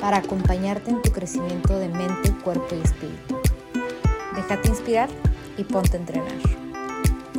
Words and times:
para 0.00 0.18
acompañarte 0.18 0.90
en 0.90 1.02
tu 1.02 1.12
crecimiento 1.12 1.78
de 1.78 1.88
mente, 1.88 2.32
cuerpo 2.42 2.74
y 2.74 2.80
espíritu. 2.80 3.40
Déjate 4.34 4.68
inspirar 4.68 5.08
y 5.56 5.64
ponte 5.64 5.96
a 5.96 6.00
entrenar. 6.00 6.32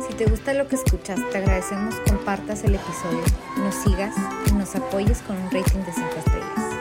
Si 0.06 0.14
te 0.14 0.26
gusta 0.26 0.54
lo 0.54 0.68
que 0.68 0.76
escuchas, 0.76 1.20
te 1.30 1.38
agradecemos 1.38 1.94
compartas 2.08 2.64
el 2.64 2.76
episodio, 2.76 3.22
nos 3.58 3.74
sigas 3.74 4.14
y 4.46 4.52
nos 4.52 4.74
apoyes 4.76 5.20
con 5.22 5.36
un 5.36 5.50
rating 5.50 5.80
de 5.80 5.92
5 5.92 6.08
estrellas. 6.18 6.72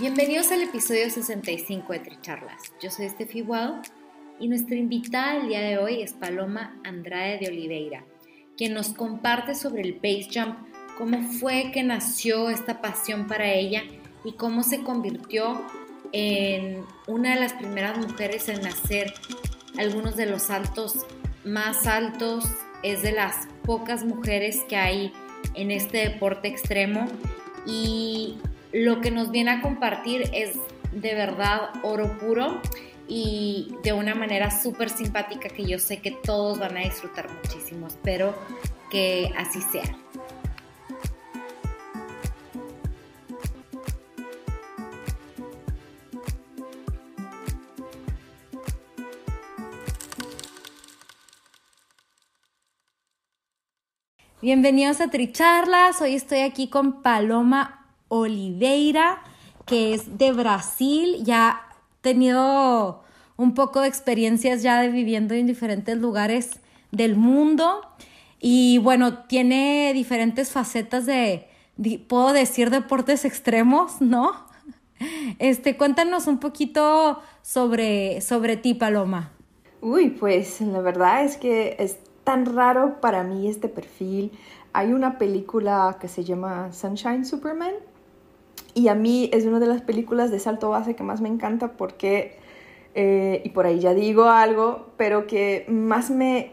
Bienvenidos 0.00 0.50
al 0.52 0.62
episodio 0.62 1.08
65 1.08 1.92
de 1.92 1.98
Tricharlas. 2.00 2.72
Yo 2.80 2.90
soy 2.90 3.08
Steffi 3.08 3.42
Wow 3.42 3.80
y 4.40 4.48
nuestra 4.48 4.76
invitada 4.76 5.36
el 5.36 5.48
día 5.48 5.60
de 5.60 5.78
hoy 5.78 6.02
es 6.02 6.12
Paloma 6.12 6.80
Andrade 6.84 7.38
de 7.38 7.48
Oliveira, 7.48 8.04
quien 8.56 8.74
nos 8.74 8.90
comparte 8.90 9.54
sobre 9.54 9.82
el 9.82 9.94
base 9.94 10.28
jump, 10.32 10.56
cómo 10.98 11.22
fue 11.22 11.70
que 11.72 11.82
nació 11.82 12.50
esta 12.50 12.80
pasión 12.80 13.26
para 13.26 13.52
ella 13.52 13.82
y 14.24 14.32
cómo 14.32 14.62
se 14.62 14.82
convirtió 14.82 15.62
en 16.12 16.84
una 17.06 17.34
de 17.34 17.40
las 17.40 17.52
primeras 17.54 17.98
mujeres 17.98 18.48
en 18.48 18.66
hacer 18.66 19.12
algunos 19.78 20.16
de 20.16 20.26
los 20.26 20.42
saltos 20.42 21.06
más 21.44 21.86
altos. 21.86 22.44
Es 22.82 23.02
de 23.02 23.12
las 23.12 23.48
pocas 23.64 24.04
mujeres 24.04 24.60
que 24.68 24.76
hay 24.76 25.12
en 25.54 25.70
este 25.70 26.08
deporte 26.08 26.48
extremo 26.48 27.06
y 27.66 28.36
lo 28.72 29.00
que 29.00 29.10
nos 29.10 29.30
viene 29.30 29.52
a 29.52 29.60
compartir 29.62 30.30
es 30.32 30.56
de 30.92 31.14
verdad 31.14 31.70
oro 31.82 32.18
puro 32.18 32.60
y 33.08 33.74
de 33.82 33.92
una 33.92 34.14
manera 34.14 34.50
súper 34.50 34.88
simpática 34.88 35.48
que 35.48 35.64
yo 35.66 35.78
sé 35.78 36.00
que 36.00 36.10
todos 36.10 36.58
van 36.58 36.76
a 36.76 36.80
disfrutar 36.80 37.28
muchísimo. 37.30 37.86
Espero 37.86 38.34
que 38.90 39.32
así 39.36 39.60
sea. 39.60 39.96
Bienvenidos 54.44 55.00
a 55.00 55.08
Tricharlas. 55.08 56.02
Hoy 56.02 56.14
estoy 56.14 56.40
aquí 56.40 56.68
con 56.68 57.00
Paloma 57.00 57.86
Oliveira, 58.08 59.22
que 59.64 59.94
es 59.94 60.18
de 60.18 60.32
Brasil. 60.32 61.24
Ya 61.24 61.73
tenido 62.04 63.02
un 63.36 63.54
poco 63.54 63.80
de 63.80 63.88
experiencias 63.88 64.62
ya 64.62 64.80
de 64.80 64.90
viviendo 64.90 65.34
en 65.34 65.46
diferentes 65.46 65.98
lugares 65.98 66.60
del 66.92 67.16
mundo 67.16 67.80
y 68.38 68.78
bueno, 68.78 69.24
tiene 69.24 69.90
diferentes 69.94 70.52
facetas 70.52 71.06
de, 71.06 71.48
puedo 72.08 72.34
decir, 72.34 72.70
deportes 72.70 73.24
extremos, 73.24 74.00
¿no? 74.00 74.32
Este, 75.38 75.76
cuéntanos 75.76 76.28
un 76.28 76.38
poquito 76.38 77.20
sobre, 77.42 78.20
sobre 78.20 78.56
ti, 78.56 78.74
Paloma. 78.74 79.32
Uy, 79.80 80.10
pues 80.10 80.60
la 80.60 80.80
verdad 80.80 81.24
es 81.24 81.36
que 81.36 81.76
es 81.78 81.98
tan 82.22 82.46
raro 82.46 83.00
para 83.00 83.24
mí 83.24 83.48
este 83.48 83.68
perfil. 83.68 84.30
Hay 84.72 84.92
una 84.92 85.18
película 85.18 85.98
que 86.00 86.08
se 86.08 86.22
llama 86.22 86.72
Sunshine 86.72 87.26
Superman 87.26 87.74
y 88.74 88.88
a 88.88 88.94
mí 88.94 89.30
es 89.32 89.46
una 89.46 89.60
de 89.60 89.66
las 89.66 89.82
películas 89.82 90.30
de 90.30 90.40
salto 90.40 90.70
base 90.70 90.96
que 90.96 91.02
más 91.04 91.20
me 91.20 91.28
encanta 91.28 91.72
porque, 91.72 92.36
eh, 92.94 93.40
y 93.44 93.50
por 93.50 93.66
ahí 93.66 93.78
ya 93.78 93.94
digo 93.94 94.24
algo, 94.24 94.88
pero 94.96 95.26
que 95.26 95.64
más 95.68 96.10
me 96.10 96.52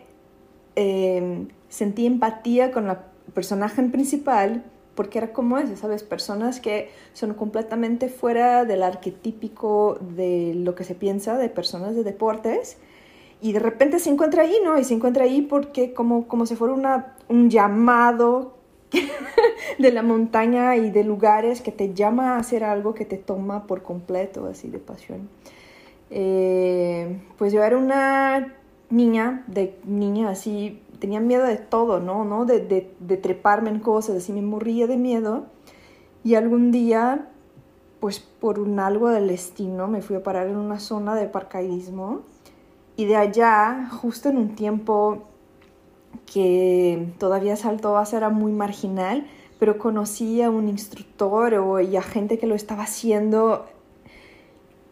em, 0.76 1.48
sentí 1.68 2.06
empatía 2.06 2.72
con 2.72 2.88
la 2.88 3.08
personaje 3.34 3.81
principal 3.84 4.64
porque 4.96 5.18
era 5.18 5.34
como 5.34 5.58
ese, 5.58 5.76
¿sabes? 5.78 6.04
Personas 6.04 6.60
que 6.60 6.90
son 7.14 7.34
completamente 7.34 8.10
fuera 8.10 8.66
del 8.66 8.84
arquetípico 8.84 9.98
de 10.00 10.54
lo 10.56 10.76
que 10.76 10.84
se 10.84 10.96
piensa 10.96 11.38
de 11.38 11.50
personas 11.50 11.96
de 11.96 12.04
deportes 12.04 12.78
y 13.42 13.54
de 13.54 13.60
repente 13.60 14.00
se 14.00 14.10
encuentra 14.10 14.44
ahí, 14.44 14.56
¿no? 14.64 14.78
Y 14.78 14.84
se 14.84 14.94
encuentra 14.94 15.24
ahí 15.24 15.42
porque 15.42 15.94
como, 15.94 16.28
como 16.28 16.46
si 16.46 16.56
fuera 16.56 16.74
una, 16.74 17.16
un 17.30 17.50
llamado 17.50 18.61
de 19.79 19.91
la 19.91 20.03
montaña 20.03 20.75
y 20.75 20.91
de 20.91 21.03
lugares 21.03 21.62
que 21.62 21.72
te 21.72 21.94
llama 21.94 22.35
a 22.35 22.40
hacer 22.40 22.63
algo 22.63 22.94
que 22.94 23.06
te 23.06 23.18
toma 23.18 23.68
por 23.68 23.84
completo, 23.84 24.46
así 24.46 24.69
de 24.69 24.79
pasión. 24.79 25.29
Eh, 26.09 27.19
pues 27.38 27.53
yo 27.53 27.63
era 27.63 27.78
una 27.78 28.53
niña, 28.90 29.44
de 29.47 29.80
niña 29.85 30.30
así, 30.30 30.81
tenía 31.00 31.19
miedo 31.19 31.46
de 31.46 31.57
todo, 31.57 32.00
¿no? 32.00 32.25
¿no? 32.25 32.46
De, 32.46 32.59
de, 32.59 33.18
treparme 33.18 33.69
en 33.69 33.80
cosas, 33.80 34.18
así 34.18 34.34
me 34.34 34.41
moría 34.41 34.88
de 34.88 34.97
miedo. 34.97 35.46
Y 36.24 36.35
algún 36.35 36.72
día, 36.72 37.30
pues 38.00 38.19
por 38.19 38.59
un 38.59 38.80
algo 38.80 39.09
del 39.09 39.28
destino, 39.28 39.88
me 39.88 40.01
fui 40.01 40.18
a 40.18 40.24
parar 40.24 40.47
en 40.47 40.57
una 40.57 40.80
zona 40.80 41.16
de 41.16 41.28
paracaidismo. 41.28 42.22
Y 42.97 43.06
de 43.06 43.16
allá, 43.16 43.90
justo 43.90 44.30
en 44.30 44.38
un 44.38 44.56
tiempo 44.56 45.24
que 46.32 47.14
todavía 47.18 47.56
salto 47.56 47.94
base 47.94 48.18
era 48.18 48.30
muy 48.30 48.52
marginal, 48.52 49.28
pero 49.60 49.78
conocí 49.78 50.42
a 50.42 50.50
un 50.50 50.70
instructor 50.70 51.54
o, 51.56 51.80
y 51.80 51.96
a 51.96 52.02
gente 52.02 52.38
que 52.38 52.48
lo 52.48 52.56
estaba 52.56 52.84
haciendo 52.84 53.66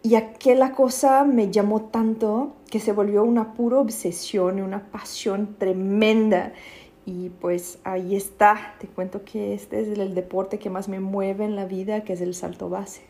y 0.02 0.16
aquella 0.16 0.72
cosa 0.72 1.26
me 1.26 1.52
llamó 1.52 1.82
tanto 1.84 2.56
que 2.70 2.80
se 2.80 2.94
volvió 2.94 3.24
una 3.24 3.54
pura 3.54 3.80
obsesión, 3.80 4.62
una 4.62 4.92
pasión 4.92 5.56
tremenda. 5.58 6.54
Y 7.06 7.30
pues 7.30 7.80
ahí 7.84 8.16
está, 8.16 8.76
te 8.80 8.88
cuento 8.88 9.26
que 9.26 9.54
este 9.54 9.82
es 9.82 9.98
el 9.98 10.16
deporte 10.16 10.60
que 10.60 10.70
más 10.70 10.88
me 10.88 11.00
mueve 11.00 11.44
en 11.44 11.56
la 11.56 11.66
vida, 11.66 12.04
que 12.04 12.14
es 12.14 12.22
el 12.22 12.34
salto 12.34 12.70
base. 12.70 13.02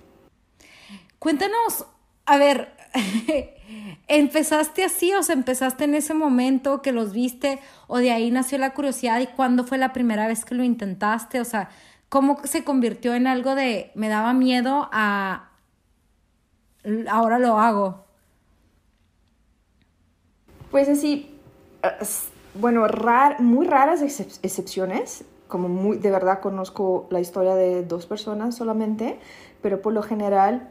Cuéntanos, 1.20 1.86
a 2.26 2.38
ver, 2.38 2.70
¿Empezaste 4.07 4.84
así? 4.84 5.13
O 5.13 5.24
sea, 5.24 5.35
¿empezaste 5.35 5.84
en 5.84 5.96
ese 5.96 6.13
momento 6.13 6.81
que 6.81 6.91
los 6.91 7.13
viste? 7.13 7.59
¿O 7.88 7.97
de 8.00 8.12
ahí 8.12 8.31
nació 8.31 8.57
la 8.57 8.74
curiosidad? 8.74 9.19
¿Y 9.19 9.28
cuándo 9.28 9.63
fue 9.63 9.78
la 9.78 9.94
primera 9.94 10.28
vez 10.28 10.46
que 10.46 10.56
lo 10.56 10.63
intentaste? 10.63 11.40
O 11.40 11.46
sea, 11.46 11.69
¿cómo 12.09 12.40
se 12.44 12.63
convirtió 12.63 13.13
en 13.13 13.28
algo 13.28 13.56
de 13.56 13.91
me 13.96 14.09
daba 14.09 14.34
miedo 14.34 14.90
a 14.91 15.50
ahora 17.09 17.40
lo 17.40 17.59
hago? 17.59 18.06
Pues 20.72 20.88
así, 20.88 21.35
bueno, 22.53 22.85
muy 23.40 23.68
raras 23.68 24.02
excepciones, 24.02 25.25
como 25.47 25.68
muy, 25.68 25.97
de 25.97 26.12
verdad 26.12 26.41
conozco 26.41 27.08
la 27.09 27.19
historia 27.19 27.56
de 27.56 27.84
dos 27.84 28.06
personas 28.06 28.56
solamente, 28.56 29.19
pero 29.62 29.81
por 29.81 29.94
lo 29.94 30.03
general 30.03 30.69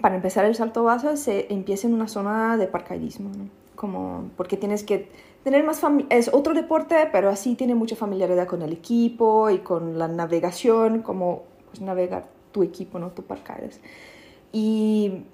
para 0.00 0.14
empezar 0.14 0.44
el 0.44 0.54
salto 0.54 0.84
base 0.84 1.16
se 1.16 1.52
empieza 1.52 1.86
en 1.86 1.94
una 1.94 2.08
zona 2.08 2.56
de 2.56 2.66
paracaidismo, 2.66 3.30
Como, 3.74 4.30
porque 4.36 4.56
tienes 4.56 4.84
que 4.84 5.08
tener 5.44 5.64
más 5.64 5.80
es 6.10 6.30
otro 6.32 6.54
deporte, 6.54 7.08
pero 7.12 7.30
así 7.30 7.54
tiene 7.54 7.74
mucha 7.74 7.96
familiaridad 7.96 8.46
con 8.46 8.62
el 8.62 8.72
equipo 8.72 9.50
y 9.50 9.58
con 9.58 9.98
la 9.98 10.08
navegación, 10.08 11.02
como 11.02 11.42
pues, 11.66 11.80
navegar 11.80 12.26
tu 12.52 12.62
equipo, 12.62 12.98
no 12.98 13.10
tu 13.10 13.22
paracaídas. 13.22 13.80
Y 14.52 15.24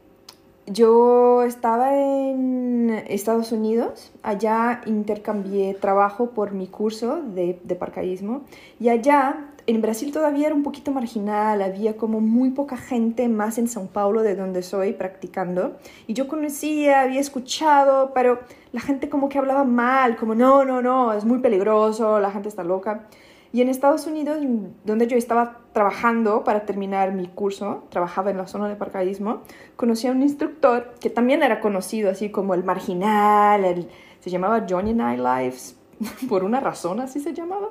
yo 0.66 1.42
estaba 1.42 1.96
en 1.96 2.90
Estados 3.08 3.52
Unidos, 3.52 4.12
allá 4.22 4.80
intercambié 4.86 5.74
trabajo 5.74 6.30
por 6.30 6.52
mi 6.52 6.66
curso 6.66 7.22
de, 7.22 7.60
de 7.62 7.74
paracaidismo 7.74 8.42
y 8.80 8.88
allá 8.88 9.50
en 9.66 9.80
Brasil 9.80 10.12
todavía 10.12 10.46
era 10.46 10.54
un 10.54 10.62
poquito 10.62 10.92
marginal, 10.92 11.62
había 11.62 11.96
como 11.96 12.20
muy 12.20 12.50
poca 12.50 12.76
gente 12.76 13.28
más 13.28 13.58
en 13.58 13.66
São 13.66 13.88
Paulo, 13.88 14.22
de 14.22 14.36
donde 14.36 14.62
soy, 14.62 14.92
practicando. 14.92 15.76
Y 16.06 16.12
yo 16.14 16.28
conocía, 16.28 17.00
había 17.00 17.20
escuchado, 17.20 18.12
pero 18.14 18.40
la 18.72 18.80
gente 18.80 19.08
como 19.08 19.28
que 19.28 19.38
hablaba 19.38 19.64
mal, 19.64 20.16
como 20.16 20.34
no, 20.34 20.64
no, 20.64 20.82
no, 20.82 21.12
es 21.12 21.24
muy 21.24 21.38
peligroso, 21.38 22.20
la 22.20 22.30
gente 22.30 22.48
está 22.48 22.62
loca. 22.62 23.06
Y 23.52 23.62
en 23.62 23.68
Estados 23.68 24.06
Unidos, 24.06 24.38
donde 24.84 25.06
yo 25.06 25.16
estaba 25.16 25.60
trabajando 25.72 26.42
para 26.42 26.66
terminar 26.66 27.12
mi 27.12 27.28
curso, 27.28 27.84
trabajaba 27.88 28.30
en 28.32 28.36
la 28.36 28.48
zona 28.48 28.68
de 28.68 28.74
paracaidismo, 28.74 29.42
conocí 29.76 30.08
a 30.08 30.10
un 30.10 30.22
instructor 30.22 30.94
que 31.00 31.08
también 31.08 31.42
era 31.42 31.60
conocido 31.60 32.10
así 32.10 32.30
como 32.30 32.54
el 32.54 32.64
marginal, 32.64 33.86
se 34.20 34.30
llamaba 34.30 34.66
Johnny 34.68 34.92
Nightlife 34.92 35.76
por 36.28 36.44
una 36.44 36.60
razón 36.60 37.00
así 37.00 37.20
se 37.20 37.32
llamaba. 37.32 37.68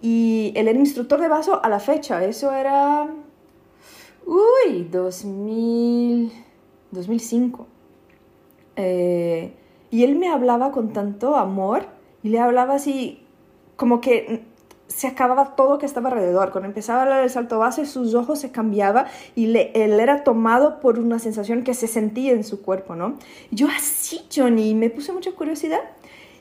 Y 0.00 0.52
él 0.54 0.68
era 0.68 0.78
instructor 0.78 1.20
de 1.20 1.28
vaso 1.28 1.62
a 1.64 1.68
la 1.68 1.80
fecha, 1.80 2.24
eso 2.24 2.52
era, 2.52 3.08
uy, 4.26 4.84
2000, 4.90 6.32
2005. 6.92 7.66
Eh, 8.76 9.52
y 9.90 10.04
él 10.04 10.16
me 10.16 10.28
hablaba 10.28 10.70
con 10.70 10.92
tanto 10.92 11.36
amor 11.36 11.86
y 12.22 12.28
le 12.28 12.38
hablaba 12.38 12.74
así 12.74 13.24
como 13.76 14.00
que 14.00 14.44
se 14.88 15.06
acababa 15.06 15.54
todo 15.54 15.78
que 15.78 15.86
estaba 15.86 16.08
alrededor. 16.08 16.50
Cuando 16.50 16.68
empezaba 16.68 17.00
a 17.00 17.02
hablar 17.02 17.20
del 17.20 17.30
salto 17.30 17.58
base, 17.58 17.86
sus 17.86 18.14
ojos 18.14 18.38
se 18.40 18.50
cambiaban 18.50 19.06
y 19.34 19.46
le, 19.46 19.70
él 19.74 20.00
era 20.00 20.24
tomado 20.24 20.80
por 20.80 20.98
una 20.98 21.18
sensación 21.18 21.62
que 21.62 21.74
se 21.74 21.86
sentía 21.86 22.32
en 22.32 22.44
su 22.44 22.62
cuerpo, 22.62 22.96
¿no? 22.96 23.18
yo 23.50 23.68
así, 23.68 24.20
Johnny, 24.34 24.74
me 24.74 24.90
puse 24.90 25.12
mucha 25.12 25.32
curiosidad. 25.32 25.80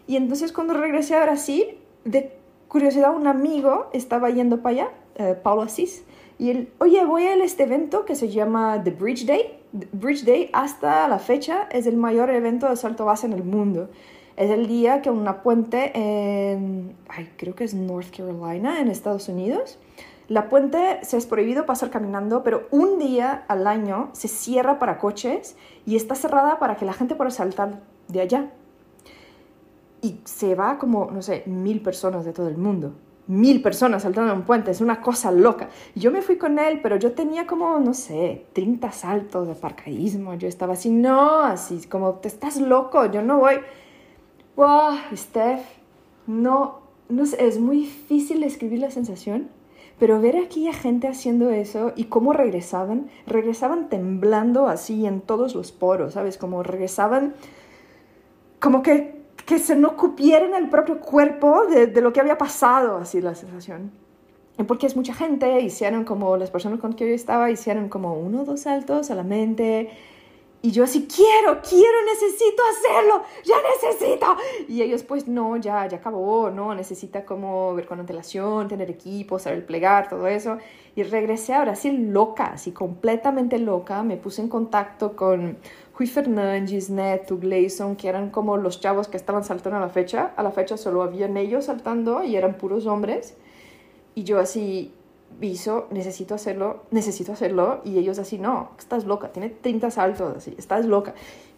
Y 0.07 0.15
entonces 0.15 0.53
cuando 0.53 0.73
regresé 0.73 1.15
a 1.15 1.23
Brasil, 1.23 1.77
de 2.05 2.37
curiosidad, 2.67 3.15
un 3.15 3.27
amigo 3.27 3.87
estaba 3.93 4.29
yendo 4.29 4.61
para 4.61 4.73
allá, 4.73 4.87
eh, 5.15 5.35
Paulo 5.41 5.63
Asís, 5.63 6.03
y 6.39 6.51
él, 6.51 6.69
oye, 6.79 7.03
voy 7.05 7.23
a 7.23 7.33
este 7.35 7.63
evento 7.63 8.05
que 8.05 8.15
se 8.15 8.29
llama 8.29 8.81
The 8.83 8.91
Bridge 8.91 9.25
Day. 9.25 9.59
Bridge 9.91 10.23
Day 10.23 10.49
hasta 10.53 11.07
la 11.07 11.19
fecha 11.19 11.67
es 11.71 11.87
el 11.87 11.97
mayor 11.97 12.29
evento 12.29 12.69
de 12.69 12.75
salto 12.75 13.05
base 13.05 13.25
en 13.25 13.33
el 13.33 13.43
mundo. 13.43 13.89
Es 14.35 14.51
el 14.51 14.67
día 14.67 15.01
que 15.01 15.09
una 15.09 15.41
puente 15.41 15.91
en, 15.95 16.95
ay, 17.09 17.31
creo 17.37 17.55
que 17.55 17.63
es 17.63 17.73
North 17.73 18.15
Carolina, 18.15 18.79
en 18.79 18.87
Estados 18.87 19.29
Unidos, 19.29 19.79
la 20.27 20.49
puente 20.49 20.99
se 21.03 21.15
es 21.15 21.25
prohibido 21.25 21.65
pasar 21.65 21.89
caminando, 21.89 22.43
pero 22.43 22.67
un 22.69 22.99
día 22.99 23.45
al 23.47 23.65
año 23.65 24.09
se 24.11 24.27
cierra 24.27 24.77
para 24.77 24.97
coches 24.97 25.55
y 25.85 25.95
está 25.95 26.15
cerrada 26.15 26.59
para 26.59 26.75
que 26.75 26.83
la 26.83 26.91
gente 26.91 27.15
pueda 27.15 27.31
saltar 27.31 27.79
de 28.09 28.21
allá. 28.21 28.51
Y 30.01 30.19
se 30.25 30.55
va 30.55 30.77
como, 30.77 31.09
no 31.11 31.21
sé, 31.21 31.43
mil 31.45 31.81
personas 31.81 32.25
de 32.25 32.33
todo 32.33 32.47
el 32.47 32.57
mundo. 32.57 32.93
Mil 33.27 33.61
personas 33.61 34.03
saltando 34.03 34.31
en 34.31 34.39
un 34.39 34.45
puente, 34.45 34.71
es 34.71 34.79
una 34.79 35.01
cosa 35.01 35.31
loca. 35.31 35.69
Yo 35.95 36.11
me 36.11 36.21
fui 36.21 36.37
con 36.37 36.59
él, 36.59 36.79
pero 36.81 36.95
yo 36.95 37.11
tenía 37.11 37.45
como, 37.45 37.77
no 37.79 37.93
sé, 37.93 38.45
30 38.53 38.91
saltos 38.91 39.47
de 39.47 39.55
paracaidismo. 39.55 40.35
Yo 40.35 40.47
estaba 40.47 40.73
así, 40.73 40.89
no, 40.89 41.41
así 41.41 41.87
como, 41.87 42.13
te 42.15 42.29
estás 42.29 42.61
loco, 42.61 43.05
yo 43.07 43.21
no 43.21 43.39
voy. 43.39 43.55
Wow, 44.55 44.95
Steph, 45.13 45.61
no, 46.25 46.79
no 47.09 47.25
sé, 47.25 47.45
es 47.45 47.59
muy 47.59 47.77
difícil 47.77 48.41
describir 48.41 48.79
la 48.79 48.91
sensación, 48.91 49.49
pero 49.99 50.21
ver 50.21 50.37
aquí 50.37 50.67
a 50.67 50.73
gente 50.73 51.07
haciendo 51.07 51.49
eso 51.49 51.93
y 51.95 52.05
cómo 52.05 52.33
regresaban, 52.33 53.09
regresaban 53.25 53.89
temblando 53.89 54.67
así 54.67 55.05
en 55.05 55.21
todos 55.21 55.55
los 55.55 55.71
poros, 55.71 56.13
¿sabes? 56.13 56.37
Como 56.37 56.63
regresaban, 56.63 57.33
como 58.59 58.83
que, 58.83 59.16
que 59.47 59.59
se 59.59 59.77
no 59.77 59.95
cupieran 59.95 60.53
el 60.53 60.69
propio 60.69 60.99
cuerpo 60.99 61.65
de, 61.67 61.87
de 61.87 62.01
lo 62.01 62.11
que 62.11 62.19
había 62.19 62.37
pasado, 62.37 62.97
así 62.97 63.21
la 63.21 63.33
sensación. 63.33 63.91
Porque 64.67 64.87
es 64.87 64.97
mucha 64.97 65.13
gente, 65.13 65.61
hicieron 65.61 66.03
como 66.03 66.35
las 66.35 66.51
personas 66.51 66.81
con 66.81 66.93
que 66.93 67.07
yo 67.07 67.15
estaba, 67.15 67.49
hicieron 67.49 67.87
como 67.87 68.13
uno 68.15 68.41
o 68.41 68.43
dos 68.43 68.61
saltos 68.61 69.09
a 69.09 69.15
la 69.15 69.23
mente, 69.23 69.89
y 70.61 70.71
yo 70.71 70.83
así, 70.83 71.07
quiero, 71.07 71.61
quiero, 71.61 72.03
necesito 72.05 72.63
hacerlo, 72.71 73.23
ya 73.45 73.55
necesito. 73.75 74.35
Y 74.67 74.81
ellos 74.81 75.03
pues, 75.03 75.27
no, 75.27 75.55
ya, 75.57 75.87
ya 75.87 75.97
acabó, 75.97 76.49
no, 76.49 76.73
necesita 76.73 77.23
como 77.25 77.75
ver 77.75 77.85
con 77.85 77.99
antelación, 77.99 78.67
tener 78.67 78.89
equipo, 78.89 79.37
saber 79.37 79.65
plegar, 79.65 80.09
todo 80.09 80.27
eso. 80.27 80.57
Y 80.95 81.03
regresé 81.03 81.53
a 81.53 81.61
Brasil 81.61 82.11
loca, 82.11 82.47
así 82.47 82.71
completamente 82.71 83.59
loca. 83.59 84.01
Me 84.01 84.17
puse 84.17 84.41
en 84.41 84.49
contacto 84.49 85.15
con 85.15 85.57
Rui 85.97 86.07
Fernández, 86.07 86.89
Neto, 86.91 87.37
Gleison, 87.39 87.95
que 87.95 88.07
eran 88.07 88.29
como 88.29 88.57
los 88.57 88.79
chavos 88.79 89.07
que 89.07 89.17
estaban 89.17 89.43
saltando 89.43 89.77
a 89.77 89.81
la 89.81 89.89
fecha. 89.89 90.31
A 90.35 90.43
la 90.43 90.51
fecha 90.51 90.77
solo 90.77 91.01
habían 91.01 91.37
ellos 91.37 91.65
saltando 91.65 92.23
y 92.23 92.35
eran 92.35 92.55
puros 92.57 92.85
hombres. 92.85 93.35
Y 94.13 94.23
yo 94.23 94.39
así, 94.39 94.93
viso, 95.39 95.87
necesito 95.91 96.35
hacerlo, 96.35 96.83
necesito 96.91 97.33
hacerlo, 97.33 97.81
y 97.83 97.97
ellos 97.97 98.19
así, 98.19 98.37
no, 98.37 98.71
estás 98.77 99.05
loca, 99.05 99.31
tiene 99.31 99.49
30 99.49 99.91
saltos, 99.91 100.37
así, 100.37 100.55
estás 100.57 100.85
loca. 100.85 101.13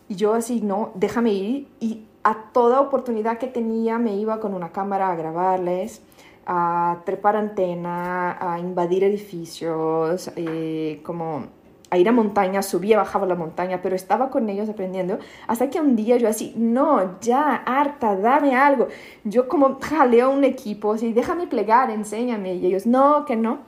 Y 0.08 0.16
yo 0.16 0.34
así, 0.34 0.62
no, 0.62 0.92
déjame 0.96 1.34
ir, 1.34 1.68
y 1.80 2.06
a 2.24 2.52
toda 2.52 2.82
oportunidad 2.82 3.38
que 3.38 3.48
tenía 3.48 3.98
me 3.98 4.16
iba 4.16 4.40
con 4.40 4.54
una 4.54 4.72
cámara 4.72 5.12
a 5.12 5.16
grabarles, 5.16 6.02
a 6.46 7.02
trepar 7.06 7.36
antena, 7.36 8.38
a 8.40 8.60
invadir 8.60 9.04
edificios, 9.04 10.32
eh, 10.36 11.02
como 11.04 11.48
a 11.92 11.98
ir 11.98 12.08
a 12.08 12.12
montaña, 12.12 12.62
subía, 12.62 12.98
bajaba 12.98 13.26
la 13.26 13.36
montaña, 13.36 13.82
pero 13.82 13.96
estaba 13.96 14.30
con 14.30 14.50
ellos 14.50 14.70
aprendiendo, 14.70 15.20
hasta 15.48 15.70
que 15.70 15.80
un 15.80 15.96
día 15.96 16.18
yo 16.18 16.28
así, 16.28 16.54
no, 16.56 17.20
ya, 17.20 17.56
harta, 17.56 18.16
dame 18.16 18.56
algo. 18.56 18.88
Yo 19.24 19.48
como 19.48 19.80
jaleo 19.80 20.30
un 20.30 20.44
equipo, 20.44 20.94
así, 20.94 21.14
déjame 21.14 21.48
plegar, 21.48 21.90
enséñame, 21.90 22.56
y 22.56 22.66
ellos, 22.66 22.86
no, 22.86 23.26
que 23.26 23.36
no. 23.36 23.60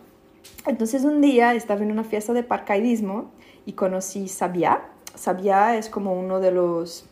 Entonces 0.66 1.04
un 1.04 1.22
día 1.22 1.54
estaba 1.54 1.82
en 1.82 1.92
una 1.92 2.04
fiesta 2.04 2.34
de 2.34 2.44
paracaidismo 2.44 3.32
y 3.66 3.74
conocí 3.74 4.28
Sabia. 4.28 4.82
Sabia 5.16 5.76
es 5.78 5.90
como 5.90 6.14
uno 6.14 6.40
de 6.40 6.52
los, 6.52 7.06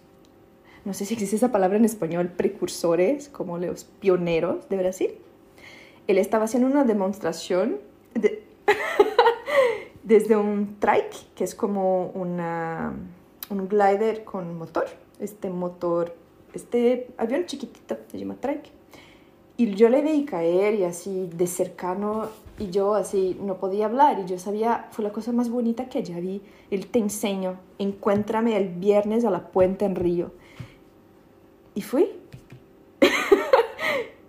no 0.85 0.93
sé 0.93 1.05
si 1.05 1.15
existe 1.15 1.35
esa 1.35 1.51
palabra 1.51 1.77
en 1.77 1.85
español, 1.85 2.29
precursores, 2.29 3.29
como 3.29 3.57
los 3.57 3.83
pioneros 3.83 4.69
de 4.69 4.77
Brasil. 4.77 5.11
Él 6.07 6.17
estaba 6.17 6.45
haciendo 6.45 6.67
una 6.67 6.83
demostración 6.85 7.77
de 8.13 8.43
desde 10.09 10.35
un 10.35 10.77
trike, 10.79 11.15
que 11.35 11.43
es 11.43 11.53
como 11.53 12.07
una, 12.15 12.93
un 13.51 13.67
glider 13.69 14.23
con 14.23 14.57
motor, 14.57 14.87
este 15.19 15.51
motor, 15.51 16.15
este 16.51 17.11
avión 17.17 17.45
chiquitito, 17.45 17.95
se 18.07 18.17
llama 18.17 18.35
trike. 18.41 18.71
Y 19.55 19.75
yo 19.75 19.87
le 19.87 20.01
vi 20.01 20.25
caer 20.25 20.73
y 20.73 20.83
así 20.83 21.29
de 21.31 21.45
cercano 21.45 22.29
y 22.57 22.71
yo 22.71 22.95
así 22.95 23.37
no 23.39 23.57
podía 23.57 23.85
hablar 23.85 24.19
y 24.19 24.25
yo 24.25 24.39
sabía, 24.39 24.87
fue 24.91 25.03
la 25.03 25.11
cosa 25.11 25.31
más 25.31 25.49
bonita 25.49 25.89
que 25.89 26.01
ya 26.01 26.19
vi. 26.19 26.41
Él 26.71 26.87
te 26.87 26.97
enseño, 26.97 27.59
encuéntrame 27.77 28.57
el 28.57 28.69
viernes 28.69 29.25
a 29.25 29.29
la 29.29 29.51
puente 29.51 29.85
en 29.85 29.95
Río. 29.95 30.31
Y 31.75 31.83
fui. 31.83 32.18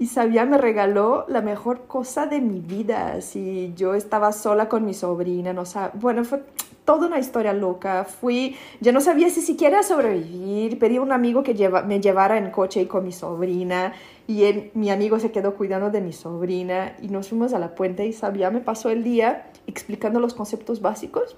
Y 0.01 0.09
me 0.47 0.57
regaló 0.57 1.27
la 1.29 1.43
mejor 1.43 1.87
cosa 1.87 2.25
de 2.25 2.41
mi 2.41 2.61
vida. 2.61 3.21
Si 3.21 3.75
yo 3.77 3.93
estaba 3.93 4.33
sola 4.33 4.67
con 4.67 4.87
mi 4.87 4.95
sobrina, 4.95 5.53
no 5.53 5.65
bueno, 5.93 6.25
fue 6.25 6.43
toda 6.87 7.07
una 7.07 7.19
historia 7.19 7.53
loca. 7.53 8.05
Fui, 8.05 8.57
yo 8.81 8.95
no 8.95 9.03
sabía 9.03 9.29
si 9.29 9.43
siquiera 9.43 9.83
sobrevivir. 9.83 10.79
Pedí 10.79 10.97
a 10.97 11.03
un 11.03 11.13
amigo 11.13 11.43
que 11.43 11.53
lleva, 11.55 11.83
me 11.83 12.01
llevara 12.01 12.39
en 12.39 12.51
coche 12.51 12.81
y 12.81 12.87
con 12.87 13.05
mi 13.05 13.13
sobrina. 13.13 13.93
Y 14.27 14.45
él, 14.45 14.71
mi 14.73 14.91
amigo 14.91 15.21
se 15.21 15.33
quedó 15.33 15.55
cuidando 15.55 15.91
de 15.91 16.01
mi 16.01 16.15
sobrina. 16.15 16.97
Y 17.03 17.09
nos 17.09 17.29
fuimos 17.29 17.53
a 17.53 17.59
la 17.59 17.75
puente 17.75 18.07
y 18.07 18.15
me 18.51 18.61
pasó 18.61 18.89
el 18.89 19.05
día 19.05 19.51
explicando 19.67 20.19
los 20.19 20.33
conceptos 20.33 20.81
básicos. 20.81 21.37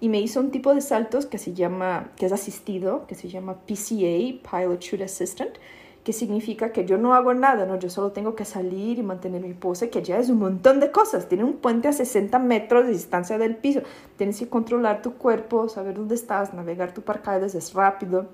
Y 0.00 0.08
me 0.08 0.18
hizo 0.18 0.40
un 0.40 0.50
tipo 0.50 0.74
de 0.74 0.80
saltos 0.80 1.26
que 1.26 1.36
se 1.36 1.52
llama, 1.52 2.10
que 2.16 2.24
es 2.24 2.32
asistido, 2.32 3.06
que 3.06 3.14
se 3.14 3.28
llama 3.28 3.58
PCA, 3.66 4.40
Pilot 4.50 4.80
Shoot 4.80 5.02
Assistant 5.02 5.58
que 6.08 6.14
significa 6.14 6.72
que 6.72 6.86
yo 6.86 6.96
no 6.96 7.12
hago 7.12 7.34
nada, 7.34 7.66
¿no? 7.66 7.78
Yo 7.78 7.90
solo 7.90 8.12
tengo 8.12 8.34
que 8.34 8.46
salir 8.46 8.98
y 8.98 9.02
mantener 9.02 9.42
mi 9.42 9.52
pose, 9.52 9.90
que 9.90 10.02
ya 10.02 10.18
es 10.18 10.30
un 10.30 10.38
montón 10.38 10.80
de 10.80 10.90
cosas. 10.90 11.28
Tiene 11.28 11.44
un 11.44 11.58
puente 11.58 11.86
a 11.86 11.92
60 11.92 12.38
metros 12.38 12.86
de 12.86 12.92
distancia 12.92 13.36
del 13.36 13.56
piso. 13.56 13.82
Tienes 14.16 14.38
que 14.38 14.48
controlar 14.48 15.02
tu 15.02 15.18
cuerpo, 15.18 15.68
saber 15.68 15.96
dónde 15.96 16.14
estás, 16.14 16.54
navegar 16.54 16.94
tu 16.94 17.02
paracaídas 17.02 17.54
es 17.54 17.74
rápido. 17.74 18.26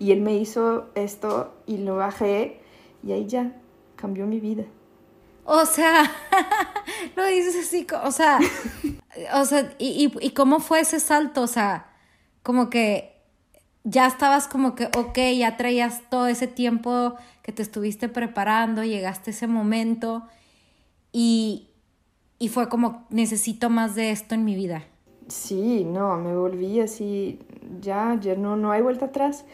Y 0.00 0.10
él 0.10 0.22
me 0.22 0.34
hizo 0.34 0.88
esto 0.96 1.54
y 1.66 1.76
lo 1.76 1.94
bajé 1.94 2.60
y 3.04 3.12
ahí 3.12 3.26
ya 3.28 3.52
cambió 3.94 4.26
mi 4.26 4.40
vida. 4.40 4.64
O 5.44 5.64
sea, 5.64 6.10
lo 7.14 7.24
dices 7.26 7.64
así, 7.64 7.86
o 8.02 8.10
sea, 8.10 8.40
o 9.34 9.44
sea, 9.44 9.72
¿y, 9.78 10.12
y, 10.20 10.26
y 10.26 10.30
cómo 10.30 10.58
fue 10.58 10.80
ese 10.80 10.98
salto? 10.98 11.42
O 11.42 11.46
sea, 11.46 11.92
como 12.42 12.70
que 12.70 13.11
ya 13.84 14.06
estabas 14.06 14.48
como 14.48 14.74
que, 14.74 14.86
ok, 14.96 15.18
ya 15.36 15.56
traías 15.56 16.02
todo 16.08 16.26
ese 16.26 16.46
tiempo 16.46 17.14
que 17.42 17.52
te 17.52 17.62
estuviste 17.62 18.08
preparando, 18.08 18.84
llegaste 18.84 19.32
ese 19.32 19.46
momento 19.46 20.22
y, 21.12 21.68
y 22.38 22.48
fue 22.48 22.68
como, 22.68 23.06
necesito 23.10 23.70
más 23.70 23.94
de 23.94 24.10
esto 24.10 24.34
en 24.34 24.44
mi 24.44 24.54
vida. 24.54 24.84
Sí, 25.28 25.84
no, 25.84 26.16
me 26.18 26.34
volví 26.36 26.80
así, 26.80 27.40
ya, 27.80 28.18
ya 28.20 28.34
no, 28.34 28.56
no 28.56 28.70
hay 28.70 28.82
vuelta 28.82 29.06
atrás. 29.06 29.44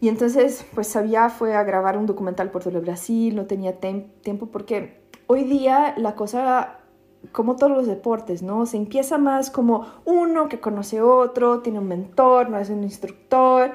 Y 0.00 0.08
entonces, 0.08 0.64
pues 0.74 0.88
sabía, 0.88 1.30
fue 1.30 1.54
a 1.54 1.64
grabar 1.64 1.96
un 1.96 2.06
documental 2.06 2.50
por 2.50 2.62
todo 2.62 2.76
el 2.76 2.84
Brasil, 2.84 3.34
no 3.34 3.46
tenía 3.46 3.78
tiempo 3.80 4.46
porque 4.46 5.00
hoy 5.26 5.44
día 5.44 5.94
la 5.96 6.14
cosa 6.14 6.78
como 7.32 7.56
todos 7.56 7.72
los 7.72 7.86
deportes, 7.86 8.42
¿no? 8.42 8.66
Se 8.66 8.76
empieza 8.76 9.18
más 9.18 9.50
como 9.50 9.86
uno 10.04 10.48
que 10.48 10.60
conoce 10.60 11.00
otro, 11.00 11.60
tiene 11.60 11.78
un 11.78 11.88
mentor, 11.88 12.50
no 12.50 12.58
es 12.58 12.70
un 12.70 12.82
instructor, 12.82 13.72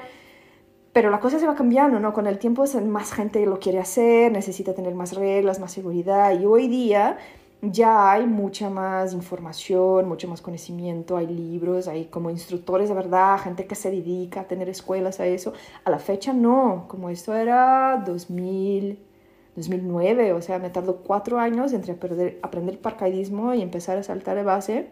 pero 0.94 1.10
la 1.10 1.20
cosa 1.20 1.40
se 1.40 1.48
va 1.48 1.56
cambiando, 1.56 2.00
¿no? 2.00 2.14
Con 2.14 2.28
el 2.28 2.38
tiempo 2.40 2.66
más 2.88 3.14
gente 3.14 3.46
lo 3.46 3.60
quiere 3.60 3.80
hacer, 3.80 4.32
necesita 4.32 4.74
tener 4.74 4.96
más 4.96 5.14
reglas, 5.14 5.60
más 5.60 5.72
seguridad 5.72 6.40
y 6.40 6.46
hoy 6.46 6.68
día 6.68 7.18
ya 7.62 8.12
hay 8.12 8.26
mucha 8.26 8.70
más 8.70 9.14
información, 9.14 10.08
mucho 10.08 10.28
más 10.28 10.42
conocimiento, 10.42 11.16
hay 11.18 11.28
libros, 11.28 11.88
hay 11.88 12.06
como 12.06 12.30
instructores 12.32 12.90
de 12.90 12.96
verdad, 12.96 13.38
gente 13.40 13.68
que 13.68 13.76
se 13.76 13.92
dedica 13.92 14.42
a 14.42 14.48
tener 14.48 14.68
escuelas 14.68 15.20
a 15.20 15.28
eso. 15.28 15.54
A 15.86 15.92
la 15.92 16.00
fecha 16.00 16.34
no, 16.34 16.86
como 16.88 17.10
esto 17.10 17.36
era 17.36 18.04
2000 18.06 19.11
2009, 19.56 20.34
o 20.34 20.42
sea, 20.42 20.60
me 20.60 20.70
tardó 20.70 20.98
cuatro 20.98 21.40
años 21.40 21.74
entre 21.74 21.94
aprender, 21.94 22.40
aprender 22.42 22.80
paracaidismo 22.80 23.54
y 23.54 23.62
empezar 23.62 23.98
a 23.98 24.04
saltar 24.04 24.38
de 24.38 24.44
base 24.44 24.88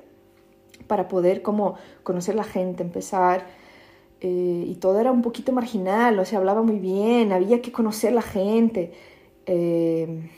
para 0.88 1.08
poder 1.08 1.42
como 1.42 1.76
conocer 2.04 2.36
la 2.36 2.44
gente, 2.44 2.84
empezar, 2.84 3.46
eh, 4.22 4.66
y 4.68 4.76
todo 4.76 5.00
era 5.00 5.12
un 5.12 5.22
poquito 5.22 5.54
marginal, 5.54 6.20
o 6.20 6.26
sea, 6.26 6.40
hablaba 6.40 6.62
muy 6.62 6.80
bien, 6.80 7.32
había 7.32 7.62
que 7.62 7.72
conocer 7.72 8.12
la 8.12 8.22
gente, 8.22 8.92
eh, 9.46 10.30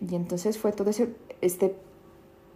y 0.00 0.14
entonces 0.14 0.56
fue 0.56 0.72
todo 0.72 0.90
ese, 0.90 1.14
este, 1.40 1.74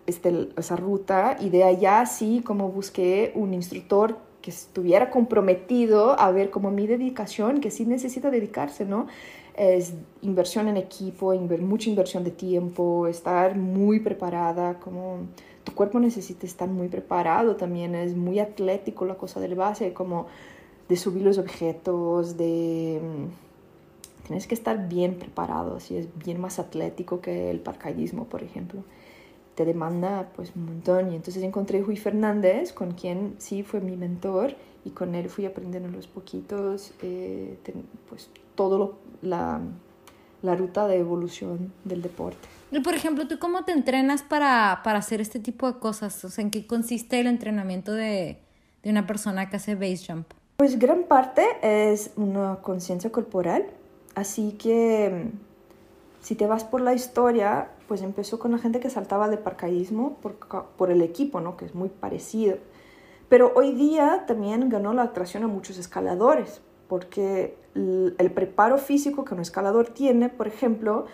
este, 0.07 0.49
esa 0.57 0.77
ruta, 0.77 1.37
y 1.41 1.51
de 1.51 1.65
allá 1.65 2.07
sí 2.07 2.43
como 2.45 2.71
busqué 2.71 3.33
un 3.35 3.53
instructor 3.53 4.17
que 4.41 4.51
estuviera 4.51 5.11
comprometido 5.11 6.19
a 6.19 6.31
ver 6.33 6.51
como 6.51 6.71
mi 6.71 6.87
dedicación, 6.87 7.61
que 7.61 7.71
sí 7.71 7.85
necesita 7.87 8.31
dedicarse, 8.31 8.85
¿no? 8.85 9.07
Es 9.55 9.95
inversión 10.23 10.69
en 10.69 10.77
equipo, 10.77 11.35
mucha 11.35 11.91
inversión 11.91 12.25
de 12.25 12.31
tiempo, 12.31 13.07
estar 13.07 13.57
muy 13.57 14.01
preparada, 14.01 14.81
como 14.81 15.19
tu 15.65 15.73
cuerpo 15.75 16.01
necesita 16.01 16.47
estar 16.47 16.69
muy 16.69 16.89
preparado 16.89 17.57
también, 17.57 17.95
es 17.95 18.17
muy 18.17 18.39
atlético 18.39 19.05
la 19.05 19.17
cosa 19.17 19.41
del 19.41 19.55
base, 19.55 19.93
como 19.93 20.27
de 20.89 20.97
subir 20.97 21.23
los 21.23 21.39
objetos, 21.39 22.37
de... 22.37 23.01
Mm, 23.03 24.27
tienes 24.27 24.47
que 24.47 24.55
estar 24.55 24.89
bien 24.89 25.17
preparado, 25.17 25.77
así 25.77 25.97
es 25.97 26.09
bien 26.25 26.41
más 26.41 26.59
atlético 26.59 27.21
que 27.21 27.51
el 27.51 27.61
paracaidismo, 27.61 28.25
por 28.25 28.43
ejemplo. 28.43 28.83
Te 29.55 29.65
demanda 29.65 30.31
pues 30.35 30.53
un 30.57 30.67
montón 30.67 31.13
y 31.13 31.17
entonces 31.17 31.43
encontré 31.43 31.81
a 31.81 31.83
Rui 31.83 31.97
Fernández, 31.97 32.73
con 32.73 32.93
quien 32.93 33.35
sí 33.39 33.63
fue 33.63 33.81
mi 33.81 33.97
mentor 33.97 34.55
y 34.85 34.91
con 34.91 35.15
él 35.15 35.29
fui 35.29 35.47
aprendiendo 35.47 35.91
los 35.91 36.07
poquitos, 36.07 36.93
eh, 37.03 37.59
pues 38.09 38.31
todo 38.55 38.99
la, 39.21 39.61
la 40.43 40.55
ruta 40.55 40.87
de 40.87 40.99
evolución 40.99 41.73
del 41.85 42.03
deporte. 42.03 42.49
Y 42.71 42.81
por 42.81 42.95
ejemplo, 42.95 43.29
¿tú 43.29 43.39
cómo 43.39 43.65
te 43.65 43.73
entrenas 43.73 44.23
para, 44.23 44.81
para 44.83 44.99
hacer 44.99 45.21
este 45.21 45.39
tipo 45.39 45.71
de 45.71 45.79
cosas? 45.79 46.25
O 46.25 46.31
sea, 46.31 46.43
¿en 46.43 46.51
qué 46.51 46.67
consiste 46.67 47.21
el 47.21 47.27
entrenamiento 47.27 47.93
de, 47.93 48.39
de 48.83 48.91
una 48.91 49.07
persona 49.07 49.51
que 49.51 49.57
hace 49.57 49.75
base 49.75 50.01
jump? 50.07 50.27
Pues 50.57 50.79
gran 50.79 51.05
parte 51.05 51.45
es 51.63 52.13
una 52.17 52.57
conciencia 52.63 53.11
corporal, 53.11 53.67
así 54.15 54.53
que 54.53 55.31
si 56.23 56.35
te 56.35 56.47
vas 56.47 56.65
por 56.65 56.81
la 56.81 56.95
historia, 56.95 57.69
pues 57.93 58.01
empezó 58.01 58.39
con 58.39 58.53
la 58.53 58.57
gente 58.57 58.81
que 58.81 58.89
saltaba 58.89 59.29
de 59.29 59.37
paracaidismo 59.37 60.17
por, 60.23 60.37
por 60.79 60.91
el 60.91 61.03
equipo, 61.03 61.43
¿no? 61.43 61.59
Que 61.59 61.67
es 61.67 61.75
muy 61.75 61.91
parecido. 61.91 62.57
Pero 63.29 63.53
hoy 63.55 63.75
día 63.75 64.25
también 64.27 64.71
ganó 64.71 64.95
la 64.95 65.03
atracción 65.03 65.45
a 65.45 65.47
muchos 65.47 65.77
escaladores, 65.77 66.63
porque 66.89 67.55
el, 67.75 68.31
preparo 68.35 68.79
físico 68.79 69.27
que 69.27 69.35
un 69.35 69.41
escalador 69.41 69.89
tiene, 69.89 70.31
por 70.31 70.49
ejemplo, 70.49 71.05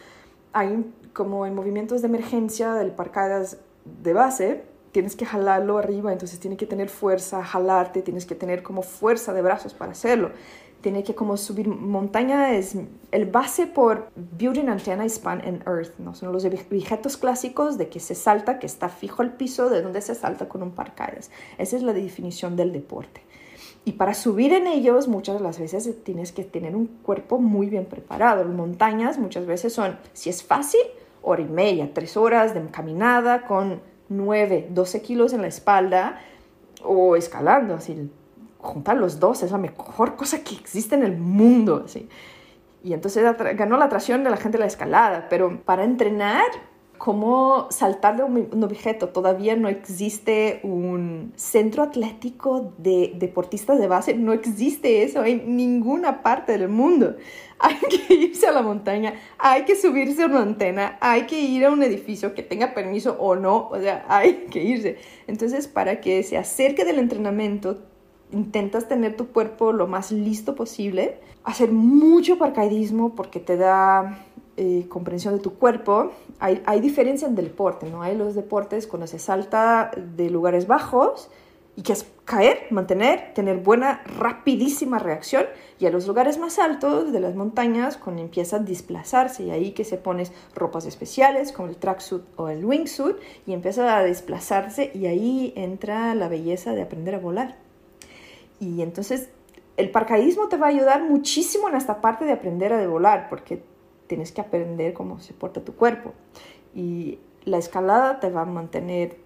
hay 0.53 0.89
como 1.13 1.47
en 1.47 1.57
movimientos 1.57 2.01
de 2.01 2.07
emergencia 2.07 2.75
del 2.75 2.93
paracaídas 2.93 3.59
de 3.85 4.13
base, 4.13 4.63
tienes 4.93 5.17
que 5.17 5.27
jalarlo 5.27 5.79
arriba, 5.79 6.13
entonces 6.13 6.39
tiene 6.39 6.57
que 6.57 6.67
tener 6.67 6.91
fuerza, 6.91 7.43
jalarte, 7.43 8.03
tienes 8.03 8.25
que 8.25 8.37
tener 8.37 8.63
como 8.63 8.83
fuerza 8.83 9.33
de 9.33 9.43
brazos 9.43 9.75
para 9.75 9.91
hacerlo. 9.91 10.31
Tiene 10.81 11.03
que 11.03 11.15
como 11.15 11.37
subir 11.37 11.67
montaña, 11.69 12.53
es 12.53 12.77
el 13.11 13.27
base 13.27 13.67
por 13.67 14.11
Building 14.39 14.69
Antenna 14.69 15.09
Span 15.09 15.43
and 15.45 15.67
Earth, 15.67 15.99
¿no? 15.99 16.15
Son 16.15 16.33
los 16.33 16.45
objetos 16.45 17.17
clásicos 17.17 17.79
de 17.79 17.89
que 17.89 17.99
se 17.99 18.15
salta, 18.15 18.59
que 18.61 18.67
está 18.67 18.89
fijo 18.89 19.23
al 19.23 19.33
piso, 19.33 19.71
de 19.71 19.83
donde 19.83 20.01
se 20.01 20.15
salta 20.15 20.49
con 20.49 20.63
un 20.63 20.71
paracaídas. 20.71 21.31
Esa 21.59 21.77
es 21.77 21.83
la 21.83 21.93
definición 21.93 22.55
del 22.55 22.73
deporte. 22.73 23.23
Y 23.85 23.93
para 23.93 24.15
subir 24.15 24.53
en 24.53 24.67
ellos 24.67 25.09
muchas 25.09 25.39
de 25.39 25.43
las 25.43 25.59
veces 25.59 26.05
tienes 26.05 26.31
que 26.33 26.45
tener 26.45 26.77
un 26.77 26.87
cuerpo 26.87 27.39
muy 27.39 27.69
bien 27.69 27.87
preparado. 27.87 28.45
Las 28.45 28.55
montañas 28.55 29.19
muchas 29.19 29.47
veces 29.47 29.73
son, 29.73 29.99
si 30.13 30.31
es 30.31 30.43
fácil, 30.43 30.81
hora 31.23 31.43
y 31.43 31.49
media, 31.49 31.93
tres 31.95 32.17
horas 32.17 32.55
de 32.55 32.65
caminada 32.67 33.47
con 33.47 33.81
9, 34.11 34.69
12 34.71 35.03
kilos 35.03 35.33
en 35.33 35.43
la 35.43 35.49
espalda 35.49 36.21
o 36.85 37.17
escalando, 37.17 37.75
así, 37.75 38.11
juntar 38.59 38.97
los 38.97 39.21
dos 39.21 39.43
es 39.43 39.53
la 39.53 39.59
mejor 39.59 40.17
cosa 40.17 40.43
que 40.43 40.55
existe 40.55 40.95
en 40.95 41.05
el 41.05 41.17
mundo, 41.17 41.83
así. 41.85 42.09
Y 42.85 42.93
entonces 42.93 43.25
ganó 43.57 43.77
la 43.77 43.87
atracción 43.87 44.25
de 44.25 44.31
la 44.31 44.37
gente 44.37 44.59
de 44.59 44.63
la 44.63 44.67
escalada, 44.67 45.27
pero 45.29 45.61
para 45.65 45.85
entrenar 45.85 46.45
cómo 46.99 47.69
saltar 47.71 48.17
de 48.17 48.25
un 48.25 48.65
objeto. 48.65 49.09
Todavía 49.09 49.57
no 49.57 49.69
existe 49.69 50.61
un 50.65 51.33
centro 51.37 51.85
atlético 51.85 52.75
de 52.77 53.13
deportistas 53.15 53.79
de 53.79 53.87
base, 53.87 54.15
no 54.15 54.33
existe 54.33 55.03
eso 55.05 55.25
en 55.25 55.57
ninguna 55.57 56.23
parte 56.23 56.59
del 56.59 56.69
mundo. 56.69 57.17
Hay 57.61 57.77
que 57.77 58.15
irse 58.15 58.47
a 58.47 58.53
la 58.53 58.63
montaña, 58.63 59.15
hay 59.37 59.65
que 59.65 59.75
subirse 59.75 60.23
a 60.23 60.27
una 60.27 60.43
antena, 60.43 60.97
hay 61.01 61.23
que 61.23 61.41
ir 61.41 61.65
a 61.65 61.73
un 61.73 61.83
edificio 61.83 62.33
que 62.33 62.45
tenga 62.45 62.73
permiso 62.73 63.17
o 63.19 63.35
no, 63.35 63.69
o 63.71 63.81
sea, 63.81 64.05
hay 64.09 64.47
que 64.49 64.63
irse. 64.63 64.99
Entonces, 65.27 65.67
para 65.67 66.01
que 66.01 66.23
se 66.23 66.39
acerque 66.39 66.85
del 66.85 67.01
entrenamiento, 67.01 67.88
intentas 68.33 68.89
tener 68.89 69.17
tu 69.17 69.29
cuerpo 69.29 69.73
lo 69.73 69.87
más 69.87 70.13
listo 70.13 70.55
posible, 70.55 71.21
hacer 71.45 71.73
mucho 71.73 72.39
paracaidismo 72.39 73.15
porque 73.15 73.41
te 73.41 73.57
da 73.57 74.25
eh, 74.57 74.87
comprensión 74.89 75.35
de 75.35 75.41
tu 75.41 75.55
cuerpo, 75.55 76.13
hay, 76.41 76.63
hay 76.67 76.81
diferencia 76.81 77.29
en 77.29 77.39
el 77.39 77.45
deporte, 77.45 77.89
¿no? 77.89 78.03
Hay 78.03 78.17
los 78.17 78.35
deportes 78.35 78.87
cuando 78.87 79.07
se 79.07 79.19
salta 79.19 79.91
de 79.97 80.31
lugares 80.31 80.67
bajos 80.67 81.31
y 81.79 81.83
que 81.83 81.93
es 81.93 82.07
caer, 82.25 82.67
mantener, 82.71 83.33
tener 83.35 83.59
buena, 83.59 84.03
rapidísima 84.05 84.99
reacción, 84.99 85.47
y 85.79 85.87
a 85.87 85.91
los 85.91 86.09
lugares 86.09 86.37
más 86.37 86.59
altos 86.59 87.13
de 87.13 87.21
las 87.21 87.37
montañas, 87.37 87.97
cuando 87.97 88.21
empieza 88.21 88.57
a 88.57 88.59
desplazarse, 88.59 89.45
y 89.45 89.51
ahí 89.53 89.71
que 89.71 89.85
se 89.85 89.97
pones 89.97 90.33
ropas 90.57 90.87
especiales, 90.87 91.53
como 91.53 91.69
el 91.69 91.77
tracksuit 91.77 92.25
o 92.35 92.49
el 92.49 92.65
wingsuit, 92.65 93.17
y 93.47 93.53
empieza 93.53 93.97
a 93.97 94.03
desplazarse, 94.03 94.91
y 94.93 95.07
ahí 95.07 95.53
entra 95.55 96.17
la 96.17 96.29
belleza 96.29 96.73
de 96.73 96.83
aprender 96.83 97.15
a 97.15 97.21
volar. 97.21 97.68
Y 98.61 98.83
entonces 98.83 99.31
el 99.77 99.91
paracaidismo 99.91 100.49
te 100.49 100.57
va 100.57 100.67
a 100.67 100.71
ayudar 100.71 101.03
muchísimo 101.03 101.69
en 101.69 101.77
esta 101.77 102.01
parte 102.01 102.25
de 102.25 102.33
aprender 102.33 102.73
a 102.73 102.87
volar, 102.87 103.29
porque 103.29 103.63
tienes 104.07 104.33
que 104.33 104.41
aprender 104.41 104.93
cómo 104.93 105.21
se 105.21 105.35
porta 105.35 105.65
tu 105.65 105.75
cuerpo. 105.75 106.13
Y 106.75 107.21
la 107.45 107.59
escalada 107.59 108.21
te 108.21 108.31
va 108.31 108.43
a 108.43 108.45
mantener 108.45 109.17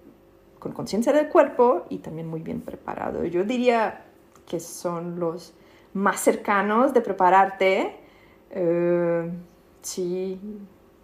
con 0.58 0.72
conciencia 0.72 1.12
del 1.12 1.28
cuerpo 1.28 1.86
y 1.88 1.98
también 1.98 2.28
muy 2.28 2.40
bien 2.40 2.60
preparado. 2.60 3.24
Yo 3.24 3.44
diría 3.44 4.04
que 4.46 4.60
son 4.60 5.18
los 5.18 5.54
más 5.94 6.20
cercanos 6.20 6.94
de 6.94 7.00
prepararte. 7.00 7.96
Eh, 8.50 9.30
sí, 9.80 10.38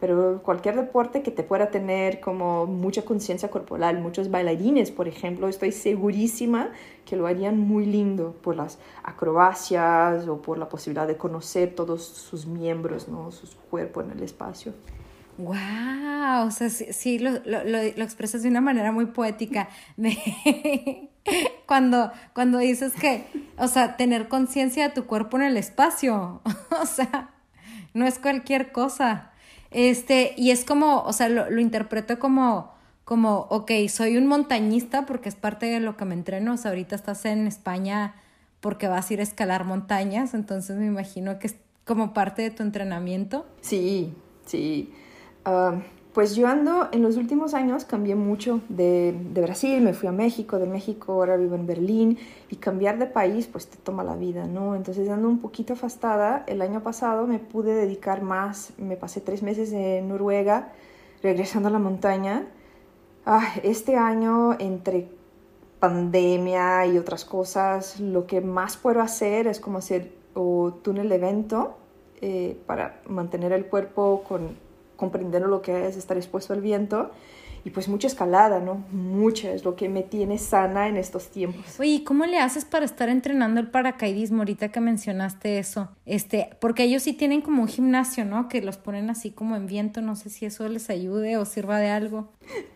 pero 0.01 0.41
cualquier 0.43 0.77
deporte 0.77 1.23
que 1.23 1.31
te 1.31 1.43
pueda 1.43 1.71
tener 1.71 2.21
como 2.21 2.67
mucha 2.67 3.03
conciencia 3.05 3.51
corporal, 3.51 4.01
muchos 4.01 4.31
bailarines, 4.31 4.91
por 4.91 5.09
ejemplo, 5.09 5.49
estoy 5.49 5.73
segurísima 5.73 6.71
que 7.05 7.17
lo 7.17 7.27
harían 7.27 7.59
muy 7.59 7.85
lindo 7.85 8.37
por 8.43 8.55
las 8.55 8.79
acrobacias 9.03 10.29
o 10.29 10.41
por 10.41 10.59
la 10.59 10.69
posibilidad 10.69 11.07
de 11.07 11.17
conocer 11.17 11.75
todos 11.75 12.05
sus 12.05 12.47
miembros, 12.47 13.09
¿no? 13.09 13.33
sus 13.33 13.57
cuerpos 13.71 14.05
en 14.05 14.13
el 14.13 14.23
espacio. 14.23 14.73
¡Wow! 15.39 16.47
O 16.47 16.51
sea, 16.51 16.69
sí, 16.69 17.21
lo, 17.21 17.31
lo, 17.45 17.63
lo, 17.65 17.79
expresas 17.79 18.43
de 18.43 18.49
una 18.49 18.61
manera 18.61 18.91
muy 18.91 19.07
poética. 19.07 19.69
cuando, 21.67 22.11
cuando 22.35 22.59
dices 22.59 22.93
que, 22.95 23.25
o 23.57 23.69
sea, 23.69 23.97
tener 23.97 24.29
conciencia 24.29 24.89
de 24.89 24.95
tu 24.95 25.07
cuerpo 25.07 25.37
en 25.37 25.45
el 25.45 25.57
espacio. 25.57 26.43
o 26.83 26.87
sea, 26.87 27.31
no 27.95 28.05
es 28.05 28.19
cualquier 28.19 28.73
cosa. 28.73 29.31
Este, 29.71 30.35
y 30.37 30.51
es 30.51 30.65
como, 30.65 31.03
o 31.03 31.13
sea, 31.13 31.29
lo, 31.29 31.51
lo 31.51 31.61
interpreto 31.61 32.19
como, 32.19 32.73
como, 33.05 33.47
ok, 33.51 33.71
soy 33.89 34.17
un 34.17 34.27
montañista 34.27 35.07
porque 35.07 35.29
es 35.29 35.35
parte 35.35 35.67
de 35.67 35.81
lo 35.81 35.97
que 35.97 36.05
me 36.05 36.15
entreno. 36.15 36.55
O 36.55 36.57
sea, 36.57 36.71
ahorita 36.71 36.95
estás 36.97 37.25
en 37.25 37.47
España 37.47 38.15
porque 38.61 38.89
vas 38.89 39.11
a 39.11 39.15
ir 39.15 39.21
a 39.21 39.23
escalar 39.23 39.65
montañas, 39.65 40.35
entonces 40.35 40.77
me 40.77 40.87
imagino 40.87 41.39
que 41.39 41.49
es 41.49 41.57
como 41.85 42.13
parte 42.13 42.43
de 42.43 42.51
tu 42.51 42.63
entrenamiento. 42.63 43.47
Sí, 43.61 44.13
sí. 44.45 44.93
Ah, 45.45 45.81
pues 46.13 46.35
yo 46.35 46.49
ando, 46.49 46.89
en 46.93 47.03
los 47.03 47.17
últimos 47.17 47.55
años 47.55 47.85
cambié 47.85 48.15
mucho 48.15 48.61
de, 48.69 49.15
de, 49.33 49.41
Brasil, 49.41 49.81
me 49.83 49.93
fui 49.93 50.09
a 50.09 50.13
México, 50.13 50.59
de 50.59 50.67
México 50.67 51.13
ahora 51.13 51.37
vivo 51.37 51.55
en 51.55 51.67
Berlín 51.67 52.19
y 52.51 52.57
cambiar 52.57 52.99
de 52.99 53.07
país 53.07 53.47
pues 53.47 53.69
te 53.69 53.77
toma 53.77 54.03
la 54.03 54.17
vida, 54.17 54.47
¿no? 54.47 54.75
Entonces 54.75 55.09
ando 55.09 55.29
un 55.29 55.39
poquito 55.39 55.75
afastada, 55.75 56.45
el 56.47 56.63
año 56.63 56.83
pasado 56.83 57.27
me 57.27 57.39
pude 57.39 57.75
dedicar 57.75 58.23
más, 58.23 58.73
me 58.79 58.97
pasé 58.97 59.21
tres 59.21 59.43
meses 59.43 59.73
en 59.73 60.09
Noruega 60.09 60.73
regresando 61.23 61.69
a 61.69 61.73
la 61.73 61.79
montaña. 61.79 62.47
Ah, 63.27 63.55
este 63.63 63.97
año 63.97 64.57
entre 64.59 65.09
pandemia 65.81 66.87
y 66.87 66.99
otras 66.99 67.25
cosas, 67.25 68.01
lo 68.01 68.27
que 68.27 68.41
más 68.41 68.77
puedo 68.77 69.01
hacer 69.01 69.47
es 69.47 69.61
como 69.61 69.79
hacer 69.79 70.13
o 70.35 70.73
túnel 70.83 71.09
de 71.09 71.15
evento 71.17 71.77
eh, 72.21 72.59
para 72.67 73.01
mantener 73.07 73.53
el 73.53 73.67
cuerpo 73.67 74.25
con 74.27 74.68
comprender 74.99 75.41
lo 75.41 75.63
que 75.63 75.87
es 75.87 75.97
estar 75.97 76.19
expuesto 76.19 76.53
al 76.53 76.61
viento. 76.61 77.11
y 77.65 77.71
pues 77.71 77.89
mucha 77.89 78.07
escalada, 78.07 78.61
¿no? 78.61 78.85
Mucha 78.93 79.53
es 79.53 79.65
lo 79.65 79.75
que 79.77 79.89
me 79.89 80.03
tiene 80.03 80.39
sana 80.39 80.89
en 80.89 80.97
estos 80.97 81.29
tiempos. 81.29 81.79
Oye, 81.81 82.05
¿cómo 82.05 82.25
le 82.25 82.39
haces 82.39 82.65
para 82.65 82.85
estar 82.85 83.09
entrenando 83.09 83.61
el 83.61 83.69
paracaidismo 83.69 84.39
ahorita 84.39 84.71
que 84.71 84.81
mencionaste 84.81 85.59
eso? 85.59 85.89
Este, 86.07 86.51
porque 86.61 86.85
ellos 86.85 87.03
sí 87.03 87.13
tienen 87.13 87.43
como 87.43 87.63
un 87.63 87.69
gimnasio, 87.69 88.25
¿no? 88.25 88.49
Que 88.49 88.63
los 88.63 88.77
ponen 88.77 89.11
así 89.11 89.33
como 89.33 89.57
en 89.57 89.67
viento, 89.67 90.01
no 90.01 90.17
sé 90.17 90.31
si 90.31 90.47
eso 90.47 90.69
les 90.69 90.89
ayude 90.89 91.37
o 91.37 91.45
sirva 91.45 91.79
de 91.79 91.89
algo. 91.89 92.29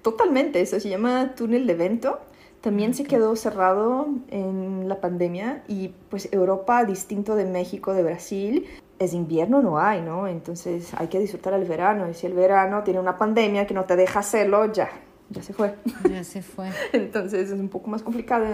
Totalmente, 0.02 0.60
eso 0.60 0.78
se 0.80 0.88
llama 0.88 1.34
túnel 1.36 1.66
de 1.66 1.74
viento. 1.74 2.18
También 2.60 2.94
se 2.94 3.04
quedó 3.04 3.34
cerrado 3.34 4.08
en 4.30 4.88
la 4.88 5.00
pandemia 5.00 5.64
y 5.66 5.92
pues 6.10 6.28
Europa, 6.32 6.84
distinto 6.84 7.34
de 7.34 7.44
México, 7.44 7.92
de 7.92 8.04
Brasil, 8.04 8.66
es 9.04 9.14
invierno, 9.14 9.62
no 9.62 9.78
hay, 9.78 10.00
¿no? 10.00 10.26
Entonces 10.26 10.92
hay 10.94 11.08
que 11.08 11.18
disfrutar 11.18 11.54
el 11.54 11.64
verano. 11.64 12.08
Y 12.08 12.14
si 12.14 12.26
el 12.26 12.34
verano 12.34 12.82
tiene 12.82 13.00
una 13.00 13.18
pandemia 13.18 13.66
que 13.66 13.74
no 13.74 13.84
te 13.84 13.96
deja 13.96 14.20
hacerlo, 14.20 14.72
ya, 14.72 14.90
ya 15.30 15.42
se 15.42 15.52
fue. 15.52 15.74
Ya 16.08 16.24
se 16.24 16.42
fue. 16.42 16.70
Entonces 16.92 17.50
es 17.50 17.58
un 17.58 17.68
poco 17.68 17.90
más 17.90 18.02
complicado. 18.02 18.46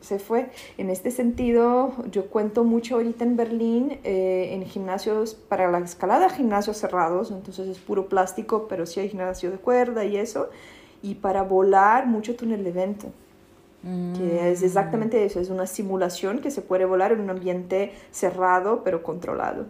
Se 0.00 0.20
fue. 0.20 0.50
En 0.76 0.90
este 0.90 1.10
sentido, 1.10 1.92
yo 2.10 2.26
cuento 2.26 2.62
mucho 2.62 2.96
ahorita 2.96 3.24
en 3.24 3.36
Berlín, 3.36 3.98
eh, 4.04 4.50
en 4.52 4.64
gimnasios 4.64 5.34
para 5.34 5.70
la 5.72 5.78
escalada, 5.80 6.30
gimnasios 6.30 6.76
cerrados, 6.76 7.32
entonces 7.32 7.66
es 7.66 7.78
puro 7.78 8.08
plástico, 8.08 8.68
pero 8.68 8.86
sí 8.86 9.00
hay 9.00 9.08
gimnasio 9.08 9.50
de 9.50 9.58
cuerda 9.58 10.04
y 10.04 10.16
eso. 10.16 10.50
Y 11.02 11.16
para 11.16 11.42
volar, 11.42 12.06
mucho 12.06 12.36
túnel 12.36 12.62
de 12.62 12.70
viento 12.70 13.08
que 13.82 14.50
es 14.50 14.62
exactamente 14.62 15.24
eso, 15.24 15.40
es 15.40 15.50
una 15.50 15.66
simulación 15.66 16.40
que 16.40 16.50
se 16.50 16.62
puede 16.62 16.84
volar 16.84 17.12
en 17.12 17.20
un 17.20 17.30
ambiente 17.30 17.92
cerrado 18.10 18.82
pero 18.82 19.02
controlado. 19.02 19.66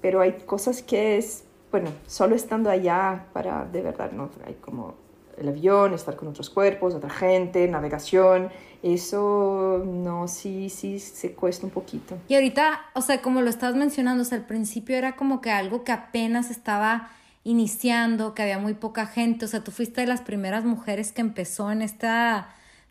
Pero 0.00 0.20
hay 0.20 0.32
cosas 0.46 0.82
que 0.82 1.18
es, 1.18 1.44
bueno, 1.70 1.90
solo 2.06 2.34
estando 2.34 2.70
allá 2.70 3.26
para 3.32 3.66
de 3.66 3.82
verdad, 3.82 4.12
¿no? 4.12 4.30
Hay 4.46 4.54
como 4.54 4.94
el 5.36 5.48
avión, 5.48 5.94
estar 5.94 6.16
con 6.16 6.28
otros 6.28 6.50
cuerpos, 6.50 6.94
otra 6.94 7.10
gente, 7.10 7.68
navegación, 7.68 8.50
eso 8.82 9.82
no, 9.84 10.26
sí, 10.26 10.68
sí, 10.68 10.98
se 10.98 11.32
cuesta 11.32 11.66
un 11.66 11.70
poquito. 11.70 12.16
Y 12.28 12.34
ahorita, 12.34 12.80
o 12.94 13.02
sea, 13.02 13.22
como 13.22 13.42
lo 13.42 13.50
estabas 13.50 13.76
mencionando, 13.76 14.22
o 14.22 14.24
sea, 14.24 14.38
al 14.38 14.46
principio 14.46 14.96
era 14.96 15.16
como 15.16 15.40
que 15.40 15.50
algo 15.50 15.84
que 15.84 15.92
apenas 15.92 16.50
estaba 16.50 17.10
iniciando, 17.44 18.34
que 18.34 18.42
había 18.42 18.58
muy 18.58 18.74
poca 18.74 19.06
gente, 19.06 19.44
o 19.44 19.48
sea, 19.48 19.62
tú 19.62 19.70
fuiste 19.70 20.00
de 20.00 20.06
las 20.06 20.22
primeras 20.22 20.64
mujeres 20.64 21.12
que 21.12 21.20
empezó 21.20 21.70
en 21.70 21.82
esta 21.82 22.48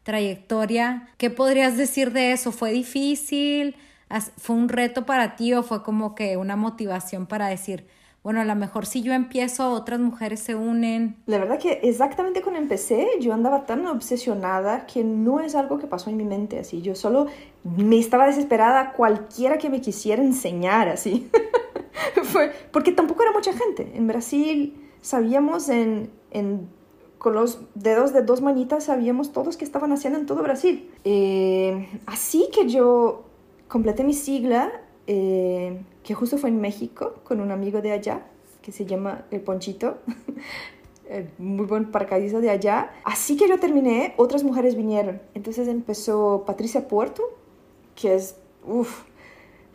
trayectoria. 0.07 1.09
¿Qué 1.17 1.29
podrías 1.29 1.75
decir 1.75 2.13
de 2.13 2.31
eso? 2.31 2.53
¿Fue 2.53 2.71
difícil? 2.71 3.75
¿Fue 4.37 4.55
un 4.55 4.69
reto 4.69 5.05
para 5.05 5.35
ti 5.35 5.53
o 5.53 5.63
fue 5.63 5.83
como 5.83 6.15
que 6.15 6.37
una 6.37 6.55
motivación 6.55 7.25
para 7.25 7.47
decir, 7.47 7.85
bueno, 8.23 8.39
a 8.39 8.45
lo 8.45 8.55
mejor 8.55 8.85
si 8.85 9.01
yo 9.01 9.11
empiezo, 9.11 9.69
otras 9.71 9.99
mujeres 9.99 10.39
se 10.39 10.55
unen? 10.55 11.17
La 11.25 11.39
verdad 11.39 11.59
que 11.59 11.81
exactamente 11.83 12.41
cuando 12.41 12.61
empecé, 12.61 13.05
yo 13.19 13.33
andaba 13.33 13.65
tan 13.65 13.85
obsesionada 13.85 14.85
que 14.85 15.03
no 15.03 15.41
es 15.41 15.55
algo 15.55 15.77
que 15.77 15.87
pasó 15.87 16.09
en 16.09 16.15
mi 16.15 16.23
mente 16.23 16.57
así. 16.57 16.81
Yo 16.81 16.95
solo 16.95 17.27
me 17.65 17.99
estaba 17.99 18.27
desesperada 18.27 18.93
cualquiera 18.93 19.57
que 19.57 19.69
me 19.69 19.81
quisiera 19.81 20.23
enseñar 20.23 20.87
así. 20.87 21.29
Fue 22.23 22.53
porque 22.71 22.93
tampoco 22.93 23.23
era 23.23 23.33
mucha 23.33 23.51
gente. 23.51 23.91
En 23.93 24.07
Brasil 24.07 24.87
sabíamos 25.01 25.67
en, 25.67 26.09
en 26.31 26.76
con 27.27 27.35
los 27.35 27.59
dedos 27.75 28.13
de 28.13 28.21
dos 28.21 28.41
manitas 28.41 28.85
sabíamos 28.85 29.33
todos 29.33 29.57
que 29.57 29.65
estaban 29.65 29.91
haciendo 29.91 30.17
en 30.17 30.25
todo 30.25 30.43
Brasil. 30.43 30.89
Eh, 31.03 31.89
así 32.05 32.47
que 32.53 32.69
yo 32.69 33.25
completé 33.67 34.05
mi 34.05 34.13
sigla, 34.13 34.71
eh, 35.07 35.77
que 36.03 36.13
justo 36.13 36.37
fue 36.37 36.51
en 36.51 36.61
México, 36.61 37.15
con 37.25 37.41
un 37.41 37.51
amigo 37.51 37.81
de 37.81 37.91
allá, 37.91 38.27
que 38.61 38.71
se 38.71 38.85
llama 38.85 39.25
El 39.29 39.41
Ponchito, 39.41 39.97
muy 41.37 41.65
buen 41.65 41.91
paracaidista 41.91 42.39
de 42.39 42.49
allá. 42.49 42.93
Así 43.03 43.35
que 43.35 43.49
yo 43.49 43.59
terminé, 43.59 44.13
otras 44.15 44.45
mujeres 44.45 44.77
vinieron. 44.77 45.21
Entonces 45.33 45.67
empezó 45.67 46.45
Patricia 46.47 46.87
Puerto, 46.87 47.23
que 47.93 48.15
es, 48.15 48.37
uff, 48.65 49.03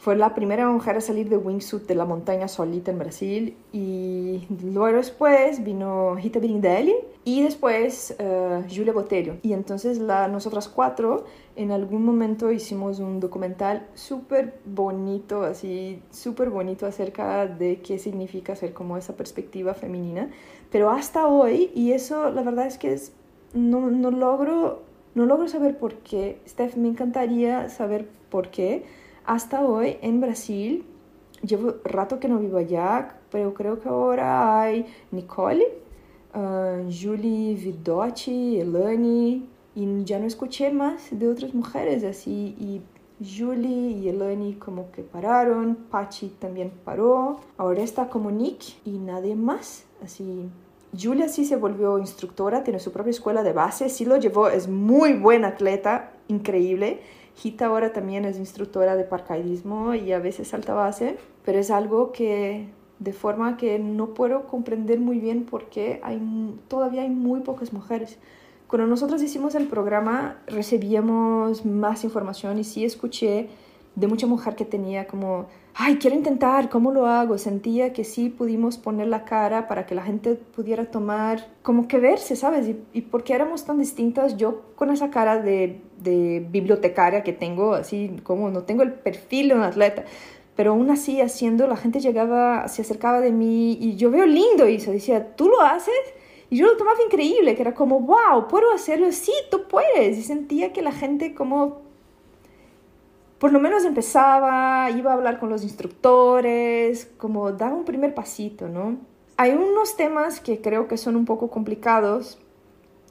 fue 0.02 0.16
la 0.16 0.35
primera 0.35 0.68
mujer 0.68 0.97
a 0.97 1.00
salir 1.00 1.28
de 1.28 1.37
wingsuit 1.37 1.87
de 1.87 1.94
la 1.94 2.04
montaña 2.04 2.49
solita 2.49 2.90
en 2.90 2.99
Brasil 2.99 3.56
y 3.73 4.49
luego 4.73 4.97
después 4.97 5.62
vino 5.62 6.16
Rita 6.16 6.40
Birindelli 6.40 6.92
y 7.23 7.44
después 7.44 8.16
uh, 8.18 8.64
Julia 8.68 8.92
Botelho. 8.92 9.37
Y 9.42 9.53
entonces 9.53 9.98
la, 9.98 10.27
nosotras 10.27 10.68
cuatro 10.68 11.27
en 11.55 11.70
algún 11.70 12.05
momento 12.05 12.50
hicimos 12.50 12.98
un 12.98 13.20
documental 13.20 13.87
súper 13.94 14.59
bonito, 14.64 15.44
así 15.44 16.03
súper 16.11 16.50
bonito 16.50 16.85
acerca 16.85 17.46
de 17.46 17.81
qué 17.81 18.00
significa 18.00 18.57
ser 18.57 18.72
como 18.72 18.96
esa 18.96 19.14
perspectiva 19.14 19.72
femenina. 19.72 20.31
Pero 20.72 20.90
hasta 20.90 21.29
hoy, 21.29 21.70
y 21.77 21.92
eso 21.92 22.29
la 22.33 22.42
verdad 22.42 22.66
es 22.66 22.77
que 22.77 22.92
es, 22.92 23.12
no, 23.55 23.88
no, 23.88 24.11
logro, 24.11 24.83
no 25.14 25.27
logro 25.27 25.46
saber 25.46 25.79
por 25.79 25.94
qué. 25.98 26.40
Steph, 26.44 26.74
me 26.77 26.88
encantaría 26.88 27.68
saber 27.68 28.09
por 28.31 28.48
qué 28.48 28.85
hasta 29.24 29.64
hoy 29.64 29.96
en 30.02 30.20
Brasil, 30.20 30.85
llevo 31.42 31.74
rato 31.85 32.18
que 32.18 32.28
no 32.28 32.38
vivo 32.38 32.58
allá, 32.58 33.16
pero 33.30 33.54
creo 33.54 33.80
que 33.80 33.88
ahora 33.88 34.61
hay 34.61 34.87
Nicole, 35.11 35.66
uh, 36.35 36.90
Julie 36.90 37.54
Vidotti, 37.54 38.61
Elani, 38.61 39.48
y 39.74 40.04
ya 40.04 40.18
no 40.18 40.26
escuché 40.26 40.70
más 40.70 41.08
de 41.11 41.28
otras 41.28 41.54
mujeres 41.54 42.04
así. 42.04 42.54
Y 42.58 42.82
Julie 43.24 43.92
y 43.92 44.08
Elani 44.08 44.54
como 44.54 44.90
que 44.90 45.02
pararon, 45.02 45.76
Pachi 45.90 46.28
también 46.38 46.72
paró, 46.85 47.40
ahora 47.56 47.82
está 47.82 48.08
como 48.08 48.30
Nick 48.30 48.76
y 48.85 48.98
nadie 48.98 49.37
más. 49.37 49.85
Así, 50.02 50.48
Julia 51.00 51.28
sí 51.28 51.44
se 51.44 51.56
volvió 51.56 51.98
instructora, 51.98 52.64
tiene 52.64 52.78
su 52.78 52.92
propia 52.92 53.11
escuela 53.11 53.42
de 53.42 53.52
base, 53.52 53.88
sí 53.88 54.04
lo 54.04 54.16
llevó, 54.16 54.48
es 54.48 54.68
muy 54.68 55.14
buen 55.14 55.44
atleta, 55.44 56.12
increíble 56.28 57.00
Gita 57.37 57.66
ahora 57.66 57.92
también 57.92 58.25
es 58.25 58.38
instructora 58.38 58.97
de 58.97 59.05
paracaidismo 59.05 59.95
y 59.95 60.12
a 60.12 60.18
veces 60.18 60.49
salta 60.49 60.75
base, 60.75 61.16
pero 61.45 61.59
es 61.59 61.71
algo 61.71 62.12
que 62.12 62.68
de 62.99 63.12
forma 63.12 63.57
que 63.57 63.79
no 63.79 64.14
puedo 64.14 64.47
comprender 64.47 65.01
muy 65.01 65.18
bien 65.18 65.45
porque 65.45 66.01
hay, 66.05 66.21
todavía 66.68 67.03
hay 67.03 67.11
muy 67.11 67.40
pocas 67.40 67.73
mujeres. 67.73 68.18
Cuando 68.68 68.87
nosotros 68.87 69.23
hicimos 69.23 69.55
el 69.55 69.66
programa 69.66 70.38
recibíamos 70.47 71.66
más 71.66 72.05
información 72.05 72.59
y 72.59 72.64
sí 72.64 72.85
escuché 72.85 73.49
de 73.97 74.07
mucha 74.07 74.27
mujer 74.27 74.55
que 74.55 74.64
tenía 74.64 75.07
como, 75.07 75.47
ay, 75.74 75.96
quiero 75.96 76.16
intentar, 76.16 76.68
¿cómo 76.68 76.92
lo 76.92 77.06
hago? 77.06 77.38
Sentía 77.38 77.92
que 77.92 78.04
sí 78.04 78.28
pudimos 78.28 78.78
poner 78.78 79.06
la 79.06 79.24
cara 79.24 79.68
para 79.68 79.87
que 79.87 79.94
la 79.94 80.02
gente 80.02 80.35
pudiera 80.35 80.90
tomar, 80.90 81.46
como 81.62 81.88
que 81.88 81.98
verse, 81.98 82.37
¿sabes? 82.37 82.68
Y, 82.68 82.76
y 82.92 83.02
porque 83.02 83.35
éramos 83.35 83.64
tan 83.64 83.78
distintas, 83.78 84.37
yo 84.37 84.62
con 84.74 84.90
esa 84.90 85.11
cara 85.11 85.38
de, 85.40 85.80
de, 85.98 86.46
bibliotecaria 86.50 87.22
que 87.22 87.32
tengo, 87.32 87.74
así 87.74 88.16
como 88.22 88.50
no 88.50 88.64
tengo 88.64 88.82
el 88.82 88.92
perfil 88.92 89.48
de 89.48 89.54
un 89.54 89.62
atleta, 89.62 90.04
pero 90.56 90.72
aún 90.72 90.90
así 90.90 91.20
haciendo, 91.20 91.66
la 91.66 91.76
gente 91.76 92.00
llegaba, 92.00 92.68
se 92.68 92.82
acercaba 92.82 93.20
de 93.20 93.32
mí 93.32 93.78
y 93.80 93.96
yo 93.96 94.11
veo 94.11 94.26
lindo 94.26 94.68
y 94.68 94.78
se 94.80 94.92
decía, 94.92 95.35
¿tú 95.37 95.48
lo 95.48 95.62
haces? 95.62 95.94
Y 96.50 96.58
yo 96.58 96.66
lo 96.66 96.76
tomaba 96.76 96.98
increíble, 97.02 97.54
que 97.54 97.62
era 97.62 97.74
como, 97.74 98.00
wow, 98.00 98.46
¿puedo 98.46 98.72
hacerlo? 98.74 99.11
Sí, 99.11 99.32
tú 99.50 99.66
puedes. 99.68 100.18
Y 100.18 100.22
sentía 100.22 100.74
que 100.74 100.82
la 100.82 100.92
gente 100.92 101.35
como 101.35 101.80
por 103.42 103.52
lo 103.52 103.59
menos 103.59 103.85
empezaba, 103.85 104.88
iba 104.92 105.11
a 105.11 105.14
hablar 105.14 105.40
con 105.40 105.48
los 105.50 105.64
instructores, 105.64 107.11
como 107.16 107.50
daba 107.50 107.74
un 107.74 107.85
primer 107.85 108.14
pasito, 108.14 108.68
¿no? 108.68 108.98
Hay 109.37 109.50
unos 109.50 109.96
temas 109.96 110.38
que 110.38 110.61
creo 110.61 110.87
que 110.87 110.96
son 110.96 111.16
un 111.16 111.24
poco 111.24 111.50
complicados 111.50 112.38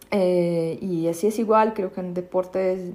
eh, 0.09 0.79
y 0.81 1.09
así 1.09 1.27
es 1.27 1.37
igual, 1.37 1.73
creo 1.73 1.91
que 1.91 1.99
en 1.99 2.13
deportes 2.13 2.93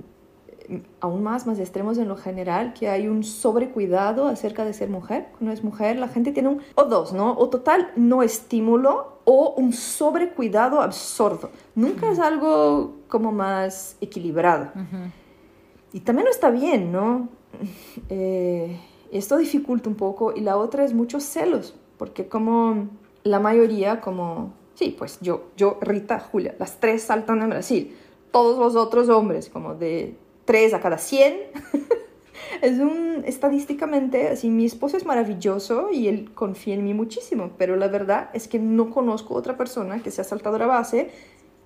mm, 0.70 0.76
aún 1.02 1.22
más, 1.22 1.46
más 1.46 1.58
extremos 1.58 1.98
en 1.98 2.08
lo 2.08 2.16
general, 2.16 2.72
que 2.72 2.88
hay 2.88 3.06
un 3.06 3.22
sobrecuidado 3.22 4.28
acerca 4.28 4.64
de 4.64 4.72
ser 4.72 4.88
mujer. 4.88 5.26
Cuando 5.32 5.52
es 5.52 5.62
mujer, 5.62 5.98
la 5.98 6.08
gente 6.08 6.32
tiene 6.32 6.48
un, 6.48 6.62
o 6.74 6.84
dos, 6.84 7.12
¿no? 7.12 7.36
O 7.36 7.50
total 7.50 7.90
no 7.96 8.22
estímulo 8.22 9.18
o 9.24 9.52
un 9.58 9.74
sobrecuidado 9.74 10.80
absurdo. 10.80 11.50
Nunca 11.74 12.10
es 12.10 12.18
algo 12.18 12.94
como 13.08 13.30
más 13.30 13.98
equilibrado. 14.00 14.70
Y 15.92 16.00
también 16.00 16.24
no 16.24 16.30
está 16.30 16.50
bien, 16.50 16.92
¿no? 16.92 17.28
Eh, 18.10 18.76
esto 19.10 19.36
dificulta 19.38 19.88
un 19.88 19.94
poco 19.94 20.32
y 20.34 20.40
la 20.40 20.58
otra 20.58 20.84
es 20.84 20.92
muchos 20.92 21.24
celos, 21.24 21.74
porque 21.96 22.28
como 22.28 22.88
la 23.22 23.40
mayoría, 23.40 24.00
como, 24.00 24.52
sí, 24.74 24.94
pues 24.96 25.18
yo, 25.20 25.46
yo, 25.56 25.78
Rita, 25.80 26.20
Julia, 26.20 26.54
las 26.58 26.80
tres 26.80 27.02
saltan 27.02 27.40
en 27.42 27.50
Brasil, 27.50 27.96
todos 28.30 28.58
los 28.58 28.76
otros 28.76 29.08
hombres, 29.08 29.48
como 29.48 29.74
de 29.74 30.16
tres 30.44 30.74
a 30.74 30.80
cada 30.80 30.98
cien. 30.98 31.34
es 32.62 32.78
un, 32.78 33.22
estadísticamente, 33.24 34.28
así, 34.28 34.50
mi 34.50 34.64
esposo 34.64 34.96
es 34.96 35.06
maravilloso 35.06 35.90
y 35.90 36.08
él 36.08 36.32
confía 36.34 36.74
en 36.74 36.84
mí 36.84 36.94
muchísimo, 36.94 37.52
pero 37.56 37.76
la 37.76 37.88
verdad 37.88 38.30
es 38.32 38.48
que 38.48 38.58
no 38.58 38.90
conozco 38.90 39.34
otra 39.34 39.56
persona 39.56 40.02
que 40.02 40.10
sea 40.10 40.24
saltadora 40.24 40.66
base, 40.66 41.10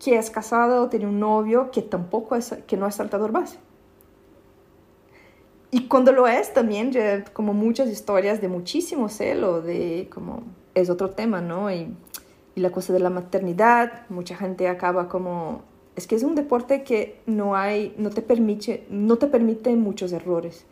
que 0.02 0.16
es 0.16 0.30
casada 0.30 0.80
o 0.80 0.88
tiene 0.88 1.06
un 1.06 1.20
novio 1.20 1.70
que 1.70 1.82
tampoco 1.82 2.36
es, 2.36 2.54
que 2.66 2.76
no 2.76 2.86
es 2.86 2.94
saltador 2.94 3.32
base. 3.32 3.58
Y 5.70 5.86
cuando 5.86 6.12
lo 6.12 6.26
es 6.26 6.52
también, 6.52 6.92
como 7.32 7.54
muchas 7.54 7.88
historias 7.88 8.40
de 8.40 8.48
muchísimo 8.48 9.08
celo, 9.08 9.62
de 9.62 10.08
como 10.12 10.42
es 10.74 10.90
otro 10.90 11.10
tema, 11.10 11.40
¿no? 11.40 11.70
Y, 11.70 11.94
y 12.54 12.60
la 12.60 12.70
cosa 12.70 12.92
de 12.92 13.00
la 13.00 13.10
maternidad, 13.10 14.08
mucha 14.08 14.36
gente 14.36 14.68
acaba 14.68 15.08
como 15.08 15.62
es 15.96 16.06
que 16.06 16.16
es 16.16 16.22
un 16.22 16.34
deporte 16.34 16.82
que 16.82 17.20
no 17.26 17.56
hay 17.56 17.94
no 17.98 18.10
te 18.10 18.22
permite 18.22 18.86
no 18.88 19.16
te 19.16 19.26
permite 19.26 19.74
muchos 19.76 20.12
errores. 20.12 20.64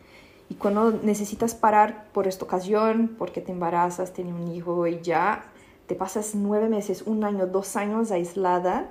Y 0.49 0.55
cuando 0.55 0.91
necesitas 0.91 1.53
parar 1.53 2.07
por 2.11 2.27
esta 2.27 2.43
ocasión, 2.45 3.15
porque 3.19 3.39
te 3.39 3.51
embarazas, 3.51 4.13
tienes 4.13 4.33
un 4.33 4.47
hijo 4.51 4.87
y 4.87 4.99
ya 5.01 5.45
te 5.85 5.93
pasas 5.93 6.33
nueve 6.33 6.69
meses, 6.69 7.03
un 7.03 7.23
año, 7.23 7.45
dos 7.45 7.75
años 7.75 8.11
aislada, 8.11 8.89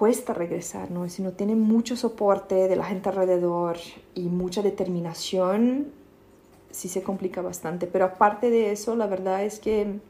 cuesta 0.00 0.32
regresar, 0.32 0.90
¿no? 0.90 1.06
Si 1.10 1.20
no 1.20 1.32
tiene 1.32 1.54
mucho 1.54 1.94
soporte 1.94 2.54
de 2.54 2.74
la 2.74 2.86
gente 2.86 3.10
alrededor 3.10 3.76
y 4.14 4.30
mucha 4.30 4.62
determinación, 4.62 5.88
sí 6.70 6.88
se 6.88 7.02
complica 7.02 7.42
bastante. 7.42 7.86
Pero 7.86 8.06
aparte 8.06 8.48
de 8.48 8.72
eso, 8.72 8.96
la 8.96 9.06
verdad 9.06 9.44
es 9.44 9.58
que 9.58 10.00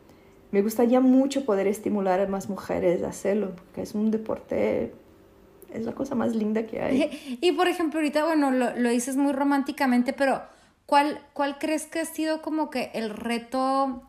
me 0.53 0.63
gustaría 0.63 1.01
mucho 1.01 1.45
poder 1.45 1.67
estimular 1.67 2.21
a 2.21 2.29
más 2.29 2.49
mujeres 2.49 3.03
a 3.03 3.09
hacerlo, 3.09 3.57
porque 3.57 3.83
es 3.83 3.97
un 3.97 4.13
deporte, 4.13 4.95
es 5.75 5.85
la 5.85 5.93
cosa 5.93 6.15
más 6.15 6.37
linda 6.37 6.67
que 6.67 6.81
hay. 6.81 7.39
Y 7.41 7.51
por 7.51 7.67
ejemplo, 7.67 7.99
ahorita, 7.99 8.25
bueno, 8.25 8.53
lo, 8.53 8.77
lo 8.77 8.91
dices 8.91 9.17
muy 9.17 9.33
románticamente, 9.33 10.13
pero 10.13 10.41
¿cuál, 10.87 11.21
¿cuál 11.33 11.59
crees 11.59 11.87
que 11.87 11.99
ha 11.99 12.05
sido 12.05 12.43
como 12.43 12.71
que 12.71 12.93
el 12.95 13.11
reto 13.11 14.05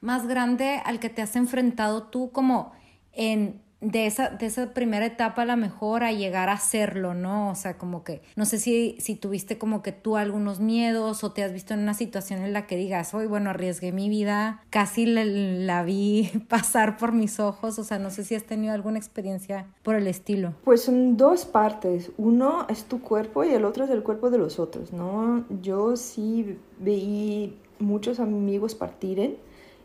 más 0.00 0.28
grande 0.28 0.80
al 0.84 1.00
que 1.00 1.08
te 1.08 1.20
has 1.20 1.34
enfrentado 1.34 2.04
tú 2.04 2.30
como 2.30 2.70
en 3.12 3.65
de 3.80 4.06
esa, 4.06 4.30
de 4.30 4.46
esa 4.46 4.72
primera 4.72 5.04
etapa 5.04 5.42
a 5.42 5.44
la 5.44 5.56
mejor 5.56 6.02
a 6.02 6.12
llegar 6.12 6.48
a 6.48 6.54
hacerlo, 6.54 7.14
¿no? 7.14 7.50
O 7.50 7.54
sea, 7.54 7.76
como 7.76 8.04
que, 8.04 8.22
no 8.34 8.46
sé 8.46 8.58
si, 8.58 8.96
si 9.00 9.16
tuviste 9.16 9.58
como 9.58 9.82
que 9.82 9.92
tú 9.92 10.16
algunos 10.16 10.60
miedos 10.60 11.22
o 11.24 11.32
te 11.32 11.44
has 11.44 11.52
visto 11.52 11.74
en 11.74 11.80
una 11.80 11.92
situación 11.92 12.42
en 12.42 12.52
la 12.52 12.66
que 12.66 12.76
digas, 12.76 13.12
hoy, 13.12 13.26
bueno, 13.26 13.50
arriesgué 13.50 13.92
mi 13.92 14.08
vida, 14.08 14.62
casi 14.70 15.04
la, 15.06 15.82
vi 15.82 16.30
pasar 16.48 16.96
por 16.96 17.12
mis 17.12 17.38
ojos, 17.38 17.78
o 17.78 17.84
sea, 17.84 17.98
no 17.98 18.10
sé 18.10 18.24
si 18.24 18.34
has 18.34 18.44
tenido 18.44 18.72
alguna 18.72 18.98
experiencia 18.98 19.66
por 19.82 19.94
el 19.94 20.06
estilo. 20.06 20.54
Pues 20.64 20.82
son 20.82 21.16
dos 21.16 21.44
partes, 21.44 22.10
uno 22.16 22.66
es 22.68 22.84
tu 22.84 23.00
cuerpo 23.02 23.44
y 23.44 23.50
el 23.50 23.64
otro 23.64 23.84
es 23.84 23.90
el 23.90 24.02
cuerpo 24.02 24.30
de 24.30 24.38
los 24.38 24.58
otros, 24.58 24.92
¿no? 24.92 25.44
Yo 25.62 25.96
sí 25.96 26.58
veí 26.78 27.58
muchos 27.78 28.20
amigos 28.20 28.74
partir 28.74 29.38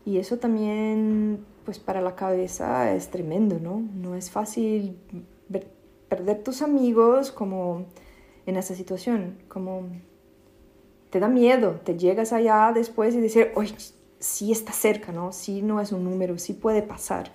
y 0.04 0.18
eso 0.18 0.38
también 0.38 1.44
pues 1.64 1.78
para 1.78 2.00
la 2.00 2.14
cabeza 2.14 2.92
es 2.94 3.10
tremendo, 3.10 3.58
¿no? 3.58 3.82
No 3.94 4.14
es 4.14 4.30
fácil 4.30 4.98
perder 6.08 6.42
tus 6.42 6.62
amigos 6.62 7.30
como 7.30 7.86
en 8.46 8.56
esa 8.56 8.74
situación, 8.74 9.38
como 9.48 9.88
te 11.10 11.20
da 11.20 11.28
miedo, 11.28 11.80
te 11.84 11.96
llegas 11.96 12.32
allá 12.32 12.72
después 12.74 13.14
y 13.14 13.20
decir, 13.20 13.52
oye, 13.54 13.74
sí 14.18 14.52
está 14.52 14.72
cerca, 14.72 15.12
¿no? 15.12 15.32
Sí 15.32 15.62
no 15.62 15.80
es 15.80 15.92
un 15.92 16.04
número, 16.04 16.38
sí 16.38 16.54
puede 16.54 16.82
pasar. 16.82 17.30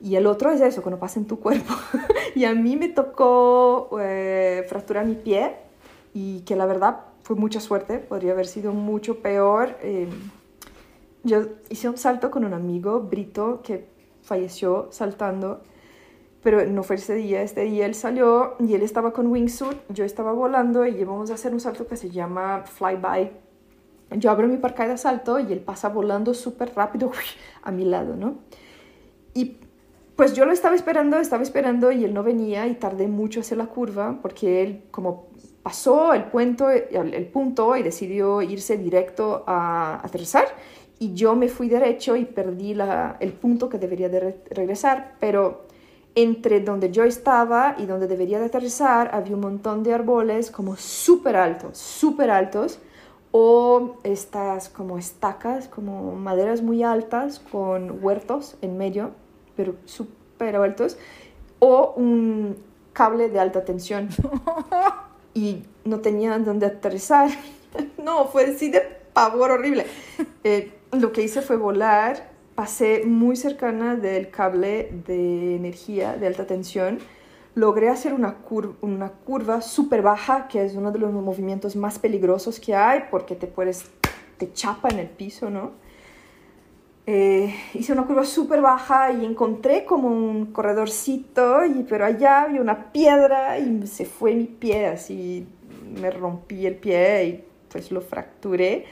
Y 0.00 0.16
el 0.16 0.26
otro 0.26 0.50
es 0.50 0.60
eso, 0.60 0.82
cuando 0.82 0.98
pasa 0.98 1.20
en 1.20 1.26
tu 1.26 1.38
cuerpo. 1.38 1.74
y 2.34 2.44
a 2.44 2.54
mí 2.54 2.76
me 2.76 2.88
tocó 2.88 3.88
eh, 4.00 4.64
fracturar 4.68 5.06
mi 5.06 5.14
pie 5.14 5.56
y 6.12 6.40
que 6.40 6.56
la 6.56 6.66
verdad 6.66 7.00
fue 7.22 7.36
mucha 7.36 7.60
suerte, 7.60 7.98
podría 7.98 8.32
haber 8.32 8.46
sido 8.46 8.72
mucho 8.72 9.20
peor. 9.20 9.76
Eh, 9.82 10.08
yo 11.24 11.46
hice 11.70 11.88
un 11.88 11.96
salto 11.96 12.30
con 12.30 12.44
un 12.44 12.54
amigo, 12.54 13.00
Brito, 13.00 13.60
que 13.62 13.86
falleció 14.22 14.88
saltando, 14.90 15.62
pero 16.42 16.64
no 16.66 16.82
fue 16.82 16.96
ese 16.96 17.14
día. 17.14 17.42
Este 17.42 17.62
día 17.62 17.86
él 17.86 17.94
salió 17.94 18.56
y 18.58 18.74
él 18.74 18.82
estaba 18.82 19.12
con 19.12 19.28
wingsuit, 19.28 19.78
yo 19.88 20.04
estaba 20.04 20.32
volando 20.32 20.86
y 20.86 20.96
íbamos 20.96 21.30
a 21.30 21.34
hacer 21.34 21.52
un 21.52 21.60
salto 21.60 21.86
que 21.86 21.96
se 21.96 22.10
llama 22.10 22.64
flyby. 22.64 23.30
Yo 24.18 24.30
abro 24.30 24.46
mi 24.46 24.56
de 24.56 24.98
salto 24.98 25.38
y 25.38 25.52
él 25.52 25.60
pasa 25.60 25.88
volando 25.88 26.34
súper 26.34 26.74
rápido 26.74 27.12
a 27.62 27.70
mi 27.70 27.84
lado, 27.84 28.14
¿no? 28.16 28.38
Y 29.34 29.56
pues 30.16 30.34
yo 30.34 30.44
lo 30.44 30.52
estaba 30.52 30.74
esperando, 30.74 31.16
estaba 31.18 31.42
esperando 31.42 31.90
y 31.90 32.04
él 32.04 32.12
no 32.12 32.22
venía 32.22 32.66
y 32.66 32.74
tardé 32.74 33.08
mucho 33.08 33.40
hacer 33.40 33.56
la 33.56 33.66
curva 33.66 34.18
porque 34.20 34.62
él 34.62 34.84
como 34.90 35.28
pasó 35.62 36.12
el, 36.12 36.26
el, 36.90 37.14
el 37.14 37.26
punto 37.26 37.76
y 37.76 37.82
decidió 37.82 38.42
irse 38.42 38.76
directo 38.76 39.44
a 39.46 40.04
aterrizar 40.04 40.46
y 41.02 41.14
yo 41.14 41.34
me 41.34 41.48
fui 41.48 41.68
derecho 41.68 42.14
y 42.14 42.24
perdí 42.24 42.74
la, 42.74 43.16
el 43.18 43.32
punto 43.32 43.68
que 43.68 43.76
debería 43.76 44.08
de 44.08 44.40
regresar, 44.50 45.16
pero 45.18 45.62
entre 46.14 46.60
donde 46.60 46.92
yo 46.92 47.02
estaba 47.02 47.74
y 47.76 47.86
donde 47.86 48.06
debería 48.06 48.38
de 48.38 48.46
aterrizar 48.46 49.12
había 49.12 49.34
un 49.34 49.40
montón 49.40 49.82
de 49.82 49.94
árboles 49.94 50.52
como 50.52 50.76
súper 50.76 51.34
altos, 51.34 51.76
súper 51.76 52.30
altos, 52.30 52.78
o 53.32 53.96
estas 54.04 54.68
como 54.68 54.96
estacas, 54.96 55.66
como 55.66 56.14
maderas 56.14 56.62
muy 56.62 56.84
altas 56.84 57.40
con 57.40 57.98
huertos 58.04 58.56
en 58.62 58.78
medio, 58.78 59.10
pero 59.56 59.74
súper 59.86 60.54
altos, 60.54 60.98
o 61.58 61.94
un 61.96 62.58
cable 62.92 63.28
de 63.28 63.40
alta 63.40 63.64
tensión. 63.64 64.08
y 65.34 65.64
no 65.84 65.98
tenía 65.98 66.38
donde 66.38 66.66
aterrizar. 66.66 67.28
no, 67.98 68.28
fue 68.28 68.44
así 68.44 68.70
de 68.70 68.82
pavor 69.12 69.50
horrible. 69.50 69.86
Eh, 70.44 70.78
lo 70.92 71.12
que 71.12 71.22
hice 71.22 71.40
fue 71.40 71.56
volar, 71.56 72.30
pasé 72.54 73.04
muy 73.04 73.36
cercana 73.36 73.96
del 73.96 74.30
cable 74.30 74.92
de 75.06 75.56
energía 75.56 76.16
de 76.16 76.26
alta 76.26 76.46
tensión, 76.46 76.98
logré 77.54 77.88
hacer 77.88 78.12
una, 78.12 78.36
una 78.82 79.10
curva 79.10 79.62
súper 79.62 80.02
baja, 80.02 80.48
que 80.48 80.64
es 80.64 80.74
uno 80.74 80.92
de 80.92 80.98
los 80.98 81.12
movimientos 81.12 81.76
más 81.76 81.98
peligrosos 81.98 82.60
que 82.60 82.74
hay, 82.74 83.04
porque 83.10 83.34
te 83.34 83.46
puedes, 83.46 83.90
te 84.36 84.52
chapa 84.52 84.90
en 84.90 84.98
el 84.98 85.08
piso, 85.08 85.50
¿no? 85.50 85.72
Eh, 87.06 87.52
hice 87.74 87.92
una 87.92 88.06
curva 88.06 88.24
súper 88.24 88.60
baja 88.60 89.10
y 89.10 89.24
encontré 89.24 89.84
como 89.84 90.08
un 90.08 90.52
corredorcito, 90.52 91.64
y, 91.64 91.84
pero 91.88 92.04
allá 92.04 92.42
había 92.42 92.60
una 92.60 92.92
piedra 92.92 93.58
y 93.58 93.86
se 93.86 94.04
fue 94.04 94.34
mi 94.34 94.44
pie, 94.44 94.86
así 94.86 95.46
me 96.00 96.10
rompí 96.10 96.66
el 96.66 96.76
pie 96.76 97.24
y 97.24 97.44
pues 97.68 97.90
lo 97.90 98.02
fracturé 98.02 98.84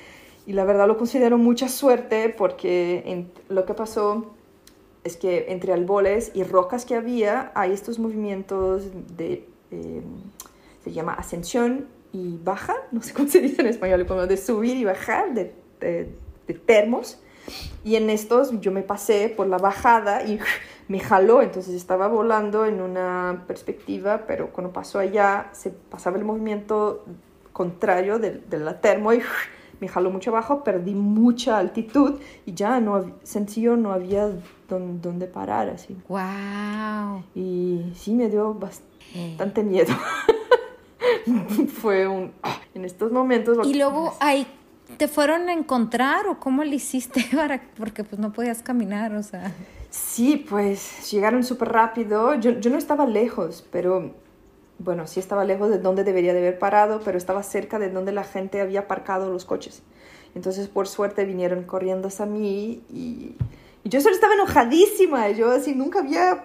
y 0.51 0.53
la 0.53 0.65
verdad 0.65 0.89
lo 0.89 0.99
considero 0.99 1.39
mucha 1.39 1.69
suerte 1.69 2.29
porque 2.37 3.29
lo 3.49 3.65
que 3.67 3.73
pasó 3.73 4.35
es 5.05 5.17
que 5.17 5.53
entre 5.53 5.73
árboles 5.73 6.33
y 6.35 6.43
rocas 6.43 6.85
que 6.85 6.97
había 6.97 7.53
hay 7.55 7.71
estos 7.71 8.01
movimientos 8.01 8.83
de, 9.17 9.47
em, 9.71 10.03
se 10.83 10.91
llama 10.91 11.13
ascensión 11.13 11.87
y 12.13 12.37
baja, 12.43 12.75
no 12.91 13.01
sé 13.01 13.15
cómo 13.15 13.29
se 13.29 13.41
dice 13.41 13.63
en 13.63 13.69
español, 13.69 14.05
como 14.07 14.27
de 14.27 14.37
subir 14.37 14.77
y 14.77 14.85
bajar, 14.85 15.35
de, 15.35 15.55
de, 15.79 16.09
de 16.49 16.55
termos. 16.55 17.21
Y 17.85 17.95
en 17.95 18.11
estos 18.11 18.61
yo 18.61 18.73
me 18.73 18.83
pasé 18.83 19.29
por 19.29 19.47
la 19.47 19.59
bajada 19.59 20.25
y 20.25 20.41
me 20.89 20.99
jaló, 20.99 21.43
entonces 21.43 21.77
estaba 21.77 22.09
volando 22.09 22.67
en 22.67 22.81
una 22.81 23.45
perspectiva, 23.47 24.25
pero 24.27 24.51
cuando 24.51 24.73
pasó 24.73 24.99
allá 24.99 25.49
se 25.53 25.71
pasaba 25.71 26.19
el 26.19 26.25
movimiento 26.25 27.05
contrario 27.53 28.19
de, 28.19 28.33
de 28.33 28.59
la 28.59 28.81
termo 28.81 29.13
y 29.13 29.23
me 29.81 29.89
jaló 29.89 30.11
mucho 30.11 30.31
abajo, 30.31 30.63
perdí 30.63 30.95
mucha 30.95 31.59
altitud 31.59 32.21
y 32.47 32.55
ya 32.55 32.81
no 32.81 33.13
sencillo 33.23 33.77
no 33.77 33.93
había 33.93 34.31
dónde 34.69 35.27
parar 35.27 35.69
así. 35.69 35.97
Wow. 36.09 37.25
Y 37.35 37.93
sí 37.95 38.13
me 38.13 38.29
dio 38.29 38.55
bastante 38.55 39.63
miedo. 39.63 39.95
Fue 41.81 42.07
un 42.07 42.33
en 42.75 42.85
estos 42.85 43.11
momentos 43.11 43.67
Y 43.67 43.75
luego 43.75 44.15
ahí 44.21 44.47
te 44.97 45.09
fueron 45.09 45.49
a 45.49 45.53
encontrar 45.53 46.27
o 46.27 46.39
cómo 46.39 46.63
le 46.65 46.77
hiciste 46.77 47.25
para 47.35 47.61
porque 47.77 48.05
pues 48.05 48.21
no 48.21 48.33
podías 48.33 48.63
caminar, 48.63 49.15
o 49.15 49.23
sea. 49.23 49.53
Sí, 49.91 50.37
pues 50.49 51.11
llegaron 51.11 51.43
súper 51.43 51.71
rápido. 51.71 52.35
Yo, 52.35 52.61
yo 52.61 52.71
no 52.71 52.79
estaba 52.79 53.07
lejos, 53.07 53.67
pero 53.73 54.15
bueno, 54.83 55.07
sí 55.07 55.21
estaba 55.21 55.45
lejos 55.45 55.69
de 55.69 55.79
donde 55.79 56.05
debería 56.05 56.33
de 56.33 56.39
haber 56.39 56.59
parado, 56.59 57.03
pero 57.05 57.19
estaba 57.19 57.43
cerca 57.43 57.79
de 57.79 57.91
donde 57.91 58.13
la 58.13 58.25
gente 58.25 58.63
había 58.63 58.81
aparcado 58.81 59.31
los 59.31 59.45
coches. 59.45 59.83
Entonces, 60.35 60.69
por 60.69 60.89
suerte, 60.89 61.27
vinieron 61.27 61.65
corriendo 61.65 62.09
hacia 62.09 62.25
mí 62.25 62.83
y, 62.89 63.35
yo 63.85 64.01
solo 64.01 64.15
estaba 64.15 64.35
enojadísima. 64.35 65.31
Yo 65.31 65.51
así 65.51 65.75
nunca 65.75 66.01
había 66.01 66.45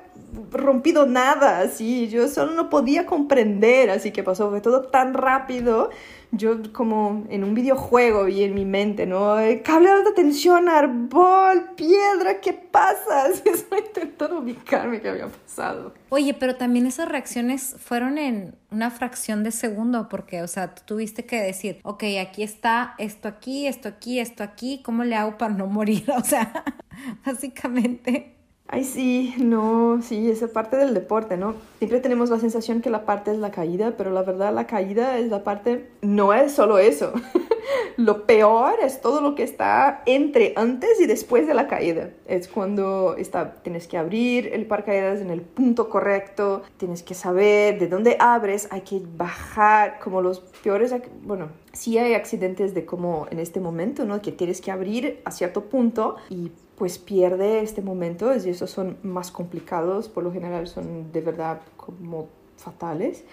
rompido 0.51 1.05
nada, 1.05 1.59
así. 1.59 2.07
Yo 2.07 2.27
solo 2.27 2.53
no 2.53 2.69
podía 2.69 3.05
comprender, 3.05 3.89
así 3.89 4.11
que 4.11 4.23
pasó. 4.23 4.49
Fue 4.49 4.61
todo 4.61 4.83
tan 4.83 5.13
rápido 5.13 5.89
yo 6.37 6.73
como 6.73 7.25
en 7.29 7.43
un 7.43 7.53
videojuego 7.53 8.27
y 8.27 8.43
en 8.43 8.53
mi 8.53 8.65
mente, 8.65 9.05
¿no? 9.05 9.35
Cable 9.63 9.89
de 10.03 10.11
tensión, 10.15 10.69
árbol, 10.69 11.71
piedra, 11.75 12.39
¿qué 12.41 12.53
pasa? 12.53 13.27
Estoy 13.45 13.79
intentando 13.79 14.39
ubicarme 14.39 15.01
qué 15.01 15.09
había 15.09 15.27
pasado. 15.27 15.93
Oye, 16.09 16.33
pero 16.33 16.55
también 16.55 16.85
esas 16.87 17.09
reacciones 17.09 17.75
fueron 17.79 18.17
en 18.17 18.55
una 18.71 18.91
fracción 18.91 19.43
de 19.43 19.51
segundo, 19.51 20.09
porque, 20.09 20.41
o 20.41 20.47
sea, 20.47 20.75
tú 20.75 20.81
tuviste 20.85 21.25
que 21.25 21.41
decir, 21.41 21.79
ok, 21.83 22.03
aquí 22.21 22.43
está 22.43 22.95
esto 22.97 23.27
aquí, 23.27 23.67
esto 23.67 23.87
aquí, 23.87 24.19
esto 24.19 24.43
aquí, 24.43 24.81
¿cómo 24.83 25.03
le 25.03 25.15
hago 25.15 25.37
para 25.37 25.53
no 25.53 25.67
morir? 25.67 26.05
O 26.15 26.23
sea, 26.23 26.63
básicamente. 27.25 28.35
Ay, 28.75 28.83
sí, 28.83 29.33
no, 29.37 30.01
sí, 30.01 30.29
esa 30.29 30.49
parte 30.49 30.75
del 30.75 30.93
deporte, 30.93 31.37
¿no? 31.37 31.55
Siempre 31.77 32.01
tenemos 32.01 32.29
la 32.29 32.39
sensación 32.39 32.81
que 32.81 32.89
la 32.89 33.05
parte 33.05 33.31
es 33.31 33.37
la 33.37 33.49
caída, 33.49 33.93
pero 33.97 34.11
la 34.11 34.21
verdad 34.21 34.53
la 34.53 34.67
caída 34.67 35.17
es 35.17 35.29
la 35.29 35.45
parte, 35.45 35.89
no 36.01 36.33
es 36.33 36.51
solo 36.51 36.77
eso. 36.77 37.13
lo 37.95 38.25
peor 38.25 38.75
es 38.83 38.99
todo 38.99 39.21
lo 39.21 39.33
que 39.33 39.43
está 39.43 40.03
entre 40.05 40.51
antes 40.57 40.99
y 40.99 41.05
después 41.05 41.47
de 41.47 41.53
la 41.53 41.69
caída. 41.69 42.09
Es 42.27 42.49
cuando 42.49 43.15
está, 43.17 43.55
tienes 43.63 43.87
que 43.87 43.97
abrir 43.97 44.49
el 44.51 44.65
paracaídas 44.65 45.21
en 45.21 45.29
el 45.29 45.39
punto 45.39 45.87
correcto, 45.87 46.63
tienes 46.75 47.01
que 47.01 47.13
saber 47.13 47.79
de 47.79 47.87
dónde 47.87 48.17
abres, 48.19 48.67
hay 48.71 48.81
que 48.81 49.01
bajar, 49.15 49.99
como 49.99 50.21
los 50.21 50.41
peores, 50.61 50.93
bueno, 51.23 51.47
sí 51.71 51.97
hay 51.97 52.13
accidentes 52.13 52.73
de 52.73 52.83
como 52.83 53.27
en 53.31 53.39
este 53.39 53.61
momento, 53.61 54.03
¿no? 54.03 54.21
Que 54.21 54.33
tienes 54.33 54.59
que 54.59 54.71
abrir 54.71 55.21
a 55.23 55.31
cierto 55.31 55.61
punto 55.69 56.17
y 56.29 56.51
pues 56.77 56.97
pierde 56.97 57.61
este 57.61 57.81
momento 57.81 58.33
y 58.35 58.49
esos 58.49 58.69
son 58.69 58.97
más 59.03 59.31
complicados, 59.31 60.09
por 60.09 60.23
lo 60.23 60.31
general 60.31 60.67
son 60.67 61.11
de 61.11 61.21
verdad 61.21 61.61
como 61.77 62.27
fatales. 62.57 63.23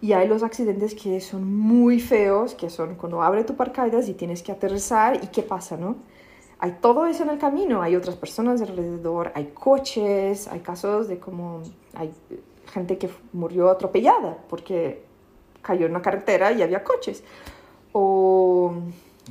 Y 0.00 0.12
hay 0.12 0.28
los 0.28 0.42
accidentes 0.42 0.94
que 0.94 1.20
son 1.20 1.56
muy 1.56 1.98
feos, 1.98 2.54
que 2.54 2.68
son 2.68 2.96
cuando 2.96 3.22
abre 3.22 3.44
tu 3.44 3.56
paracaídas 3.56 4.08
y 4.08 4.14
tienes 4.14 4.42
que 4.42 4.52
aterrizar 4.52 5.22
y 5.22 5.28
qué 5.28 5.42
pasa, 5.42 5.78
¿no? 5.78 5.96
Hay 6.58 6.76
todo 6.80 7.06
eso 7.06 7.22
en 7.22 7.30
el 7.30 7.38
camino, 7.38 7.82
hay 7.82 7.96
otras 7.96 8.16
personas 8.16 8.60
alrededor, 8.60 9.32
hay 9.34 9.52
coches, 9.54 10.46
hay 10.48 10.60
casos 10.60 11.08
de 11.08 11.18
como 11.18 11.62
hay 11.94 12.12
gente 12.66 12.98
que 12.98 13.08
murió 13.32 13.70
atropellada 13.70 14.38
porque 14.48 15.04
cayó 15.62 15.86
en 15.86 15.92
una 15.92 16.02
carretera 16.02 16.52
y 16.52 16.62
había 16.62 16.84
coches, 16.84 17.24
o 17.92 18.74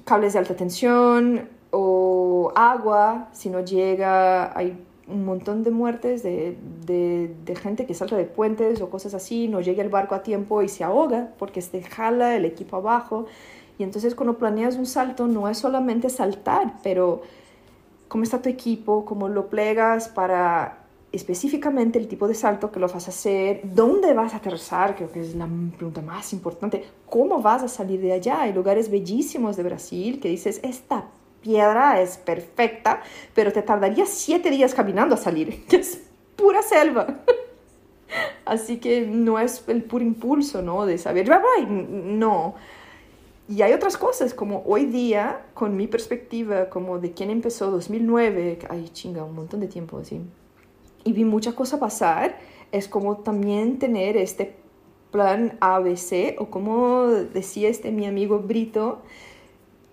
cables 0.05 0.33
de 0.33 0.39
alta 0.39 0.55
tensión, 0.55 1.49
o 1.75 2.51
agua, 2.55 3.29
si 3.31 3.49
no 3.49 3.61
llega, 3.61 4.55
hay 4.55 4.77
un 5.07 5.25
montón 5.25 5.63
de 5.63 5.71
muertes 5.71 6.21
de, 6.21 6.55
de, 6.85 7.55
gente 7.55 7.87
que 7.87 7.95
salta 7.95 8.15
de 8.15 8.25
puentes 8.25 8.79
o 8.79 8.91
cosas 8.91 9.15
así, 9.15 9.47
no 9.47 9.59
llega 9.59 9.81
el 9.81 9.89
barco 9.89 10.13
a 10.13 10.21
tiempo 10.21 10.61
y 10.61 10.69
se 10.69 10.83
ahoga 10.83 11.31
porque 11.39 11.61
se 11.63 11.81
jala 11.81 12.35
el 12.35 12.45
equipo 12.45 12.77
abajo. 12.77 13.25
Y 13.79 13.83
entonces 13.83 14.13
cuando 14.13 14.37
planeas 14.37 14.75
un 14.75 14.85
salto 14.85 15.27
no 15.27 15.49
es 15.49 15.57
solamente 15.57 16.11
saltar, 16.11 16.75
pero 16.83 17.23
cómo 18.07 18.23
está 18.23 18.39
tu 18.39 18.49
equipo, 18.49 19.03
cómo 19.03 19.27
lo 19.27 19.47
plegas 19.47 20.09
para 20.09 20.77
específicamente 21.11 21.97
el 21.97 22.07
tipo 22.07 22.27
de 22.27 22.35
salto 22.35 22.71
que 22.71 22.79
lo 22.79 22.87
vas 22.87 23.07
a 23.07 23.09
hacer, 23.09 23.61
dónde 23.63 24.13
vas 24.13 24.35
a 24.35 24.37
aterrizar, 24.37 24.95
creo 24.95 25.11
que 25.11 25.21
es 25.21 25.33
la 25.33 25.47
pregunta 25.75 26.03
más 26.03 26.33
importante, 26.33 26.83
cómo 27.09 27.41
vas 27.41 27.63
a 27.63 27.67
salir 27.67 27.99
de 27.99 28.13
allá. 28.13 28.41
Hay 28.41 28.53
lugares 28.53 28.91
bellísimos 28.91 29.57
de 29.57 29.63
Brasil 29.63 30.19
que 30.19 30.29
dices, 30.29 30.59
esta 30.63 31.05
piedra 31.43 32.01
es 32.01 32.17
perfecta, 32.17 33.03
pero 33.35 33.51
te 33.51 33.61
tardaría 33.61 34.05
siete 34.05 34.49
días 34.49 34.73
caminando 34.73 35.15
a 35.15 35.17
salir, 35.17 35.65
que 35.67 35.77
es 35.77 36.01
pura 36.35 36.63
selva. 36.63 37.19
Así 38.45 38.77
que 38.77 39.05
no 39.05 39.39
es 39.39 39.63
el 39.67 39.83
puro 39.83 40.03
impulso, 40.03 40.61
¿no? 40.61 40.85
De 40.85 40.97
saber, 40.97 41.27
ya 41.27 41.39
voy, 41.39 41.65
no. 41.67 42.55
Y 43.49 43.61
hay 43.61 43.73
otras 43.73 43.97
cosas, 43.97 44.33
como 44.33 44.63
hoy 44.65 44.85
día, 44.85 45.45
con 45.53 45.75
mi 45.75 45.87
perspectiva, 45.87 46.69
como 46.69 46.99
de 46.99 47.11
quién 47.11 47.29
empezó 47.29 47.69
2009, 47.71 48.59
ay 48.69 48.89
chinga, 48.89 49.23
un 49.23 49.35
montón 49.35 49.59
de 49.59 49.67
tiempo 49.67 49.97
así, 49.97 50.21
y 51.03 51.11
vi 51.11 51.25
muchas 51.25 51.53
cosas 51.53 51.79
pasar, 51.79 52.37
es 52.71 52.87
como 52.87 53.17
también 53.17 53.79
tener 53.79 54.15
este 54.15 54.55
plan 55.11 55.57
ABC, 55.59 56.35
o 56.39 56.47
como 56.47 57.07
decía 57.07 57.67
este 57.67 57.91
mi 57.91 58.05
amigo 58.05 58.39
Brito, 58.39 59.01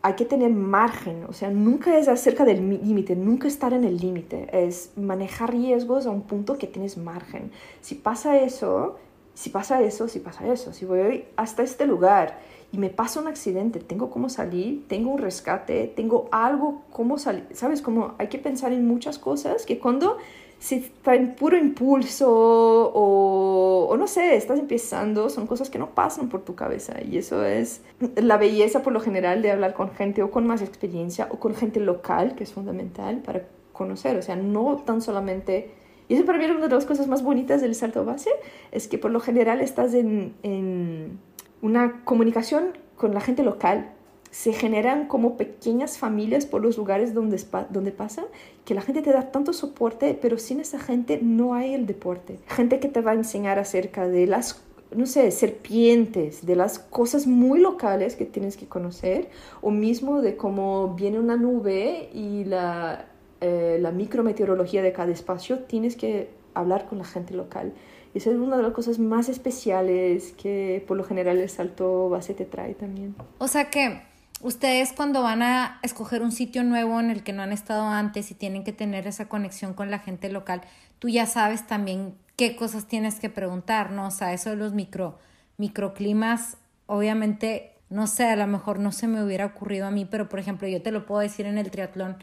hay 0.03 0.15
que 0.15 0.25
tener 0.25 0.51
margen, 0.51 1.25
o 1.29 1.33
sea, 1.33 1.51
nunca 1.51 1.99
es 1.99 2.09
acerca 2.09 2.45
del 2.45 2.69
límite, 2.83 3.15
nunca 3.17 3.49
estar 3.49 3.75
en 3.75 3.85
el 3.85 3.99
límite, 3.99 4.49
es 4.53 4.93
manejar 4.97 5.53
riesgos 5.53 6.07
a 6.07 6.11
un 6.11 6.23
punto 6.23 6.57
que 6.57 6.67
tienes 6.67 6.97
margen. 6.97 7.51
Si 7.83 7.97
pasa 7.97 8.39
eso, 8.39 8.97
si 9.35 9.51
pasa 9.51 9.83
eso, 9.83 10.09
si 10.09 10.21
pasa 10.21 10.51
eso, 10.51 10.73
si 10.73 10.87
voy 10.87 11.25
hasta 11.37 11.63
este 11.63 11.87
lugar 11.87 12.39
y 12.73 12.79
me 12.79 12.89
pasa 12.89 13.21
un 13.21 13.27
accidente, 13.27 13.79
tengo 13.79 14.09
cómo 14.09 14.31
salir, 14.31 14.87
tengo 14.89 15.11
un 15.11 15.19
rescate, 15.19 15.93
tengo 15.95 16.29
algo, 16.33 16.83
cómo 16.91 17.19
salir, 17.19 17.47
¿sabes? 17.53 17.83
Como 17.83 18.15
hay 18.17 18.29
que 18.29 18.39
pensar 18.39 18.73
en 18.73 18.87
muchas 18.87 19.19
cosas 19.19 19.67
que 19.67 19.79
cuando 19.79 20.17
si 20.61 20.77
está 20.77 21.14
en 21.14 21.35
puro 21.35 21.57
impulso 21.57 22.31
o, 22.31 23.87
o, 23.88 23.96
no 23.96 24.07
sé, 24.07 24.37
estás 24.37 24.59
empezando, 24.59 25.31
son 25.31 25.46
cosas 25.46 25.70
que 25.70 25.79
no 25.79 25.94
pasan 25.94 26.29
por 26.29 26.42
tu 26.42 26.55
cabeza. 26.55 27.03
Y 27.03 27.16
eso 27.16 27.42
es 27.44 27.81
la 28.14 28.37
belleza 28.37 28.83
por 28.83 28.92
lo 28.92 29.01
general 29.01 29.40
de 29.40 29.51
hablar 29.51 29.73
con 29.73 29.90
gente 29.92 30.23
o 30.23 30.31
con 30.31 30.46
más 30.46 30.61
experiencia 30.61 31.29
o 31.31 31.40
con 31.40 31.55
gente 31.55 31.81
local, 31.81 32.35
que 32.35 32.44
es 32.44 32.53
fundamental 32.53 33.23
para 33.23 33.46
conocer, 33.73 34.18
o 34.18 34.23
sea, 34.23 34.37
no 34.37 34.77
tan 34.85 35.01
solamente... 35.01 35.73
Y 36.09 36.14
eso 36.14 36.27
para 36.27 36.37
mí 36.37 36.44
es 36.44 36.51
una 36.51 36.68
de 36.68 36.75
las 36.75 36.85
cosas 36.85 37.09
más 37.09 37.23
bonitas 37.23 37.62
del 37.62 37.75
salto 37.75 38.05
base, 38.05 38.31
es 38.70 38.87
que 38.87 38.99
por 38.99 39.12
lo 39.12 39.20
general 39.20 39.62
estás 39.62 39.94
en, 39.94 40.35
en 40.42 41.18
una 41.62 42.05
comunicación 42.05 42.77
con 42.96 43.14
la 43.14 43.20
gente 43.23 43.44
local, 43.44 43.92
se 44.31 44.53
generan 44.53 45.09
como 45.09 45.37
pequeñas 45.37 45.99
familias 45.99 46.47
por 46.47 46.62
los 46.62 46.77
lugares 46.77 47.14
donde, 47.14 47.43
donde 47.71 47.90
pasan, 47.90 48.27
que 48.64 48.75
la 48.75 48.81
gente 48.81 49.03
te 49.03 49.12
da 49.12 49.33
tanto 49.33 49.53
soporte, 49.53 50.16
pero 50.21 50.38
sin 50.38 50.61
esa 50.61 50.79
gente 50.79 51.19
no 51.21 51.55
hay 51.55 51.75
el 51.75 51.87
deporte. 51.87 52.38
Gente 52.47 52.79
que 52.79 52.88
te 52.88 53.01
va 53.01 53.11
a 53.11 53.14
enseñar 53.14 53.59
acerca 53.59 54.07
de 54.07 54.27
las, 54.27 54.62
no 54.95 55.07
sé, 55.07 55.31
serpientes, 55.33 56.47
de 56.47 56.55
las 56.55 56.79
cosas 56.79 57.27
muy 57.27 57.59
locales 57.61 58.14
que 58.14 58.25
tienes 58.25 58.57
que 58.57 58.66
conocer, 58.66 59.29
o 59.62 59.73
mismo 59.73 60.23
de 60.23 60.37
cómo 60.37 60.95
viene 60.95 61.19
una 61.19 61.37
nube 61.37 62.09
y 62.12 62.45
la, 62.45 63.07
eh, 63.40 63.79
la 63.81 63.90
micrometeorología 63.90 64.83
de 64.83 64.93
cada 64.93 65.11
espacio, 65.11 65.61
tienes 65.61 65.97
que 65.97 66.31
hablar 66.55 66.87
con 66.87 66.99
la 66.99 67.05
gente 67.05 67.35
local. 67.35 67.73
Y 68.14 68.19
esa 68.19 68.31
es 68.31 68.37
una 68.37 68.57
de 68.57 68.62
las 68.62 68.73
cosas 68.73 69.01
más 69.01 69.29
especiales 69.29 70.33
que 70.33 70.85
por 70.87 70.97
lo 70.97 71.05
general 71.05 71.38
el 71.38 71.49
salto 71.49 72.09
base 72.09 72.35
te 72.35 72.45
trae 72.45 72.75
también. 72.75 73.14
O 73.38 73.47
sea 73.47 73.71
que 73.71 74.10
ustedes 74.40 74.92
cuando 74.92 75.22
van 75.22 75.42
a 75.42 75.79
escoger 75.83 76.22
un 76.22 76.33
sitio 76.33 76.64
nuevo 76.64 76.98
en 77.00 77.11
el 77.11 77.22
que 77.22 77.33
no 77.33 77.42
han 77.42 77.53
estado 77.53 77.87
antes 77.87 78.31
y 78.31 78.35
tienen 78.35 78.64
que 78.64 78.72
tener 78.72 79.07
esa 79.07 79.29
conexión 79.29 79.74
con 79.74 79.90
la 79.90 79.98
gente 79.98 80.31
local, 80.31 80.62
tú 80.98 81.09
ya 81.09 81.26
sabes 81.26 81.66
también 81.66 82.16
qué 82.37 82.57
cosas 82.57 82.87
tienes 82.87 83.20
que 83.20 83.31
preguntar, 83.31 83.90
¿no? 83.90 84.07
O 84.07 84.11
sea, 84.11 84.33
eso 84.33 84.50
de 84.50 84.57
los 84.57 84.72
micro, 84.72 85.18
microclimas, 85.59 86.57
obviamente, 86.87 87.74
no 87.90 88.07
sé, 88.07 88.24
a 88.24 88.37
lo 88.37 88.46
mejor 88.46 88.79
no 88.79 88.92
se 88.92 89.09
me 89.09 89.22
hubiera 89.22 89.46
ocurrido 89.46 89.87
a 89.87 89.90
mí, 89.90 90.07
pero 90.07 90.29
por 90.29 90.38
ejemplo, 90.38 90.66
yo 90.66 90.81
te 90.83 90.90
lo 90.90 91.07
puedo 91.07 91.20
decir 91.20 91.46
en 91.46 91.59
el 91.59 91.70
triatlón, 91.70 92.16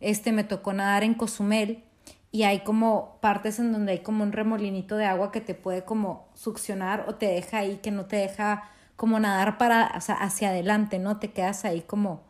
este 0.00 0.32
me 0.32 0.44
tocó 0.44 0.72
nadar 0.72 1.02
en 1.02 1.14
Cozumel 1.14 1.82
y 2.30 2.42
hay 2.42 2.60
como 2.60 3.18
partes 3.20 3.58
en 3.58 3.72
donde 3.72 3.92
hay 3.92 3.98
como 4.00 4.22
un 4.22 4.32
remolinito 4.32 4.96
de 4.96 5.06
agua 5.06 5.32
que 5.32 5.40
te 5.40 5.54
puede 5.54 5.84
como 5.84 6.28
succionar 6.34 7.06
o 7.08 7.14
te 7.14 7.26
deja 7.26 7.58
ahí 7.58 7.78
que 7.78 7.90
no 7.90 8.04
te 8.04 8.16
deja 8.16 8.70
como 8.96 9.20
nadar 9.20 9.58
para, 9.58 9.92
o 9.96 10.00
sea, 10.00 10.16
hacia 10.16 10.48
adelante, 10.48 10.98
¿no? 10.98 11.18
Te 11.18 11.30
quedas 11.30 11.64
ahí 11.64 11.82
como, 11.82 12.24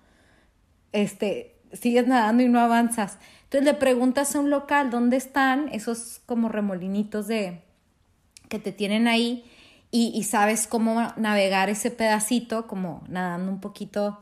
este, 0.93 1.57
sigues 1.73 2.07
nadando 2.07 2.43
y 2.43 2.49
no 2.49 2.61
avanzas. 2.61 3.19
Entonces 3.45 3.65
le 3.65 3.75
preguntas 3.75 4.35
a 4.35 4.41
un 4.41 4.51
local 4.51 4.91
dónde 4.91 5.17
están 5.17 5.69
esos 5.73 6.21
como 6.27 6.49
remolinitos 6.49 7.29
de, 7.29 7.63
que 8.49 8.59
te 8.59 8.73
tienen 8.73 9.07
ahí 9.07 9.45
y, 9.91 10.13
y 10.15 10.25
sabes 10.25 10.67
cómo 10.67 11.13
navegar 11.17 11.71
ese 11.71 11.91
pedacito, 11.91 12.67
como 12.67 13.05
nadando 13.09 13.53
un 13.53 13.61
poquito 13.61 14.19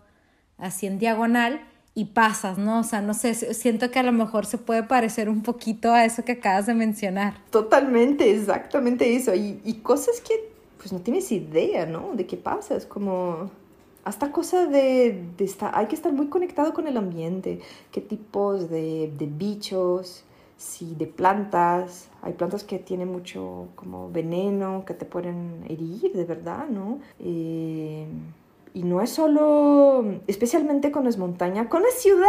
así 0.59 0.87
en 0.87 0.99
diagonal 0.99 1.61
y 1.95 2.07
pasas, 2.07 2.59
¿no? 2.59 2.81
O 2.81 2.83
sea, 2.83 3.01
no 3.01 3.15
sé, 3.15 3.35
siento 3.55 3.91
que 3.91 4.01
a 4.01 4.03
lo 4.03 4.13
mejor 4.13 4.47
se 4.47 4.59
puede 4.59 4.83
parecer 4.83 5.29
un 5.29 5.43
poquito 5.43 5.93
a 5.93 6.05
eso 6.05 6.25
que 6.25 6.33
acabas 6.33 6.67
de 6.67 6.75
mencionar. 6.75 7.35
Totalmente, 7.51 8.31
exactamente 8.35 9.15
eso. 9.15 9.35
Y, 9.35 9.61
y 9.65 9.75
cosas 9.75 10.21
que 10.21 10.54
pues 10.85 10.93
no 10.93 11.01
tienes 11.01 11.33
idea, 11.33 11.87
¿no? 11.87 12.11
De 12.13 12.27
qué 12.27 12.37
pasa, 12.37 12.77
es 12.77 12.85
como 12.85 13.49
hasta 14.05 14.31
cosa 14.33 14.67
de, 14.67 15.25
de 15.35 15.45
estar, 15.47 15.71
hay 15.75 15.87
que 15.87 15.95
estar 15.95 16.13
muy 16.13 16.27
conectado 16.27 16.75
con 16.75 16.87
el 16.87 16.99
ambiente, 16.99 17.61
qué 17.91 18.03
tipos 18.03 18.69
de, 18.69 19.11
de 19.17 19.25
bichos, 19.25 20.25
si 20.59 20.95
de 20.95 21.07
plantas, 21.07 22.11
hay 22.21 22.35
plantas 22.35 22.65
que 22.65 22.79
tienen 22.79 23.11
mucho 23.11 23.69
como 23.77 24.11
veneno, 24.11 24.85
que 24.85 24.93
te 24.93 25.07
pueden 25.07 25.65
herir, 25.71 26.13
de 26.13 26.25
verdad, 26.27 26.69
¿no? 26.69 26.99
Eh, 27.19 28.07
y 28.75 28.83
no 28.83 29.01
es 29.01 29.09
solo, 29.09 30.05
especialmente 30.27 30.93
con 30.93 31.05
las 31.05 31.17
montañas, 31.17 31.69
con 31.69 31.83
la 31.83 31.91
ciudad, 31.97 32.29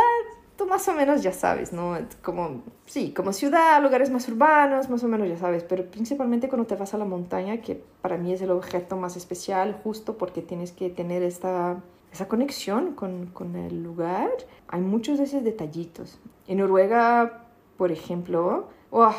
tú 0.57 0.65
más 0.67 0.87
o 0.87 0.93
menos 0.93 1.21
ya 1.23 1.33
sabes, 1.33 1.73
¿no? 1.73 1.97
Como, 2.21 2.63
sí, 2.85 3.13
como 3.13 3.33
ciudad, 3.33 3.81
lugares 3.81 4.09
más 4.09 4.27
urbanos, 4.27 4.89
más 4.89 5.03
o 5.03 5.07
menos 5.07 5.27
ya 5.27 5.37
sabes, 5.37 5.63
pero 5.63 5.85
principalmente 5.85 6.47
cuando 6.47 6.67
te 6.67 6.75
vas 6.75 6.93
a 6.93 6.97
la 6.97 7.05
montaña, 7.05 7.61
que 7.61 7.81
para 8.01 8.17
mí 8.17 8.33
es 8.33 8.41
el 8.41 8.51
objeto 8.51 8.95
más 8.95 9.17
especial, 9.17 9.79
justo 9.83 10.17
porque 10.17 10.41
tienes 10.41 10.71
que 10.71 10.89
tener 10.89 11.23
esta, 11.23 11.77
esa 12.11 12.27
conexión 12.27 12.93
con, 12.93 13.27
con 13.27 13.55
el 13.55 13.83
lugar, 13.83 14.29
hay 14.67 14.81
muchos 14.81 15.17
de 15.17 15.25
esos 15.25 15.43
detallitos. 15.43 16.19
En 16.47 16.59
Noruega, 16.59 17.45
por 17.77 17.91
ejemplo, 17.91 18.67
¡oh! 18.91 19.13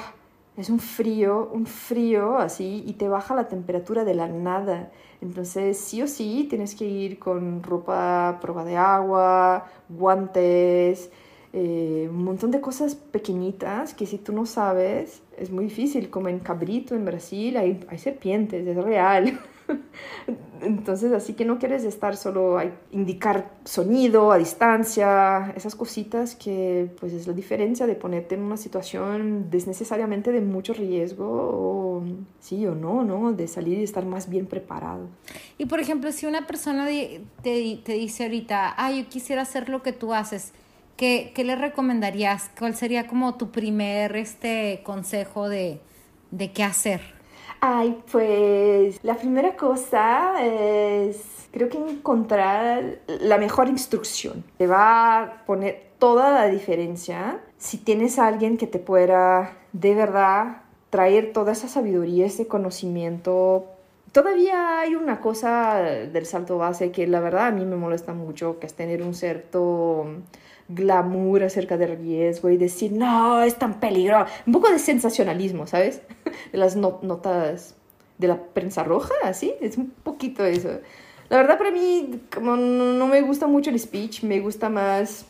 es 0.56 0.70
un 0.70 0.78
frío, 0.78 1.50
un 1.52 1.66
frío 1.66 2.38
así, 2.38 2.82
y 2.86 2.94
te 2.94 3.08
baja 3.08 3.34
la 3.34 3.48
temperatura 3.48 4.04
de 4.04 4.14
la 4.14 4.26
nada. 4.26 4.90
Entonces, 5.20 5.78
sí 5.78 6.02
o 6.02 6.08
sí, 6.08 6.46
tienes 6.48 6.74
que 6.74 6.86
ir 6.86 7.18
con 7.18 7.62
ropa 7.62 8.38
prueba 8.40 8.64
de 8.64 8.76
agua, 8.76 9.66
guantes, 9.88 11.10
eh, 11.58 12.06
un 12.10 12.22
montón 12.22 12.50
de 12.50 12.60
cosas 12.60 12.94
pequeñitas 12.94 13.94
que 13.94 14.04
si 14.04 14.18
tú 14.18 14.34
no 14.34 14.44
sabes 14.44 15.22
es 15.38 15.50
muy 15.50 15.64
difícil, 15.64 16.10
como 16.10 16.28
en 16.28 16.38
Cabrito, 16.38 16.94
en 16.94 17.06
Brasil, 17.06 17.56
hay, 17.56 17.82
hay 17.88 17.96
serpientes, 17.96 18.66
es 18.66 18.76
real. 18.76 19.40
Entonces, 20.60 21.12
así 21.12 21.32
que 21.32 21.46
no 21.46 21.58
quieres 21.58 21.84
estar 21.84 22.14
solo 22.14 22.58
a 22.58 22.66
indicar 22.92 23.52
sonido 23.64 24.32
a 24.32 24.36
distancia, 24.36 25.54
esas 25.56 25.74
cositas 25.74 26.36
que 26.36 26.90
pues 27.00 27.14
es 27.14 27.26
la 27.26 27.32
diferencia 27.32 27.86
de 27.86 27.94
ponerte 27.94 28.34
en 28.34 28.42
una 28.42 28.58
situación 28.58 29.48
desnecesariamente 29.50 30.32
de 30.32 30.42
mucho 30.42 30.74
riesgo 30.74 32.04
sí 32.38 32.66
o 32.66 32.74
no, 32.74 33.02
¿no? 33.02 33.32
De 33.32 33.48
salir 33.48 33.78
y 33.78 33.82
estar 33.82 34.04
más 34.04 34.28
bien 34.28 34.44
preparado. 34.44 35.08
Y 35.56 35.64
por 35.64 35.80
ejemplo, 35.80 36.12
si 36.12 36.26
una 36.26 36.46
persona 36.46 36.86
te, 36.86 37.22
te 37.42 37.92
dice 37.94 38.24
ahorita, 38.24 38.74
ah, 38.76 38.92
yo 38.92 39.08
quisiera 39.08 39.40
hacer 39.40 39.70
lo 39.70 39.82
que 39.82 39.92
tú 39.92 40.12
haces, 40.12 40.52
¿qué, 40.96 41.32
qué 41.34 41.44
le 41.44 41.56
recomendarías? 41.56 42.50
¿Cuál 42.58 42.74
sería 42.74 43.06
como 43.06 43.36
tu 43.36 43.50
primer 43.50 44.16
este, 44.16 44.80
consejo 44.84 45.48
de, 45.48 45.80
de 46.30 46.52
qué 46.52 46.64
hacer? 46.64 47.00
Ay, 47.60 47.98
pues 48.12 49.02
la 49.02 49.14
primera 49.14 49.56
cosa 49.56 50.44
es, 50.44 51.48
creo 51.52 51.68
que 51.68 51.78
encontrar 51.78 53.00
la 53.06 53.38
mejor 53.38 53.68
instrucción. 53.68 54.44
Te 54.58 54.66
va 54.66 55.22
a 55.22 55.44
poner 55.46 55.86
toda 55.98 56.30
la 56.30 56.46
diferencia 56.48 57.40
si 57.58 57.78
tienes 57.78 58.18
a 58.18 58.26
alguien 58.26 58.58
que 58.58 58.66
te 58.66 58.78
pueda 58.78 59.56
de 59.72 59.94
verdad 59.94 60.62
traer 60.90 61.32
toda 61.32 61.52
esa 61.52 61.68
sabiduría, 61.68 62.26
ese 62.26 62.46
conocimiento. 62.46 63.66
Todavía 64.16 64.80
hay 64.80 64.94
una 64.94 65.20
cosa 65.20 65.82
del 65.82 66.24
salto 66.24 66.56
base 66.56 66.90
que 66.90 67.06
la 67.06 67.20
verdad 67.20 67.48
a 67.48 67.50
mí 67.50 67.66
me 67.66 67.76
molesta 67.76 68.14
mucho, 68.14 68.58
que 68.58 68.66
es 68.66 68.72
tener 68.72 69.02
un 69.02 69.12
cierto 69.12 70.06
glamour 70.68 71.42
acerca 71.42 71.76
del 71.76 71.98
riesgo 71.98 72.48
y 72.48 72.56
decir, 72.56 72.92
no, 72.92 73.42
es 73.42 73.56
tan 73.56 73.78
peligroso. 73.78 74.32
Un 74.46 74.54
poco 74.54 74.70
de 74.70 74.78
sensacionalismo, 74.78 75.66
¿sabes? 75.66 76.00
De 76.50 76.56
las 76.56 76.76
notas 76.76 77.74
de 78.16 78.28
la 78.28 78.42
prensa 78.42 78.84
roja, 78.84 79.12
así, 79.22 79.52
es 79.60 79.76
un 79.76 79.90
poquito 79.90 80.46
eso. 80.46 80.70
La 81.28 81.36
verdad 81.36 81.58
para 81.58 81.70
mí, 81.70 82.18
como 82.34 82.56
no, 82.56 83.06
me 83.08 83.20
gusta 83.20 83.46
mucho 83.46 83.68
el 83.68 83.78
speech, 83.78 84.22
me 84.22 84.40
gusta 84.40 84.70
más... 84.70 85.26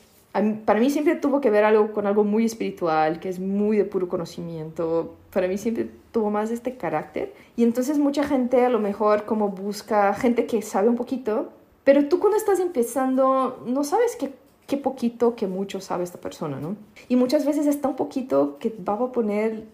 para 0.64 0.80
mí 0.80 0.90
siempre 0.90 1.16
tuvo 1.16 1.40
que 1.40 1.50
ver 1.50 1.64
algo 1.64 1.92
con 1.92 2.06
algo 2.06 2.24
muy 2.24 2.44
espiritual, 2.44 3.20
que 3.20 3.28
es 3.28 3.40
muy 3.40 3.76
de 3.76 3.84
puro 3.84 4.08
conocimiento. 4.08 5.14
Para 5.32 5.48
mí 5.48 5.58
siempre 5.58 5.90
tuvo 6.12 6.30
más 6.30 6.50
este 6.50 6.76
carácter. 6.76 7.34
Y 7.56 7.62
entonces 7.62 7.98
mucha 7.98 8.24
gente 8.24 8.64
a 8.64 8.68
lo 8.68 8.78
mejor 8.78 9.24
como 9.24 9.48
busca 9.48 10.12
gente 10.14 10.46
que 10.46 10.62
sabe 10.62 10.88
un 10.88 10.96
poquito, 10.96 11.50
pero 11.84 12.08
tú 12.08 12.18
cuando 12.18 12.36
estás 12.36 12.60
empezando 12.60 13.62
no 13.66 13.84
sabes 13.84 14.16
qué 14.16 14.32
qué 14.66 14.76
poquito, 14.76 15.36
qué 15.36 15.46
mucho 15.46 15.80
sabe 15.80 16.04
esta 16.04 16.18
persona, 16.18 16.58
¿no? 16.60 16.76
Y 17.08 17.16
muchas 17.16 17.46
veces 17.46 17.66
es 17.66 17.80
tan 17.80 17.96
poquito 17.96 18.58
que 18.58 18.74
va 18.86 18.94
a 18.94 19.12
poner 19.12 19.64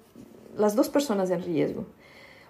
las 0.57 0.77
dos 0.77 0.88
personas 0.88 1.31
en 1.31 1.42
riesgo. 1.42 1.87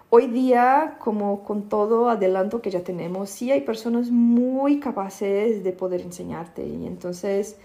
Hoy 0.09 0.27
día, 0.27 0.97
como 0.99 1.43
con 1.43 1.69
todo 1.69 2.09
adelanto 2.09 2.61
que 2.61 2.69
ya 2.69 2.83
tenemos, 2.83 3.29
sí 3.29 3.51
hay 3.51 3.61
personas 3.61 4.11
muy 4.11 4.79
capaces 4.79 5.63
de 5.63 5.71
poder 5.71 6.01
enseñarte 6.01 6.67
y 6.67 6.85
entonces 6.85 7.57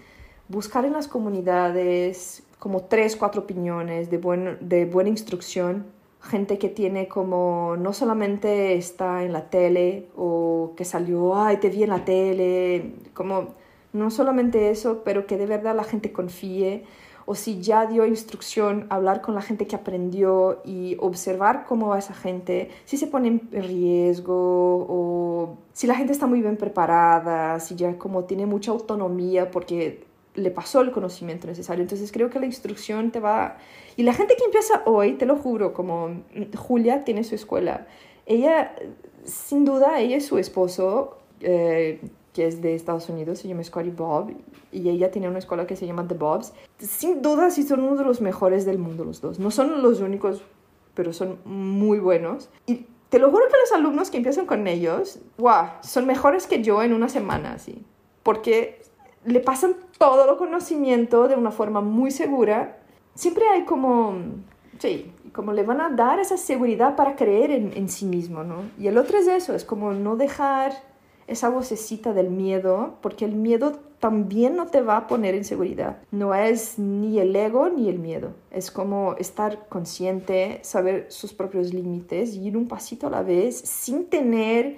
buscar 0.49 0.83
en 0.83 0.93
las 0.93 1.07
comunidades 1.07 2.43
como 2.57 2.81
tres, 2.83 3.15
cuatro 3.15 3.43
opiniones 3.43 4.09
de, 4.09 4.17
buen, 4.17 4.57
de 4.59 4.85
buena 4.85 5.09
instrucción, 5.09 5.85
gente 6.21 6.57
que 6.57 6.67
tiene 6.67 7.07
como 7.07 7.77
no 7.77 7.93
solamente 7.93 8.75
está 8.75 9.23
en 9.23 9.31
la 9.31 9.49
tele 9.49 10.09
o 10.17 10.73
que 10.75 10.83
salió, 10.83 11.41
ay, 11.41 11.57
te 11.57 11.69
vi 11.69 11.83
en 11.83 11.89
la 11.89 12.03
tele, 12.03 12.95
como 13.13 13.55
no 13.93 14.11
solamente 14.11 14.69
eso, 14.71 15.01
pero 15.05 15.25
que 15.25 15.37
de 15.37 15.45
verdad 15.45 15.75
la 15.75 15.85
gente 15.85 16.11
confíe, 16.11 16.83
o 17.25 17.35
si 17.35 17.61
ya 17.61 17.85
dio 17.85 18.05
instrucción, 18.07 18.87
hablar 18.89 19.21
con 19.21 19.35
la 19.35 19.41
gente 19.41 19.67
que 19.67 19.75
aprendió 19.75 20.61
y 20.65 20.97
observar 20.99 21.65
cómo 21.67 21.89
va 21.89 21.99
esa 21.99 22.15
gente, 22.15 22.69
si 22.85 22.97
se 22.97 23.07
pone 23.07 23.27
en 23.27 23.49
riesgo 23.51 24.87
o 24.89 25.57
si 25.71 25.85
la 25.85 25.95
gente 25.95 26.11
está 26.11 26.25
muy 26.25 26.41
bien 26.41 26.57
preparada, 26.57 27.59
si 27.59 27.75
ya 27.75 27.97
como 27.97 28.23
tiene 28.25 28.47
mucha 28.47 28.71
autonomía 28.71 29.51
porque 29.51 30.08
le 30.35 30.51
pasó 30.51 30.81
el 30.81 30.91
conocimiento 30.91 31.47
necesario. 31.47 31.81
Entonces 31.81 32.11
creo 32.11 32.29
que 32.29 32.39
la 32.39 32.45
instrucción 32.45 33.11
te 33.11 33.19
va... 33.19 33.57
Y 33.97 34.03
la 34.03 34.13
gente 34.13 34.35
que 34.35 34.45
empieza 34.45 34.83
hoy, 34.85 35.13
te 35.13 35.25
lo 35.25 35.35
juro, 35.35 35.73
como 35.73 36.23
Julia 36.55 37.03
tiene 37.03 37.23
su 37.23 37.35
escuela, 37.35 37.87
ella, 38.25 38.75
sin 39.23 39.65
duda, 39.65 39.99
ella 39.99 40.17
y 40.17 40.21
su 40.21 40.37
esposo, 40.37 41.17
eh, 41.41 41.99
que 42.33 42.47
es 42.47 42.61
de 42.61 42.75
Estados 42.75 43.09
Unidos, 43.09 43.39
se 43.39 43.47
llama 43.47 43.63
Scotty 43.63 43.89
Bob, 43.89 44.33
y 44.71 44.87
ella 44.87 45.11
tiene 45.11 45.27
una 45.27 45.39
escuela 45.39 45.65
que 45.65 45.75
se 45.75 45.85
llama 45.87 46.07
The 46.07 46.13
Bobs. 46.13 46.53
Sin 46.77 47.21
duda, 47.21 47.49
sí 47.49 47.63
son 47.63 47.81
uno 47.81 47.95
de 47.95 48.03
los 48.03 48.21
mejores 48.21 48.65
del 48.65 48.77
mundo 48.77 49.03
los 49.03 49.19
dos. 49.19 49.39
No 49.39 49.51
son 49.51 49.81
los 49.81 49.99
únicos, 49.99 50.43
pero 50.93 51.11
son 51.11 51.39
muy 51.43 51.99
buenos. 51.99 52.49
Y 52.67 52.85
te 53.09 53.17
lo 53.17 53.31
juro 53.31 53.45
que 53.47 53.57
los 53.59 53.71
alumnos 53.71 54.11
que 54.11 54.17
empiezan 54.17 54.45
con 54.45 54.67
ellos, 54.67 55.19
wow, 55.37 55.65
son 55.81 56.05
mejores 56.05 56.45
que 56.45 56.61
yo 56.61 56.83
en 56.83 56.93
una 56.93 57.09
semana, 57.09 57.53
así. 57.53 57.83
Porque 58.21 58.78
le 59.25 59.39
pasan 59.39 59.75
todo 59.97 60.31
el 60.31 60.37
conocimiento 60.37 61.27
de 61.27 61.35
una 61.35 61.51
forma 61.51 61.81
muy 61.81 62.11
segura. 62.11 62.77
Siempre 63.15 63.45
hay 63.47 63.65
como, 63.65 64.15
sí, 64.77 65.11
como 65.33 65.53
le 65.53 65.63
van 65.63 65.81
a 65.81 65.89
dar 65.89 66.19
esa 66.19 66.37
seguridad 66.37 66.95
para 66.95 67.15
creer 67.15 67.51
en, 67.51 67.73
en 67.75 67.89
sí 67.89 68.05
mismo, 68.05 68.43
¿no? 68.43 68.63
Y 68.77 68.87
el 68.87 68.97
otro 68.97 69.17
es 69.17 69.27
eso, 69.27 69.55
es 69.55 69.65
como 69.65 69.93
no 69.93 70.15
dejar 70.15 70.73
esa 71.27 71.49
vocecita 71.49 72.13
del 72.13 72.29
miedo, 72.29 72.97
porque 73.01 73.25
el 73.25 73.33
miedo 73.33 73.73
también 73.99 74.55
no 74.55 74.67
te 74.67 74.81
va 74.81 74.97
a 74.97 75.07
poner 75.07 75.35
en 75.35 75.43
seguridad. 75.45 75.97
No 76.11 76.33
es 76.33 76.79
ni 76.79 77.19
el 77.19 77.35
ego 77.35 77.69
ni 77.69 77.89
el 77.89 77.99
miedo. 77.99 78.33
Es 78.49 78.71
como 78.71 79.15
estar 79.17 79.67
consciente, 79.67 80.59
saber 80.63 81.07
sus 81.09 81.33
propios 81.33 81.73
límites 81.73 82.35
ir 82.35 82.57
un 82.57 82.67
pasito 82.67 83.07
a 83.07 83.09
la 83.09 83.21
vez 83.21 83.57
sin 83.57 84.05
tener 84.05 84.77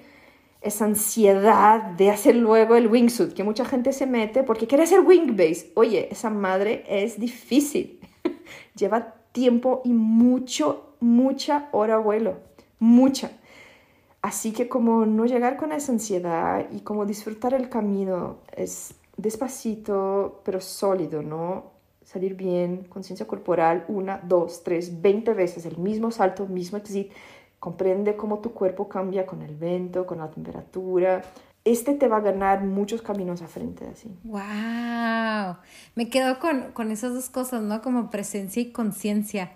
esa 0.62 0.84
ansiedad 0.84 1.82
de 1.82 2.10
hacer 2.10 2.36
luego 2.36 2.76
el 2.76 2.86
wingsuit, 2.86 3.32
que 3.32 3.44
mucha 3.44 3.64
gente 3.64 3.92
se 3.92 4.06
mete 4.06 4.42
porque 4.42 4.66
quiere 4.66 4.84
hacer 4.84 5.00
wingbase. 5.00 5.72
Oye, 5.74 6.08
esa 6.10 6.30
madre 6.30 6.84
es 6.88 7.18
difícil. 7.18 8.00
Lleva 8.76 9.14
tiempo 9.32 9.82
y 9.84 9.92
mucho, 9.92 10.94
mucha 11.00 11.68
hora 11.72 11.98
vuelo. 11.98 12.36
Mucha. 12.78 13.32
Así 14.22 14.52
que 14.52 14.68
como 14.68 15.04
no 15.04 15.26
llegar 15.26 15.56
con 15.56 15.72
esa 15.72 15.90
ansiedad 15.90 16.66
y 16.70 16.80
como 16.80 17.06
disfrutar 17.06 17.54
el 17.54 17.68
camino 17.68 18.38
es 18.56 18.94
despacito 19.16 20.40
pero 20.44 20.60
sólido, 20.60 21.22
¿no? 21.22 21.72
Salir 22.04 22.34
bien, 22.34 22.84
conciencia 22.88 23.26
corporal, 23.26 23.84
una, 23.88 24.18
dos, 24.18 24.62
tres, 24.62 25.02
veinte 25.02 25.32
veces 25.32 25.66
el 25.66 25.78
mismo 25.78 26.10
salto, 26.10 26.46
mismo 26.46 26.78
exit. 26.78 27.10
Comprende 27.62 28.16
cómo 28.16 28.40
tu 28.40 28.52
cuerpo 28.52 28.88
cambia 28.88 29.24
con 29.24 29.42
el 29.42 29.54
vento, 29.54 30.04
con 30.04 30.18
la 30.18 30.28
temperatura. 30.28 31.22
Este 31.64 31.94
te 31.94 32.08
va 32.08 32.16
a 32.16 32.20
ganar 32.20 32.64
muchos 32.64 33.02
caminos 33.02 33.40
a 33.40 33.46
frente 33.46 33.86
así. 33.86 34.10
¡Wow! 34.24 35.56
Me 35.94 36.08
quedo 36.10 36.40
con, 36.40 36.72
con 36.72 36.90
esas 36.90 37.14
dos 37.14 37.30
cosas, 37.30 37.62
¿no? 37.62 37.80
Como 37.82 38.10
presencia 38.10 38.60
y 38.60 38.72
conciencia 38.72 39.52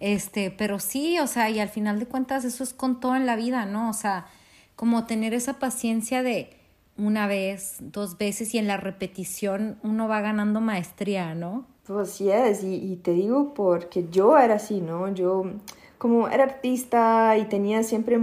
este, 0.00 0.50
pero 0.50 0.80
sí, 0.80 1.18
o 1.18 1.26
sea, 1.26 1.50
y 1.50 1.60
al 1.60 1.68
final 1.68 2.00
de 2.00 2.06
cuentas 2.06 2.44
eso 2.46 2.64
es 2.64 2.72
con 2.72 3.00
todo 3.00 3.14
en 3.16 3.26
la 3.26 3.36
vida, 3.36 3.66
¿no? 3.66 3.90
O 3.90 3.92
sea, 3.92 4.26
como 4.74 5.04
tener 5.04 5.34
esa 5.34 5.58
paciencia 5.58 6.22
de 6.22 6.56
una 6.96 7.26
vez, 7.26 7.76
dos 7.80 8.16
veces 8.16 8.54
y 8.54 8.58
en 8.58 8.66
la 8.66 8.78
repetición 8.78 9.78
uno 9.82 10.08
va 10.08 10.22
ganando 10.22 10.62
maestría, 10.62 11.34
¿no? 11.34 11.66
Pues 11.86 12.12
sí 12.12 12.30
es, 12.30 12.64
y, 12.64 12.76
y 12.76 12.96
te 12.96 13.12
digo 13.12 13.52
porque 13.52 14.06
yo 14.10 14.38
era 14.38 14.54
así, 14.54 14.80
¿no? 14.80 15.12
Yo 15.12 15.44
como 16.00 16.28
era 16.28 16.44
artista 16.44 17.36
y 17.36 17.44
tenía 17.44 17.82
siempre 17.82 18.18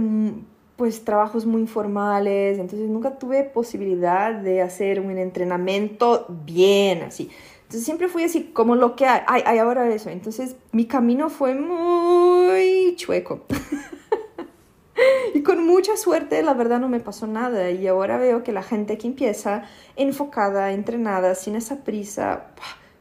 pues 0.74 1.04
trabajos 1.04 1.46
muy 1.46 1.60
informales, 1.60 2.58
entonces 2.58 2.88
nunca 2.88 3.20
tuve 3.20 3.44
posibilidad 3.44 4.34
de 4.34 4.62
hacer 4.62 4.98
un 4.98 5.16
entrenamiento 5.16 6.26
bien 6.44 7.02
así. 7.04 7.30
Entonces 7.62 7.84
siempre 7.84 8.08
fui 8.08 8.24
así, 8.24 8.50
como 8.52 8.74
lo 8.74 8.96
que 8.96 9.06
hay, 9.06 9.58
ahora 9.58 9.88
eso. 9.94 10.10
Entonces 10.10 10.56
mi 10.72 10.86
camino 10.86 11.30
fue 11.30 11.54
muy 11.54 12.96
chueco. 12.96 13.44
y 15.34 15.42
con 15.44 15.64
mucha 15.64 15.96
suerte, 15.96 16.42
la 16.42 16.54
verdad, 16.54 16.80
no 16.80 16.88
me 16.88 16.98
pasó 16.98 17.28
nada. 17.28 17.70
Y 17.70 17.86
ahora 17.86 18.18
veo 18.18 18.42
que 18.42 18.50
la 18.50 18.64
gente 18.64 18.98
que 18.98 19.06
empieza 19.06 19.62
enfocada, 19.94 20.72
entrenada, 20.72 21.36
sin 21.36 21.54
esa 21.54 21.84
prisa, 21.84 22.46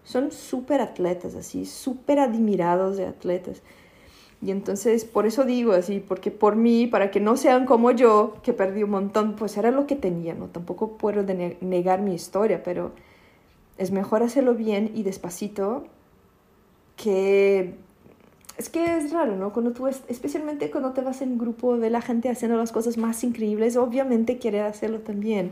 son 0.03 0.31
súper 0.31 0.81
atletas, 0.81 1.33
así, 1.33 1.65
súper 1.65 2.19
admirados 2.19 2.95
de 2.97 3.07
atletas. 3.07 3.63
Y 4.41 4.51
entonces, 4.51 5.03
por 5.03 5.25
eso 5.25 5.45
digo 5.45 5.73
así, 5.73 5.99
porque 5.99 6.29
por 6.29 6.55
mí, 6.55 6.85
para 6.85 7.09
que 7.09 7.19
no 7.19 7.37
sean 7.37 7.65
como 7.65 7.91
yo, 7.91 8.35
que 8.43 8.53
perdí 8.53 8.83
un 8.83 8.91
montón, 8.91 9.35
pues 9.35 9.57
era 9.57 9.71
lo 9.71 9.87
que 9.87 9.95
tenía, 9.95 10.35
¿no? 10.35 10.47
Tampoco 10.47 10.97
puedo 10.97 11.23
negar 11.61 12.01
mi 12.01 12.13
historia, 12.13 12.61
pero 12.63 12.91
es 13.77 13.91
mejor 13.91 14.23
hacerlo 14.23 14.53
bien 14.53 14.91
y 14.93 15.03
despacito 15.03 15.85
que... 16.95 17.75
Es 18.57 18.69
que 18.69 18.97
es 18.97 19.11
raro, 19.11 19.35
¿no? 19.35 19.53
Cuando 19.53 19.71
tú, 19.71 19.87
especialmente 19.87 20.71
cuando 20.71 20.91
te 20.91 21.01
vas 21.01 21.21
en 21.21 21.37
grupo, 21.37 21.77
de 21.77 21.91
la 21.91 22.01
gente 22.01 22.29
haciendo 22.29 22.57
las 22.57 22.71
cosas 22.71 22.97
más 22.97 23.23
increíbles, 23.23 23.77
obviamente 23.77 24.39
quiere 24.39 24.61
hacerlo 24.61 25.01
también. 25.01 25.51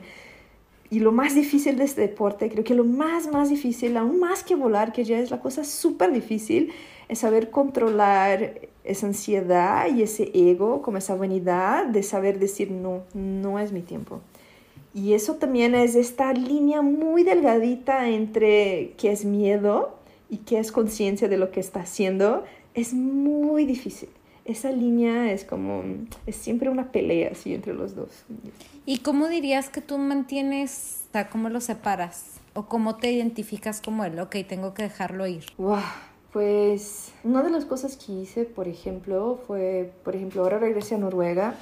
Y 0.89 0.99
lo 0.99 1.11
más 1.11 1.33
difícil 1.33 1.77
de 1.77 1.83
este 1.83 2.01
deporte, 2.01 2.49
creo 2.49 2.63
que 2.63 2.75
lo 2.75 2.83
más, 2.83 3.31
más 3.31 3.49
difícil, 3.49 3.97
aún 3.97 4.19
más 4.19 4.43
que 4.43 4.55
volar, 4.55 4.93
que 4.93 5.03
ya 5.03 5.19
es 5.19 5.31
la 5.31 5.39
cosa 5.39 5.63
súper 5.63 6.11
difícil, 6.11 6.71
es 7.09 7.19
saber 7.19 7.49
controlar 7.49 8.61
esa 8.83 9.07
ansiedad 9.07 9.87
y 9.93 10.03
ese 10.03 10.31
ego, 10.33 10.81
como 10.81 10.97
esa 10.97 11.15
vanidad 11.15 11.85
de 11.87 12.03
saber 12.03 12.39
decir 12.39 12.71
no, 12.71 13.03
no 13.13 13.59
es 13.59 13.71
mi 13.71 13.81
tiempo. 13.81 14.21
Y 14.93 15.13
eso 15.13 15.35
también 15.35 15.75
es 15.75 15.95
esta 15.95 16.31
línea 16.33 16.81
muy 16.81 17.23
delgadita 17.23 18.07
entre 18.09 18.93
qué 18.97 19.11
es 19.11 19.25
miedo 19.25 19.95
y 20.29 20.37
qué 20.37 20.59
es 20.59 20.71
conciencia 20.71 21.27
de 21.27 21.37
lo 21.37 21.51
que 21.51 21.59
está 21.59 21.81
haciendo. 21.81 22.43
Es 22.73 22.93
muy 22.93 23.65
difícil. 23.65 24.09
Esa 24.45 24.71
línea 24.71 25.31
es 25.31 25.43
como, 25.43 25.83
es 26.25 26.35
siempre 26.35 26.69
una 26.69 26.91
pelea 26.91 27.31
así 27.31 27.53
entre 27.53 27.73
los 27.73 27.95
dos. 27.95 28.09
¿Y 28.85 28.99
cómo 28.99 29.27
dirías 29.27 29.69
que 29.69 29.81
tú 29.81 29.97
mantienes, 29.97 31.05
o 31.09 31.11
sea, 31.13 31.29
cómo 31.29 31.49
lo 31.49 31.59
separas? 31.59 32.39
¿O 32.53 32.67
cómo 32.67 32.95
te 32.95 33.11
identificas 33.11 33.81
como 33.81 34.05
él? 34.05 34.19
Ok, 34.19 34.37
tengo 34.47 34.73
que 34.73 34.83
dejarlo 34.83 35.27
ir. 35.27 35.45
Wow 35.57 35.81
pues 36.35 37.13
una 37.23 37.43
de 37.43 37.49
las 37.49 37.63
cosas 37.63 37.95
que 37.95 38.11
hice, 38.11 38.43
por 38.43 38.67
ejemplo, 38.67 39.39
fue, 39.47 39.93
por 40.03 40.17
ejemplo, 40.17 40.41
ahora 40.41 40.59
regresé 40.59 40.95
a 40.95 40.97
Noruega, 40.97 41.55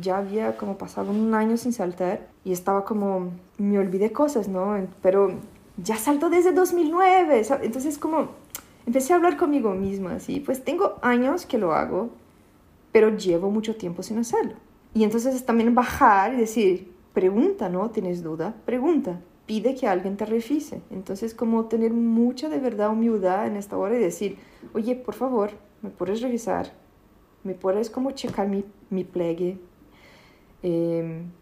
ya 0.00 0.18
había 0.18 0.56
como 0.56 0.76
pasado 0.78 1.12
un 1.12 1.32
año 1.32 1.56
sin 1.56 1.72
saltar 1.72 2.26
y 2.44 2.50
estaba 2.50 2.84
como, 2.84 3.30
me 3.56 3.78
olvidé 3.78 4.10
cosas, 4.10 4.48
¿no? 4.48 4.84
Pero 5.00 5.34
ya 5.76 5.94
salto 5.94 6.28
desde 6.28 6.50
2009, 6.50 7.42
entonces 7.62 7.98
como 7.98 8.30
empecé 8.90 9.12
a 9.12 9.16
hablar 9.16 9.36
conmigo 9.36 9.72
misma, 9.72 10.14
así, 10.16 10.40
pues 10.40 10.64
tengo 10.64 10.96
años 11.00 11.46
que 11.46 11.58
lo 11.58 11.72
hago, 11.72 12.10
pero 12.90 13.16
llevo 13.16 13.48
mucho 13.50 13.76
tiempo 13.76 14.02
sin 14.02 14.18
hacerlo. 14.18 14.54
Y 14.94 15.04
entonces 15.04 15.46
también 15.46 15.74
bajar 15.74 16.34
y 16.34 16.38
decir, 16.38 16.92
pregunta, 17.12 17.68
¿no? 17.68 17.90
¿Tienes 17.90 18.22
duda? 18.22 18.54
Pregunta 18.64 19.20
pide 19.50 19.74
que 19.74 19.88
alguien 19.88 20.16
te 20.16 20.24
revise. 20.24 20.80
Entonces, 20.90 21.34
como 21.34 21.64
tener 21.64 21.92
mucha 21.92 22.48
de 22.48 22.60
verdad 22.60 22.90
humildad 22.90 23.48
en 23.48 23.56
esta 23.56 23.76
hora 23.76 23.96
y 23.96 23.98
decir, 23.98 24.38
oye, 24.74 24.94
por 24.94 25.14
favor, 25.14 25.50
¿me 25.82 25.90
puedes 25.90 26.20
revisar? 26.20 26.72
¿Me 27.42 27.54
puedes 27.54 27.90
como 27.90 28.12
checar 28.12 28.46
mi, 28.46 28.64
mi 28.90 29.02
plegue? 29.02 29.58
Em, 30.62 31.32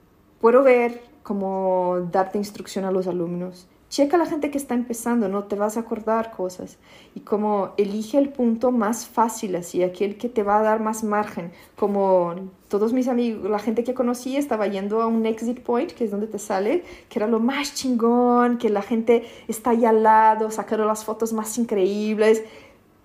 ¿Puedo 0.41 0.63
ver 0.63 1.03
cómo 1.23 2.09
darte 2.11 2.39
instrucción 2.39 2.87
a 2.87 2.91
los 2.91 3.07
alumnos? 3.07 3.69
Checa 3.89 4.19
la 4.19 4.27
gente 4.27 4.51
que 4.51 4.59
está 4.59 4.75
empezando, 4.75 5.29
no 5.29 5.45
te 5.45 5.57
vas 5.57 5.77
a 5.77 5.81
acordar 5.81 6.31
cosas. 6.31 6.79
Y 7.15 7.21
como 7.21 7.73
elige 7.77 8.19
el 8.19 8.29
punto 8.29 8.71
más 8.71 9.07
fácil, 9.07 9.57
así, 9.57 9.83
aquel 9.83 10.19
que 10.19 10.29
te 10.29 10.43
va 10.43 10.59
a 10.59 10.63
dar 10.63 10.81
más 10.81 11.05
margen. 11.05 11.53
Como 11.77 12.35
todos 12.69 12.93
mis 12.93 13.09
amigos, 13.09 13.51
la 13.51 13.59
gente 13.59 13.85
que 13.85 13.95
conocí 13.95 14.37
estaba 14.37 14.67
yendo 14.67 15.01
a 15.01 15.07
un 15.07 15.25
exit 15.27 15.61
point, 15.61 15.91
que 15.93 16.05
es 16.05 16.11
donde 16.11 16.27
te 16.27 16.39
sale, 16.39 16.85
que 17.09 17.19
era 17.19 17.27
lo 17.27 17.41
más 17.41 17.75
chingón, 17.75 18.59
que 18.59 18.69
la 18.69 18.83
gente 18.83 19.25
está 19.49 19.71
ahí 19.71 19.85
al 19.85 20.03
lado, 20.03 20.51
sacaron 20.51 20.87
las 20.87 21.05
fotos 21.05 21.33
más 21.33 21.57
increíbles. 21.59 22.45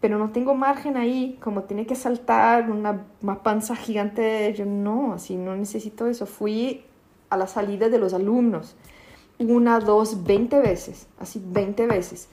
Pero 0.01 0.17
no 0.17 0.31
tengo 0.31 0.53
margen 0.53 0.97
ahí, 0.97 1.37
como 1.41 1.63
tiene 1.63 1.85
que 1.85 1.95
saltar 1.95 2.69
una, 2.69 3.05
una 3.21 3.41
panza 3.41 3.73
gigante. 3.73 4.53
Yo 4.53 4.65
no, 4.65 5.13
así 5.13 5.37
no 5.37 5.55
necesito 5.55 6.07
eso. 6.07 6.25
Fui 6.25 6.83
a 7.29 7.37
la 7.37 7.47
salida 7.47 7.87
de 7.87 7.99
los 7.99 8.13
alumnos 8.13 8.75
una, 9.39 9.79
dos, 9.79 10.23
veinte 10.23 10.59
veces, 10.59 11.07
así 11.19 11.41
veinte 11.43 11.87
veces. 11.87 12.27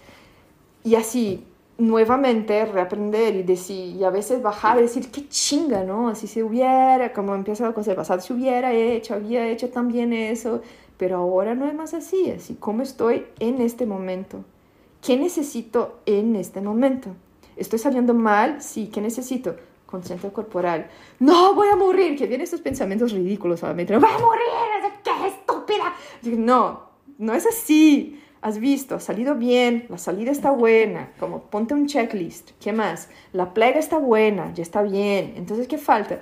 Y 0.84 0.94
así 0.94 1.44
nuevamente 1.78 2.66
reaprender 2.66 3.36
y 3.36 3.42
decir, 3.42 3.96
y 3.96 4.05
a 4.05 4.11
veces 4.11 4.42
bajar 4.42 4.78
y 4.78 4.82
decir, 4.82 5.11
qué 5.11 5.26
chinga, 5.28 5.82
¿no? 5.82 6.09
Así 6.09 6.26
se 6.26 6.42
hubiera, 6.42 7.12
como 7.12 7.34
empieza 7.34 7.66
la 7.66 7.72
cosa 7.72 7.92
de 7.92 7.96
pasar, 7.96 8.20
si 8.20 8.32
hubiera 8.34 8.72
hecho, 8.72 9.14
había 9.14 9.48
hecho 9.48 9.70
también 9.70 10.12
eso, 10.12 10.61
pero 10.98 11.16
ahora 11.16 11.55
no 11.55 11.66
es 11.66 11.74
más 11.74 11.94
así, 11.94 12.30
así 12.30 12.55
como 12.55 12.82
estoy 12.82 13.26
en 13.38 13.61
este 13.62 13.86
momento. 13.86 14.44
¿Qué 15.01 15.16
necesito 15.16 16.01
en 16.05 16.36
este 16.36 16.61
momento? 16.61 17.11
¿Estoy 17.57 17.78
saliendo 17.78 18.12
mal? 18.12 18.61
Sí, 18.61 18.88
¿qué 18.92 19.01
necesito? 19.01 19.57
Conciencia 19.86 20.30
corporal. 20.30 20.88
No, 21.18 21.55
voy 21.55 21.68
a 21.68 21.76
morir, 21.76 22.16
que 22.16 22.26
vienen 22.26 22.44
estos 22.44 22.61
pensamientos 22.61 23.12
ridículos 23.12 23.61
solamente. 23.61 23.96
Voy 23.96 24.09
a 24.09 24.18
morir, 24.18 24.92
qué 25.03 25.26
estúpida. 25.26 25.94
No, 26.36 26.89
no 27.20 27.34
es 27.34 27.46
así. 27.46 28.20
Has 28.42 28.58
visto, 28.58 28.94
ha 28.94 29.00
salido 29.00 29.34
bien, 29.34 29.84
la 29.90 29.98
salida 29.98 30.30
está 30.30 30.50
buena, 30.50 31.12
como 31.20 31.42
ponte 31.42 31.74
un 31.74 31.86
checklist. 31.86 32.52
¿Qué 32.58 32.72
más? 32.72 33.10
La 33.34 33.52
plega 33.52 33.78
está 33.78 33.98
buena, 33.98 34.54
ya 34.54 34.62
está 34.62 34.80
bien. 34.80 35.34
Entonces, 35.36 35.68
¿qué 35.68 35.76
falta? 35.76 36.20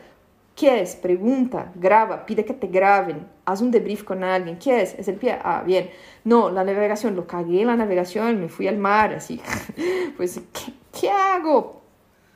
¿Qué 0.57 0.81
es? 0.81 0.97
Pregunta, 0.97 1.71
graba, 1.77 2.27
pide 2.27 2.45
que 2.45 2.55
te 2.55 2.67
graben, 2.67 3.29
haz 3.45 3.61
un 3.61 3.71
debrief 3.71 4.03
con 4.03 4.25
alguien. 4.25 4.59
¿Qué 4.59 4.83
es? 4.83 4.95
Es 4.99 5.07
el 5.07 5.15
pie. 5.15 5.39
Ah, 5.41 5.63
bien. 5.65 5.91
No, 6.25 6.51
la 6.51 6.65
navegación, 6.65 7.15
lo 7.15 7.29
cagué 7.29 7.61
en 7.61 7.69
la 7.69 7.77
navegación, 7.77 8.41
me 8.41 8.49
fui 8.49 8.67
al 8.67 8.79
mar, 8.79 9.15
así. 9.15 9.41
pues, 10.17 10.41
¿qué, 10.53 10.73
qué 11.01 11.11
hago? 11.11 11.83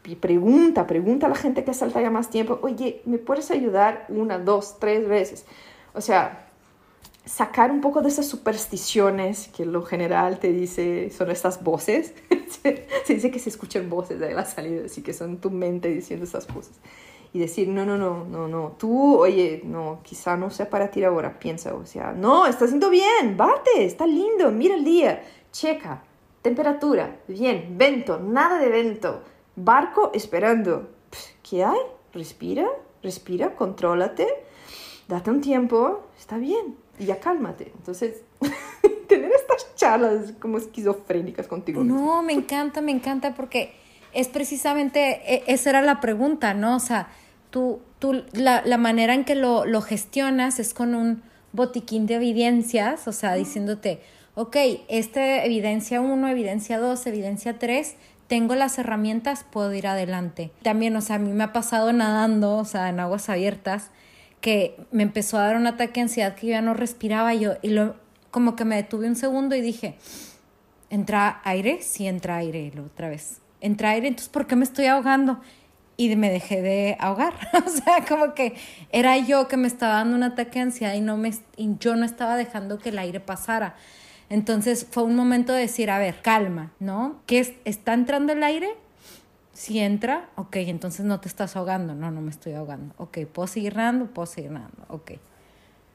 Y 0.05 0.15
pregunta, 0.15 0.87
pregunta 0.87 1.27
a 1.27 1.31
la 1.31 1.35
gente 1.35 1.65
que 1.65 1.75
salta 1.75 2.01
ya 2.01 2.11
más 2.11 2.31
tiempo. 2.31 2.61
Oye, 2.63 3.03
¿me 3.07 3.19
puedes 3.19 3.51
ayudar 3.51 4.07
una, 4.09 4.39
dos, 4.39 4.79
tres 4.79 5.09
veces? 5.09 5.45
O 5.93 6.01
sea, 6.01 6.52
sacar 7.25 7.71
un 7.71 7.81
poco 7.81 8.03
de 8.03 8.09
esas 8.09 8.27
supersticiones 8.27 9.49
que 9.49 9.65
lo 9.65 9.83
general 9.83 10.39
te 10.39 10.53
dice 10.53 11.11
son 11.11 11.31
estas 11.31 11.63
voces. 11.63 12.15
se 13.05 13.15
dice 13.15 13.31
que 13.31 13.39
se 13.39 13.49
escuchan 13.49 13.89
voces 13.89 14.19
de 14.19 14.33
la 14.33 14.45
salida, 14.45 14.87
así 14.87 15.03
que 15.03 15.13
son 15.13 15.39
tu 15.39 15.51
mente 15.51 15.89
diciendo 15.89 16.25
esas 16.25 16.47
cosas. 16.47 16.75
Y 17.33 17.39
decir, 17.39 17.69
no, 17.69 17.87
no, 17.87 17.97
no, 17.97 18.25
no, 18.25 18.47
no, 18.47 18.77
tú, 18.79 19.17
oye, 19.17 19.63
no, 19.65 20.01
quizá 20.03 20.37
no 20.37 20.51
sea 20.51 20.69
para 20.69 20.91
ti 20.91 21.03
ahora, 21.03 21.39
piensa, 21.39 21.75
o 21.75 21.87
sea, 21.87 22.13
no, 22.13 22.45
está 22.47 22.67
haciendo 22.67 22.91
bien, 22.91 23.39
bate, 23.39 23.85
está 23.85 24.07
lindo, 24.07 24.51
mira 24.51 24.75
el 24.75 24.85
día, 24.85 25.23
checa, 25.51 26.05
temperatura, 26.43 27.21
bien, 27.29 27.77
vento, 27.79 28.19
nada 28.19 28.59
de 28.59 28.69
vento, 28.69 29.23
barco 29.57 30.11
esperando. 30.13 30.91
¿Qué 31.43 31.65
hay? 31.65 31.81
Respira, 32.13 32.69
respira, 33.03 33.55
contrólate, 33.55 34.29
date 35.09 35.31
un 35.31 35.41
tiempo, 35.41 36.03
está 36.19 36.37
bien, 36.37 36.77
y 36.99 37.07
ya 37.07 37.19
cálmate. 37.21 37.73
Entonces, 37.77 38.23
tener 39.09 39.31
estas 39.33 39.75
charlas 39.75 40.33
como 40.39 40.59
esquizofrénicas 40.59 41.47
contigo. 41.47 41.85
No, 41.85 42.23
me 42.23 42.33
encanta, 42.33 42.81
me 42.81 42.93
encanta 42.93 43.35
porque 43.35 43.75
es 44.13 44.29
precisamente, 44.29 45.21
e, 45.27 45.45
esa 45.47 45.71
era 45.71 45.83
la 45.83 46.01
pregunta, 46.01 46.55
¿no? 46.55 46.77
O 46.77 46.81
sea, 46.81 47.09
tú, 47.51 47.81
tú 47.99 48.25
la, 48.33 48.63
la 48.65 48.79
manera 48.79 49.15
en 49.15 49.25
que 49.25 49.35
lo, 49.35 49.65
lo, 49.65 49.83
gestionas 49.83 50.59
es 50.59 50.75
con 50.75 50.95
un 50.95 51.23
botiquín 51.53 52.07
de 52.07 52.15
evidencias, 52.15 53.07
o 53.09 53.13
sea, 53.13 53.35
diciéndote, 53.35 54.01
ok, 54.35 54.57
esta 54.89 55.45
evidencia 55.45 56.01
1, 56.01 56.29
evidencia 56.29 56.79
2, 56.79 57.07
evidencia 57.07 57.59
3, 57.59 57.97
tengo 58.29 58.55
las 58.55 58.79
herramientas, 58.79 59.45
puedo 59.45 59.73
ir 59.75 59.87
adelante. 59.87 60.53
También, 60.63 60.97
o 60.97 61.03
sea, 61.03 61.17
a 61.17 61.19
mí 61.19 61.33
me 61.33 61.45
ha 61.45 61.53
pasado 61.53 61.93
nadando, 61.93 62.57
o 62.57 62.65
sea, 62.65 62.89
en 62.89 63.01
aguas 63.01 63.29
abiertas, 63.29 63.91
que 64.43 64.77
me 64.91 65.05
empezó 65.05 65.39
a 65.39 65.47
dar 65.47 65.57
un 65.57 65.67
ataque 65.67 65.95
de 65.95 66.01
ansiedad 66.03 66.35
que 66.35 66.49
yo 66.49 66.53
ya 66.53 66.61
no 66.61 66.75
respiraba 66.75 67.33
yo 67.33 67.55
y 67.63 67.71
lo 67.71 67.97
como 68.31 68.57
que 68.57 68.65
me 68.65 68.77
detuve 68.77 69.07
un 69.07 69.15
segundo 69.15 69.55
y 69.55 69.61
dije, 69.61 69.97
¿entra 70.91 71.41
aire? 71.45 71.81
Sí, 71.83 72.07
entra 72.07 72.37
aire, 72.37 72.73
lo 72.75 72.85
otra 72.85 73.09
vez. 73.09 73.41
Entra 73.61 73.91
aire, 73.91 74.09
entonces 74.09 74.31
¿por 74.31 74.47
qué 74.47 74.57
me 74.57 74.65
estoy 74.65 74.87
ahogando? 74.87 75.41
Y 75.97 76.17
me 76.17 76.31
dejé 76.31 76.61
de 76.61 76.97
ahogar. 76.99 77.35
o 77.67 77.71
sea, 77.71 78.05
como 78.09 78.35
que 78.35 78.55
era 78.91 79.17
yo 79.19 79.47
que 79.49 79.57
me 79.57 79.69
estaba 79.69 79.95
dando 79.95 80.17
un 80.17 80.25
ataque 80.25 80.59
de 80.59 80.61
ansiedad 80.61 80.95
y, 80.95 81.01
no 81.01 81.17
me, 81.17 81.33
y 81.57 81.77
yo 81.79 81.95
no 81.95 82.05
estaba 82.05 82.37
dejando 82.37 82.79
que 82.79 82.89
el 82.89 82.99
aire 82.99 83.21
pasara. 83.21 83.77
Entonces 84.29 84.87
fue 84.91 85.05
un 85.05 85.15
momento 85.15 85.53
de 85.53 85.61
decir, 85.61 85.91
a 85.91 85.99
ver, 85.99 86.21
calma, 86.23 86.73
¿no? 86.81 87.21
¿Qué 87.27 87.61
está 87.65 87.93
entrando 87.93 88.33
el 88.33 88.43
aire? 88.43 88.71
Si 89.63 89.79
entra, 89.79 90.29
ok, 90.35 90.57
entonces 90.57 91.07
no 91.07 91.21
te 91.21 91.29
estás 91.29 91.55
ahogando. 91.55 91.95
No, 91.95 92.11
no 92.11 92.21
me 92.21 92.33
estoy 92.33 92.55
ahogando. 92.55 92.97
Ok, 92.99 93.19
puedo 93.33 93.47
seguir 93.47 93.77
nadando, 93.77 94.07
puedo 94.07 94.27
seguir 94.27 94.51
nadando. 94.51 94.85
Ok. 94.89 95.13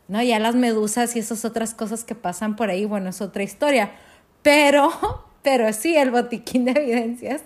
No, 0.08 0.24
ya 0.24 0.40
las 0.40 0.56
medusas 0.56 1.14
y 1.18 1.20
esas 1.20 1.44
otras 1.44 1.74
cosas 1.74 2.06
que 2.06 2.16
pasan 2.16 2.56
por 2.56 2.70
ahí, 2.70 2.86
bueno, 2.86 3.10
es 3.10 3.20
otra 3.20 3.44
historia. 3.44 3.92
Pero, 4.42 4.90
pero 5.42 5.74
sí, 5.74 5.98
el 5.98 6.12
botiquín 6.12 6.64
de 6.64 6.72
evidencias 6.72 7.44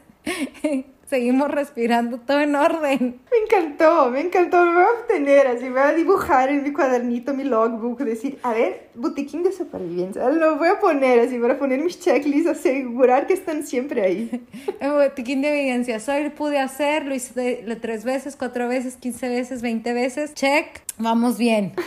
seguimos 1.12 1.52
respirando 1.52 2.20
todo 2.20 2.40
en 2.40 2.56
orden. 2.56 3.20
Me 3.30 3.38
encantó, 3.44 4.10
me 4.10 4.22
encantó. 4.22 4.64
Me 4.64 4.74
voy 4.76 4.84
a 4.84 5.02
obtener, 5.02 5.46
así 5.46 5.66
me 5.66 5.72
voy 5.72 5.82
a 5.82 5.94
dibujar 5.94 6.48
en 6.48 6.64
mi 6.64 6.72
cuadernito, 6.72 7.34
mi 7.34 7.44
logbook, 7.44 8.00
decir, 8.00 8.40
a 8.44 8.54
ver, 8.54 8.88
botiquín 8.96 9.44
de 9.44 9.52
supervivencia. 9.52 10.30
Lo 10.30 10.56
voy 10.56 10.70
a 10.70 10.80
poner 10.80 11.20
así 11.20 11.38
para 11.38 11.60
poner 11.60 11.84
mis 11.84 12.00
checklists, 12.00 12.50
asegurar 12.50 13.28
que 13.28 13.34
están 13.34 13.68
siempre 13.68 14.04
ahí. 14.04 14.46
El 14.80 14.92
botiquín 14.92 15.42
de 15.42 15.50
evidencia. 15.50 16.00
Soy, 16.00 16.30
pude 16.30 16.60
hacer, 16.60 17.06
lo 17.06 17.14
hice 17.14 17.66
tres 17.82 18.06
veces, 18.06 18.38
cuatro 18.38 18.70
veces, 18.70 18.96
quince 18.96 19.28
veces, 19.28 19.62
veinte 19.62 19.92
veces. 19.92 20.34
Check, 20.34 20.82
vamos 20.98 21.38
bien. 21.38 21.74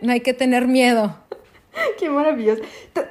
No 0.00 0.12
hay 0.12 0.20
que 0.20 0.32
tener 0.32 0.68
miedo. 0.68 1.16
Qué 1.98 2.08
maravilloso. 2.10 2.62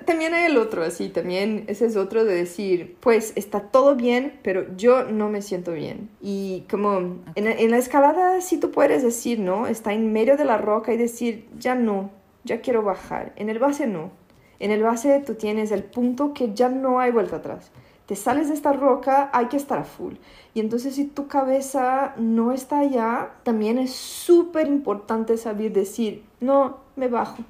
también 0.05 0.33
hay 0.33 0.45
el 0.45 0.57
otro, 0.57 0.83
así, 0.83 1.09
también 1.09 1.65
ese 1.67 1.85
es 1.85 1.95
otro 1.95 2.25
de 2.25 2.35
decir, 2.35 2.97
pues 2.99 3.33
está 3.35 3.61
todo 3.61 3.95
bien, 3.95 4.39
pero 4.43 4.75
yo 4.75 5.03
no 5.03 5.29
me 5.29 5.41
siento 5.41 5.73
bien. 5.73 6.09
Y 6.21 6.65
como 6.69 6.97
en, 7.35 7.47
en, 7.47 7.71
la 7.71 7.77
escalada 7.77 8.41
sí 8.41 8.59
tú 8.59 8.71
puedes 8.71 9.03
decir, 9.03 9.39
¿no? 9.39 9.67
Está 9.67 9.93
en 9.93 10.11
medio 10.13 10.37
de 10.37 10.45
la 10.45 10.57
roca 10.57 10.93
y 10.93 10.97
decir, 10.97 11.47
ya 11.57 11.75
no, 11.75 12.11
ya 12.43 12.61
quiero 12.61 12.83
bajar. 12.83 13.33
En 13.35 13.49
el 13.49 13.59
base 13.59 13.87
no. 13.87 14.11
En 14.59 14.71
el 14.71 14.81
base 14.81 15.21
tú 15.25 15.35
tienes 15.35 15.71
el 15.71 15.83
punto 15.83 16.33
que 16.33 16.53
ya 16.53 16.69
no 16.69 16.99
hay 16.99 17.11
vuelta 17.11 17.37
atrás. 17.37 17.71
Te 18.07 18.15
sales 18.15 18.47
de 18.47 18.53
esta 18.53 18.71
roca, 18.71 19.29
hay 19.33 19.47
que 19.47 19.57
estar 19.57 19.79
a 19.79 19.83
full. 19.83 20.15
Y 20.53 20.61
entonces 20.61 20.95
si 20.95 21.05
tu 21.05 21.27
cabeza 21.27 22.13
no 22.17 22.53
está 22.53 22.79
allá, 22.79 23.31
también 23.43 23.77
es 23.77 23.91
súper 23.93 24.67
importante 24.67 25.37
saber 25.37 25.73
decir, 25.73 26.23
no, 26.39 26.77
me 26.95 27.09
bajo. 27.09 27.43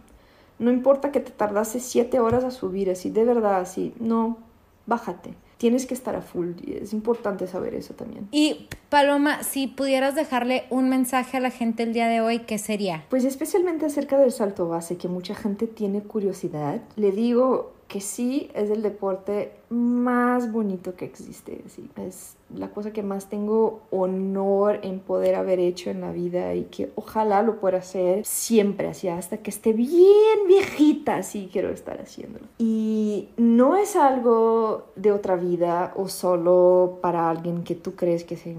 No 0.59 0.71
importa 0.71 1.11
que 1.11 1.19
te 1.19 1.31
tardase 1.31 1.79
siete 1.79 2.19
horas 2.19 2.43
a 2.43 2.51
subir, 2.51 2.89
así, 2.89 3.09
de 3.09 3.25
verdad, 3.25 3.59
así, 3.61 3.93
no, 3.99 4.37
bájate 4.85 5.35
tienes 5.57 5.85
que 5.85 5.93
estar 5.93 6.15
a 6.15 6.21
full. 6.21 6.51
Es 6.67 6.93
importante 6.93 7.47
saber 7.47 7.75
eso 7.75 7.93
también. 7.93 8.27
Y 8.31 8.67
Paloma, 8.89 9.43
si 9.43 9.67
pudieras 9.67 10.15
dejarle 10.15 10.65
un 10.69 10.89
mensaje 10.89 11.37
a 11.37 11.39
la 11.39 11.49
gente 11.49 11.83
el 11.83 11.93
día 11.93 12.07
de 12.07 12.21
hoy, 12.21 12.39
¿qué 12.39 12.57
sería? 12.57 13.05
Pues 13.09 13.25
especialmente 13.25 13.85
acerca 13.85 14.17
del 14.17 14.31
salto 14.31 14.67
base, 14.67 14.97
que 14.97 15.07
mucha 15.07 15.35
gente 15.35 15.67
tiene 15.67 16.01
curiosidad. 16.01 16.81
Le 16.95 17.11
digo 17.11 17.73
que 17.87 18.01
sí 18.01 18.51
es 18.53 18.69
el 18.69 18.81
deporte 18.81 19.53
más 19.69 20.51
bonito 20.51 20.95
que 20.95 21.05
existe. 21.05 21.63
Sí, 21.67 21.89
es 21.95 22.35
la 22.53 22.69
cosa 22.69 22.91
que 22.91 23.01
más 23.01 23.29
tengo 23.29 23.81
honor 23.91 24.79
en 24.83 24.99
poder 24.99 25.35
haber 25.35 25.59
hecho 25.59 25.89
en 25.89 26.01
la 26.01 26.11
vida 26.11 26.53
y 26.53 26.65
que 26.65 26.91
ojalá 26.95 27.43
lo 27.43 27.59
pueda 27.59 27.77
hacer 27.77 28.25
siempre, 28.25 28.87
así 28.87 29.07
hasta 29.07 29.37
que 29.37 29.49
esté 29.49 29.71
bien 29.71 30.47
viejita, 30.47 31.17
así 31.17 31.49
quiero 31.51 31.69
estar 31.69 32.01
haciéndolo. 32.01 32.45
Y 32.57 33.29
no 33.37 33.77
es 33.77 33.95
algo 33.95 34.87
de 34.95 35.13
otra 35.13 35.35
vida 35.35 35.93
o 35.95 36.09
solo 36.09 36.99
para 37.01 37.29
alguien 37.29 37.63
que 37.63 37.75
tú 37.75 37.95
crees 37.95 38.25
que, 38.25 38.35
se, 38.35 38.55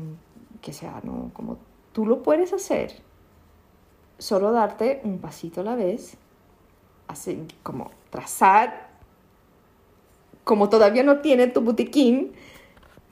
que 0.63 0.73
sea, 0.73 1.01
¿no? 1.05 1.31
Como 1.35 1.59
tú 1.93 2.07
lo 2.07 2.23
puedes 2.23 2.53
hacer. 2.55 2.93
Solo 4.19 4.53
darte 4.53 5.01
un 5.05 5.19
pasito 5.19 5.61
a 5.61 5.65
la 5.65 5.77
vez, 5.77 6.17
así 7.07 7.47
como 7.63 7.91
trazar, 8.11 8.88
como 10.49 10.71
todavía 10.71 11.03
no 11.03 11.19
tiene 11.19 11.47
tu 11.47 11.61
botiquín, 11.61 12.33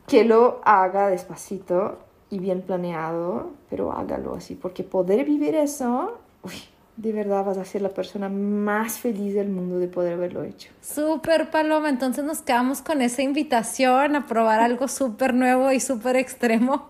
que 0.09 0.25
lo 0.25 0.63
haga 0.65 1.09
despacito 1.09 1.99
y 2.31 2.39
bien 2.39 2.63
planeado, 2.63 3.51
pero 3.69 3.93
hágalo 3.93 4.37
así, 4.37 4.55
porque 4.55 4.83
poder 4.85 5.27
vivir 5.27 5.55
eso, 5.55 6.17
uy, 6.43 6.55
de 6.97 7.13
verdad 7.13 7.45
vas 7.45 7.59
a 7.59 7.67
ser 7.67 7.83
la 7.83 7.91
persona 7.91 8.31
más 8.31 8.99
feliz 8.99 9.35
del 9.35 9.51
mundo 9.51 9.79
de 9.79 9.87
poder 9.87 10.15
haberlo 10.15 10.45
hecho. 10.45 10.71
Súper, 10.81 11.51
Paloma. 11.51 11.91
Entonces 11.91 12.25
nos 12.25 12.41
quedamos 12.41 12.81
con 12.81 13.03
esa 13.03 13.21
invitación 13.21 14.17
a 14.17 14.27
probar 14.27 14.61
algo 14.61 14.89
súper 14.89 15.35
nuevo 15.35 15.71
y 15.73 15.81
súper 15.81 16.17
extremo. 16.17 16.89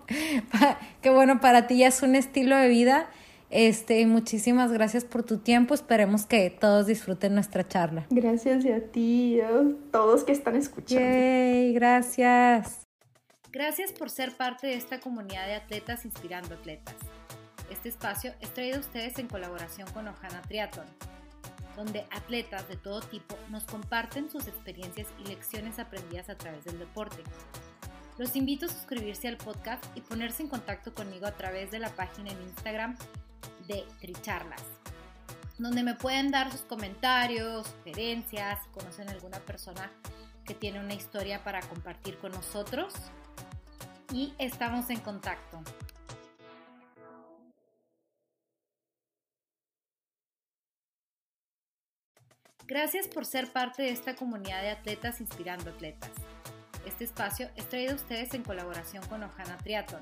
que 1.01 1.09
bueno, 1.09 1.41
para 1.41 1.67
ti 1.67 1.79
ya 1.79 1.87
es 1.87 2.01
un 2.03 2.15
estilo 2.15 2.55
de 2.55 2.69
vida. 2.69 3.07
Este, 3.49 4.05
muchísimas 4.05 4.71
gracias 4.71 5.05
por 5.05 5.23
tu 5.23 5.37
tiempo. 5.37 5.73
Esperemos 5.73 6.25
que 6.25 6.49
todos 6.49 6.87
disfruten 6.87 7.33
nuestra 7.33 7.67
charla. 7.67 8.05
Gracias 8.09 8.65
a 8.65 8.79
ti 8.91 9.35
y 9.35 9.41
a 9.41 9.63
todos 9.91 10.23
que 10.23 10.33
están 10.33 10.55
escuchando. 10.55 11.03
Yay, 11.03 11.73
gracias. 11.73 12.85
Gracias 13.51 13.93
por 13.93 14.09
ser 14.09 14.35
parte 14.35 14.67
de 14.67 14.73
esta 14.73 14.99
comunidad 14.99 15.47
de 15.47 15.55
atletas 15.55 16.03
inspirando 16.03 16.55
atletas. 16.55 16.95
Este 17.71 17.89
espacio 17.89 18.33
es 18.41 18.53
traído 18.53 18.77
a 18.77 18.81
ustedes 18.81 19.17
en 19.19 19.27
colaboración 19.27 19.89
con 19.91 20.07
Ojana 20.07 20.41
Triathlon, 20.41 20.85
donde 21.75 22.05
atletas 22.11 22.67
de 22.67 22.75
todo 22.75 23.01
tipo 23.01 23.35
nos 23.49 23.63
comparten 23.63 24.29
sus 24.29 24.47
experiencias 24.47 25.07
y 25.23 25.27
lecciones 25.27 25.79
aprendidas 25.79 26.29
a 26.29 26.37
través 26.37 26.65
del 26.65 26.79
deporte. 26.79 27.23
Los 28.17 28.35
invito 28.35 28.65
a 28.65 28.69
suscribirse 28.69 29.27
al 29.27 29.37
podcast 29.37 29.83
y 29.95 30.01
ponerse 30.01 30.43
en 30.43 30.49
contacto 30.49 30.93
conmigo 30.93 31.27
a 31.27 31.37
través 31.37 31.71
de 31.71 31.79
la 31.79 31.89
página 31.89 32.31
en 32.31 32.41
Instagram 32.41 32.97
de 33.67 33.85
Tricharlas, 33.99 34.63
donde 35.57 35.83
me 35.83 35.95
pueden 35.95 36.31
dar 36.31 36.51
sus 36.51 36.61
comentarios, 36.61 37.67
sugerencias, 37.67 38.63
si 38.63 38.69
conocen 38.69 39.09
alguna 39.09 39.39
persona 39.39 39.91
que 40.45 40.53
tiene 40.53 40.79
una 40.79 40.93
historia 40.93 41.43
para 41.43 41.61
compartir 41.61 42.17
con 42.17 42.31
nosotros 42.31 42.93
y 44.13 44.33
estamos 44.37 44.89
en 44.89 44.99
contacto. 44.99 45.61
Gracias 52.67 53.07
por 53.07 53.25
ser 53.25 53.51
parte 53.51 53.83
de 53.83 53.91
esta 53.91 54.15
comunidad 54.15 54.61
de 54.61 54.71
atletas 54.71 55.21
inspirando 55.21 55.69
atletas. 55.69 56.11
Este 56.85 57.05
espacio 57.05 57.49
es 57.55 57.67
traído 57.69 57.93
a 57.93 57.95
ustedes 57.95 58.33
en 58.33 58.43
colaboración 58.43 59.05
con 59.07 59.23
Ojana 59.23 59.57
Triathlon, 59.57 60.01